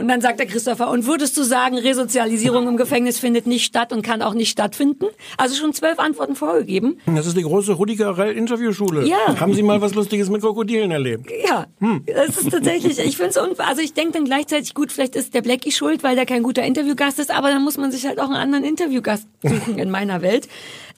[0.01, 3.93] Und dann sagt der Christopher, und würdest du sagen, Resozialisierung im Gefängnis findet nicht statt
[3.93, 5.07] und kann auch nicht stattfinden?
[5.37, 6.99] Also schon zwölf Antworten vorgegeben.
[7.07, 9.07] Das ist die große Rudiger Rell Interviewschule.
[9.07, 9.41] Ja.
[9.41, 11.29] Haben Sie mal was Lustiges mit Krokodilen erlebt?
[11.45, 11.67] Ja,
[12.07, 13.59] das ist tatsächlich, ich finde es.
[13.59, 16.63] Also ich denke dann gleichzeitig, gut, vielleicht ist der Blackie schuld, weil der kein guter
[16.63, 20.23] Interviewgast ist, aber dann muss man sich halt auch einen anderen Interviewgast suchen in meiner
[20.23, 20.49] Welt.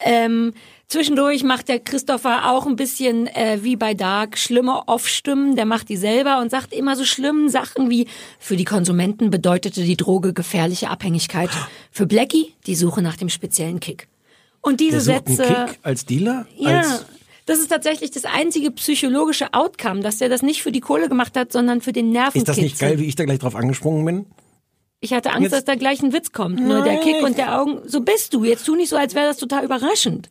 [0.01, 0.53] Ähm,
[0.91, 5.57] zwischendurch macht der Christopher auch ein bisschen äh, wie bei Dark schlimme Off-Stimmen.
[5.57, 8.07] Der macht die selber und sagt immer so schlimmen Sachen wie,
[8.39, 11.51] für die Konsumenten bedeutete die Droge gefährliche Abhängigkeit.
[11.91, 14.09] Für Blackie die Suche nach dem speziellen Kick.
[14.61, 15.45] Und diese Sätze...
[15.45, 16.47] Kick als Dealer?
[16.59, 17.07] Ja, Als
[17.47, 21.37] das ist tatsächlich das einzige psychologische Outcome, dass der das nicht für die Kohle gemacht
[21.37, 22.43] hat, sondern für den Nervenkitzel.
[22.43, 24.27] ist das nicht geil, wie ich da gleich drauf angesprungen bin?
[25.01, 26.61] Ich hatte Angst, Jetzt- dass da gleich ein Witz kommt.
[26.61, 27.79] Nur der Nein, Kick und der Augen.
[27.87, 28.45] So bist du.
[28.45, 30.29] Jetzt tu nicht so, als wäre das total überraschend.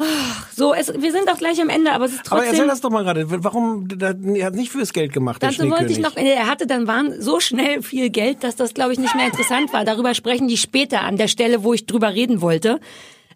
[0.00, 2.54] Ach, So, es, wir sind auch gleich am Ende, aber es ist Aber trotzdem.
[2.54, 3.24] erzähl das doch mal gerade.
[3.44, 6.86] Warum, er hat nicht fürs Geld gemacht, der Dazu wollte ich noch, er hatte dann
[6.86, 9.84] waren so schnell viel Geld, dass das, glaube ich, nicht mehr interessant war.
[9.84, 12.80] Darüber sprechen die später an der Stelle, wo ich drüber reden wollte.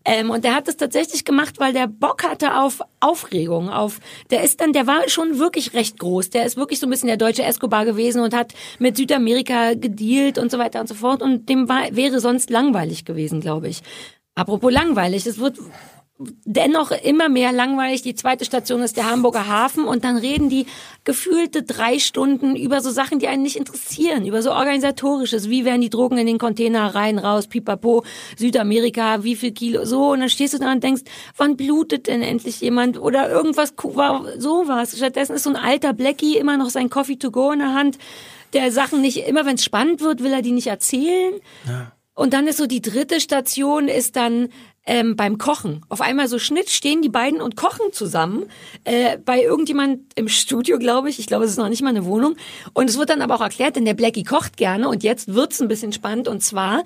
[0.05, 4.01] Ähm, und der hat es tatsächlich gemacht, weil der Bock hatte auf Aufregung, auf,
[4.31, 6.31] der ist dann, der war schon wirklich recht groß.
[6.31, 10.39] Der ist wirklich so ein bisschen der deutsche Escobar gewesen und hat mit Südamerika gedealt
[10.39, 11.23] und so weiter und so fort.
[11.23, 13.83] Und dem war, wäre sonst langweilig gewesen, glaube ich.
[14.35, 15.59] Apropos langweilig, es wird
[16.45, 18.03] dennoch immer mehr langweilig.
[18.03, 20.67] Die zweite Station ist der Hamburger Hafen und dann reden die
[21.05, 25.81] gefühlte drei Stunden über so Sachen, die einen nicht interessieren, über so organisatorisches, wie werden
[25.81, 28.05] die Drogen in den Container rein, raus, pipapo,
[28.37, 31.03] Südamerika, wie viel Kilo, so und dann stehst du da und denkst,
[31.37, 33.75] wann blutet denn endlich jemand oder irgendwas,
[34.39, 34.97] sowas.
[34.97, 37.99] Stattdessen ist so ein alter Blackie immer noch sein Coffee to go in der Hand,
[38.53, 41.35] der Sachen nicht, immer wenn es spannend wird, will er die nicht erzählen.
[41.67, 41.93] Ja.
[42.15, 44.49] Und dann ist so die dritte Station ist dann
[44.85, 45.85] ähm, beim Kochen.
[45.89, 48.47] Auf einmal so Schnitt stehen die beiden und kochen zusammen
[48.85, 51.19] äh, bei irgendjemand im Studio, glaube ich.
[51.19, 52.37] Ich glaube, es ist noch nicht mal eine Wohnung.
[52.75, 55.61] Und es wird dann aber auch erklärt, denn der Blackie kocht gerne und jetzt wird's
[55.61, 56.83] ein bisschen spannend und zwar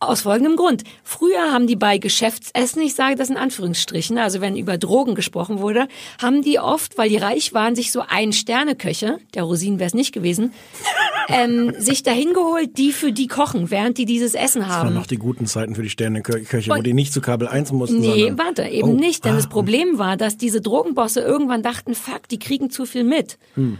[0.00, 0.82] aus folgendem Grund.
[1.04, 5.60] Früher haben die bei Geschäftsessen, ich sage das in Anführungsstrichen, also wenn über Drogen gesprochen
[5.60, 5.88] wurde,
[6.20, 9.94] haben die oft, weil die reich waren, sich so ein Sterneköche, der Rosinen wäre es
[9.94, 10.52] nicht gewesen,
[11.28, 14.70] ähm, sich dahin geholt, die für die kochen, während die dieses Essen haben.
[14.70, 17.72] Das waren noch die guten Zeiten für die Sterneköche, wo die nicht zu Kabel 1
[17.72, 18.00] mussten.
[18.00, 21.94] Nee, warte, eben oh, nicht, denn ah, das Problem war, dass diese Drogenbosse irgendwann dachten,
[21.94, 23.38] fuck, die kriegen zu viel mit.
[23.54, 23.78] Hm.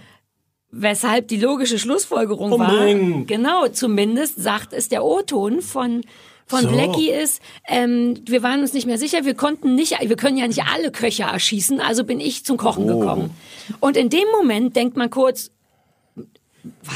[0.73, 3.15] Weshalb die logische Schlussfolgerung Unbedingt.
[3.15, 6.03] war, genau, zumindest sagt es der O-Ton von
[6.51, 6.69] von so.
[6.69, 10.49] Blackie ist, ähm, wir waren uns nicht mehr sicher, wir konnten nicht, wir können ja
[10.49, 12.99] nicht alle Köche erschießen, also bin ich zum Kochen oh.
[12.99, 13.31] gekommen.
[13.79, 15.53] Und in dem Moment denkt man kurz,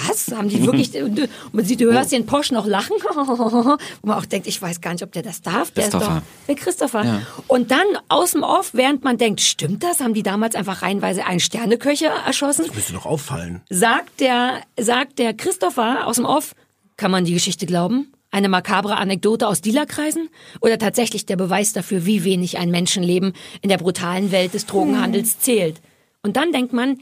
[0.06, 0.28] was?
[0.34, 0.92] Haben die wirklich,
[1.52, 4.92] man sieht, du hörst den Posch noch lachen, wo man auch denkt, ich weiß gar
[4.92, 5.70] nicht, ob der das darf.
[5.72, 7.04] Der ist doch, der Christopher.
[7.04, 7.22] Ja.
[7.48, 10.00] Und dann aus dem Off, während man denkt, stimmt das?
[10.00, 12.66] Haben die damals einfach reihenweise einen Sterneköcher erschossen?
[12.66, 13.62] Das müsste doch auffallen.
[13.70, 16.54] Sagt der, sagt der Christopher aus dem Off,
[16.96, 18.12] kann man die Geschichte glauben?
[18.30, 20.28] Eine makabre Anekdote aus Dealerkreisen?
[20.60, 25.38] Oder tatsächlich der Beweis dafür, wie wenig ein Menschenleben in der brutalen Welt des Drogenhandels
[25.38, 25.80] zählt?
[26.22, 26.98] Und dann denkt man,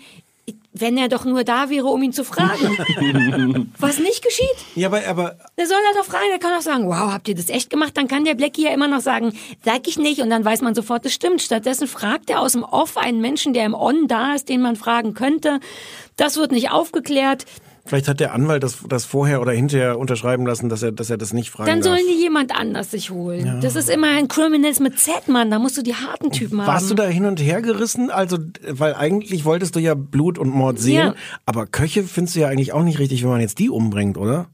[0.73, 3.71] wenn er doch nur da wäre, um ihn zu fragen.
[3.79, 4.57] Was nicht geschieht.
[4.75, 5.37] Ja, aber, aber.
[5.59, 7.97] Der soll er doch fragen, der kann auch sagen, wow, habt ihr das echt gemacht?
[7.97, 9.33] Dann kann der Blackie ja immer noch sagen,
[9.65, 11.43] sag ich nicht, und dann weiß man sofort, das stimmt.
[11.43, 14.77] Stattdessen fragt er aus dem Off einen Menschen, der im On da ist, den man
[14.77, 15.61] fragen könnte.
[16.17, 17.45] Das wird nicht aufgeklärt.
[17.85, 21.19] Vielleicht hat der Anwalt das, das vorher oder hinterher unterschreiben lassen, dass er, dass er
[21.19, 21.89] das nicht fragen Dann darf.
[21.89, 23.45] sollen die jemand anders sich holen.
[23.45, 23.61] Ja.
[23.61, 25.51] Das ist immer ein Criminals mit Z, Mann.
[25.51, 26.75] Da musst du die harten Typen Warst haben.
[26.75, 28.11] Warst du da hin und her gerissen?
[28.11, 30.95] Also, weil eigentlich wolltest du ja Blut und Mord sehen.
[31.09, 31.15] Ja.
[31.45, 34.47] Aber Köche findest du ja eigentlich auch nicht richtig, wenn man jetzt die umbringt, oder?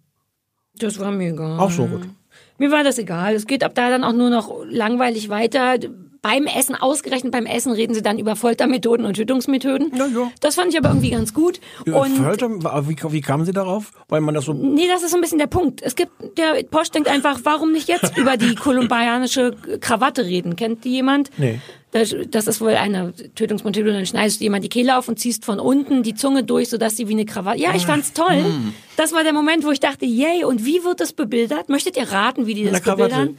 [0.78, 1.58] Das war mir egal.
[1.60, 2.08] Auch schon gut.
[2.56, 3.34] Mir war das egal.
[3.34, 5.76] Es geht ab da dann auch nur noch langweilig weiter
[6.22, 9.92] beim Essen, ausgerechnet beim Essen, reden sie dann über Foltermethoden und Tötungsmethoden.
[9.94, 10.30] Ja, ja.
[10.40, 11.60] Das fand ich aber irgendwie ganz gut.
[11.86, 12.48] und Folter,
[12.88, 13.92] wie, wie kamen sie darauf?
[14.08, 14.52] Weil man das so.
[14.52, 15.82] Nee, das ist so ein bisschen der Punkt.
[15.82, 20.56] Es gibt, der Posch denkt einfach, warum nicht jetzt über die kolumbianische Krawatte reden?
[20.56, 21.30] Kennt die jemand?
[21.38, 21.60] Nee.
[21.90, 25.46] Das, das ist wohl eine Tötungsmethode, dann schneidest du jemand die Kehle auf und ziehst
[25.46, 27.60] von unten die Zunge durch, sodass sie wie eine Krawatte.
[27.60, 28.44] Ja, ich fand's toll.
[28.44, 28.74] Hm.
[28.96, 31.70] Das war der Moment, wo ich dachte, yay, und wie wird das bebildert?
[31.70, 33.38] Möchtet ihr raten, wie die das bebildern?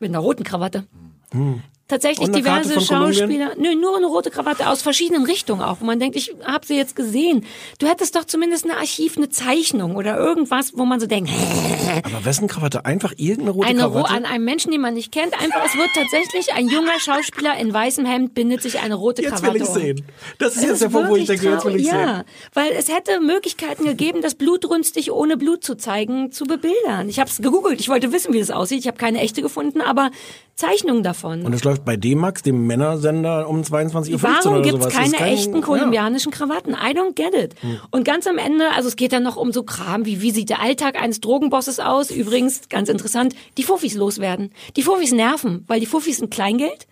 [0.00, 0.84] Mit einer roten Krawatte.
[1.30, 3.52] Hm tatsächlich diverse Schauspieler.
[3.58, 6.76] Nö, nur eine rote Krawatte aus verschiedenen Richtungen auch, wo man denkt, ich habe sie
[6.76, 7.44] jetzt gesehen.
[7.78, 11.30] Du hättest doch zumindest eine Archiv, eine Zeichnung oder irgendwas, wo man so denkt.
[12.04, 12.84] Aber wessen Krawatte?
[12.86, 14.12] Einfach irgendeine rote eine Krawatte?
[14.12, 15.34] Ro an einem Menschen, den man nicht kennt.
[15.40, 19.42] Einfach, es wird tatsächlich ein junger Schauspieler in weißem Hemd bindet sich eine rote jetzt
[19.42, 19.58] Krawatte.
[19.58, 20.06] Jetzt will ich sehen.
[20.38, 22.00] Das ist jetzt der Punkt, wo ich denke, jetzt will ich ja, sehen.
[22.00, 22.24] Ja,
[22.54, 27.08] weil es hätte Möglichkeiten gegeben, das blutrünstig ohne Blut zu zeigen, zu bebildern.
[27.08, 27.80] Ich habe es gegoogelt.
[27.80, 28.80] Ich wollte wissen, wie das aussieht.
[28.80, 30.10] Ich habe keine echte gefunden, aber
[30.56, 31.44] Zeichnungen davon.
[31.44, 35.32] Und es läuft bei D-Max, dem Männersender um 22.15 Uhr Warum gibt es keine kein,
[35.34, 36.38] echten kolumbianischen ja.
[36.38, 36.74] Krawatten?
[36.74, 37.60] I don't get it.
[37.60, 37.80] Hm.
[37.90, 40.50] Und ganz am Ende, also es geht dann noch um so Kram, wie wie sieht
[40.50, 42.10] der Alltag eines Drogenbosses aus?
[42.10, 44.52] Übrigens, ganz interessant, die Fuffis loswerden.
[44.76, 46.86] Die Fuffis nerven, weil die Fuffis sind Kleingeld.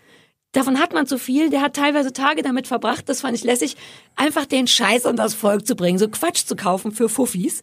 [0.52, 1.48] Davon hat man zu viel.
[1.48, 3.76] Der hat teilweise Tage damit verbracht, das fand ich lässig,
[4.16, 7.62] einfach den Scheiß an das Volk zu bringen, so Quatsch zu kaufen für Fuffis.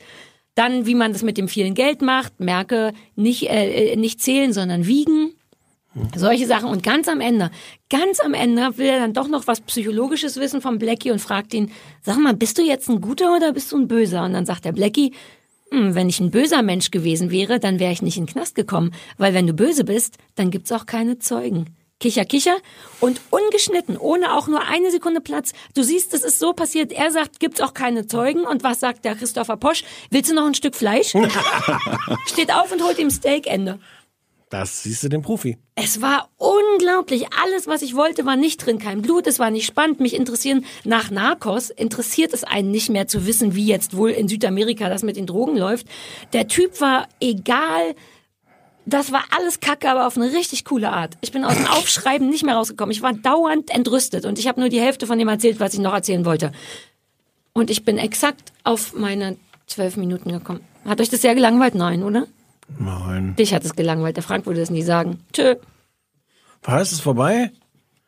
[0.55, 4.51] Dann, wie man das mit dem vielen Geld macht, merke, nicht, äh, äh nicht zählen,
[4.53, 5.33] sondern wiegen.
[6.15, 6.69] Solche Sachen.
[6.69, 7.51] Und ganz am Ende,
[7.89, 11.53] ganz am Ende will er dann doch noch was Psychologisches wissen vom Blackie und fragt
[11.53, 11.71] ihn,
[12.01, 14.23] sag mal, bist du jetzt ein guter oder bist du ein böser?
[14.23, 15.13] Und dann sagt der Blackie,
[15.71, 18.55] hm, wenn ich ein böser Mensch gewesen wäre, dann wäre ich nicht in den Knast
[18.55, 18.91] gekommen.
[19.17, 21.65] Weil wenn du böse bist, dann gibt's auch keine Zeugen.
[21.99, 22.55] Kicher, kicher
[23.01, 25.51] und ungeschnitten, ohne auch nur eine Sekunde Platz.
[25.75, 26.93] Du siehst, es ist so passiert.
[26.93, 28.45] Er sagt, gibt's auch keine Zeugen.
[28.45, 29.83] Und was sagt der Christopher Posch?
[30.09, 31.13] Willst du noch ein Stück Fleisch?
[32.25, 33.79] Steht auf und holt ihm Steakende.
[34.49, 35.57] Das siehst du den Profi.
[35.75, 37.27] Es war unglaublich.
[37.43, 38.79] Alles, was ich wollte, war nicht drin.
[38.79, 39.99] Kein Blut, es war nicht spannend.
[39.99, 44.27] Mich interessieren, nach Narcos interessiert es einen nicht mehr zu wissen, wie jetzt wohl in
[44.27, 45.85] Südamerika das mit den Drogen läuft.
[46.33, 47.95] Der Typ war egal.
[48.87, 51.15] Das war alles Kacke, aber auf eine richtig coole Art.
[51.21, 52.91] Ich bin aus dem Aufschreiben nicht mehr rausgekommen.
[52.91, 55.79] Ich war dauernd entrüstet und ich habe nur die Hälfte von dem erzählt, was ich
[55.79, 56.51] noch erzählen wollte.
[57.53, 59.37] Und ich bin exakt auf meine
[59.67, 60.61] zwölf Minuten gekommen.
[60.85, 61.75] Hat euch das sehr gelangweilt?
[61.75, 62.25] Nein, oder?
[62.77, 63.35] Nein.
[63.35, 64.15] Dich hat es gelangweilt.
[64.15, 65.19] Der Frank würde es nie sagen.
[65.33, 65.55] Tschö.
[66.67, 67.51] Heißt es vorbei?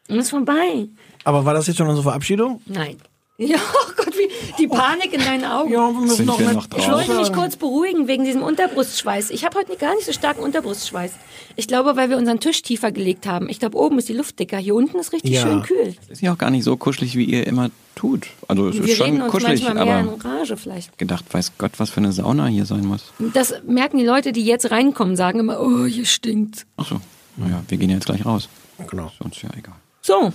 [0.09, 0.87] Und ist vorbei.
[1.23, 2.61] Aber war das jetzt schon unsere Verabschiedung?
[2.65, 2.97] Nein.
[3.43, 4.29] Ja, oh Gott, wie
[4.61, 5.71] die Panik in deinen Augen.
[5.71, 6.67] Ja, wir müssen Sind noch wir noch?
[6.77, 9.31] Ich wollte mich kurz beruhigen wegen diesem Unterbrustschweiß.
[9.31, 11.13] Ich habe heute gar nicht so starken Unterbrustschweiß.
[11.55, 13.49] Ich glaube, weil wir unseren Tisch tiefer gelegt haben.
[13.49, 14.57] Ich glaube, oben ist die Luft dicker.
[14.57, 15.41] Hier unten ist richtig Ja.
[15.41, 15.95] schön kühl.
[16.09, 18.27] Ist ja auch gar nicht so kuschelig, wie ihr immer tut.
[18.47, 20.97] Also es Wir ist schon reden uns kuschelig, manchmal mehr in aber Rage vielleicht.
[20.99, 23.11] gedacht, weiß Gott, was für eine Sauna hier sein muss.
[23.33, 26.65] Das merken die Leute, die jetzt reinkommen, sagen immer, oh, hier stinkt.
[26.77, 27.01] Ach so,
[27.37, 28.49] naja, wir gehen ja jetzt gleich raus.
[28.89, 29.07] Genau.
[29.07, 29.75] Ist uns ja egal.
[30.01, 30.31] So,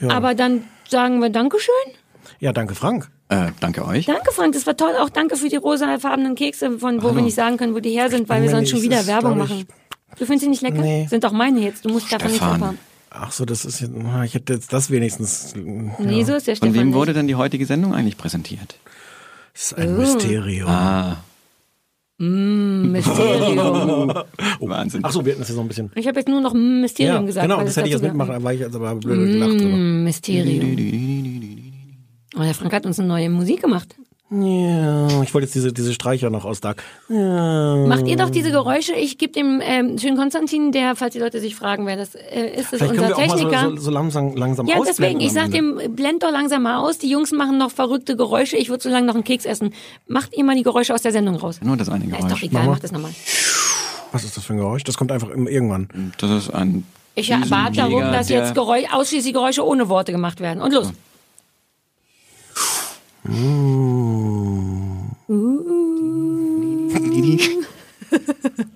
[0.00, 0.10] Ja.
[0.10, 1.72] aber dann sagen wir Dankeschön.
[2.44, 3.10] Ja, danke Frank.
[3.30, 4.04] Äh, danke euch.
[4.06, 4.92] Danke, Frank, das war toll.
[5.00, 8.10] Auch danke für die rosafarbenen Kekse, von wo wir nicht sagen können, wo die her
[8.10, 9.64] sind, weil wir sonst schon wieder ist, Werbung machen.
[10.18, 10.82] Du findest sie nicht lecker?
[10.82, 11.06] Nee.
[11.08, 11.84] Sind auch meine jetzt.
[11.84, 12.60] Du musst davon nichts Stefan.
[12.60, 12.78] erfahren.
[13.10, 13.92] Ach so, das ist jetzt,
[14.24, 15.54] ich hätte jetzt das wenigstens.
[15.56, 16.74] Nee, so ist der Von Stefan.
[16.74, 16.96] wem nicht.
[16.96, 18.76] wurde denn die heutige Sendung eigentlich präsentiert?
[19.54, 19.80] Das ist Oh.
[19.80, 20.68] ein Mysterium.
[20.68, 21.16] Ah,
[22.18, 24.12] Mysterium.
[24.60, 25.00] Wahnsinn.
[25.04, 25.90] Ach so, wir hatten das jetzt noch ein bisschen.
[25.94, 27.48] Ich habe jetzt nur noch Mysterium Ja, gesagt.
[27.48, 29.76] genau, das hätte ich jetzt mitmachen, war ich jetzt aber blöd gelacht drüber.
[29.76, 31.33] Mm, Mysterium.
[32.36, 33.94] Oh, der Frank hat uns eine neue Musik gemacht.
[34.30, 36.82] Ja, ich wollte jetzt diese, diese Streicher noch aus Dark.
[37.08, 37.76] Ja.
[37.86, 38.94] Macht ihr doch diese Geräusche?
[38.94, 42.48] Ich gebe dem ähm, schönen Konstantin, der, falls die Leute sich fragen, wer das äh,
[42.56, 43.70] ist, das Vielleicht können unser wir auch mal Techniker.
[43.70, 46.98] so, so, so langsam, langsam ja, deswegen, ich sag dem, blend doch langsam mal aus.
[46.98, 48.56] Die Jungs machen noch verrückte Geräusche.
[48.56, 49.72] Ich würde so lange noch einen Keks essen.
[50.08, 51.60] Macht ihr mal die Geräusche aus der Sendung raus.
[51.62, 52.42] Nur das eine Ja, ist doch Geräusch.
[52.44, 53.12] egal, Mach macht das nochmal.
[54.10, 54.82] Was ist das für ein Geräusch?
[54.84, 56.12] Das kommt einfach irgendwann.
[56.18, 60.60] Das ist ein Ich erwarte darum, dass jetzt Geräusch, ausschließlich Geräusche ohne Worte gemacht werden.
[60.62, 60.92] Und los.
[63.30, 65.16] Ooh.
[65.30, 66.90] Ooh.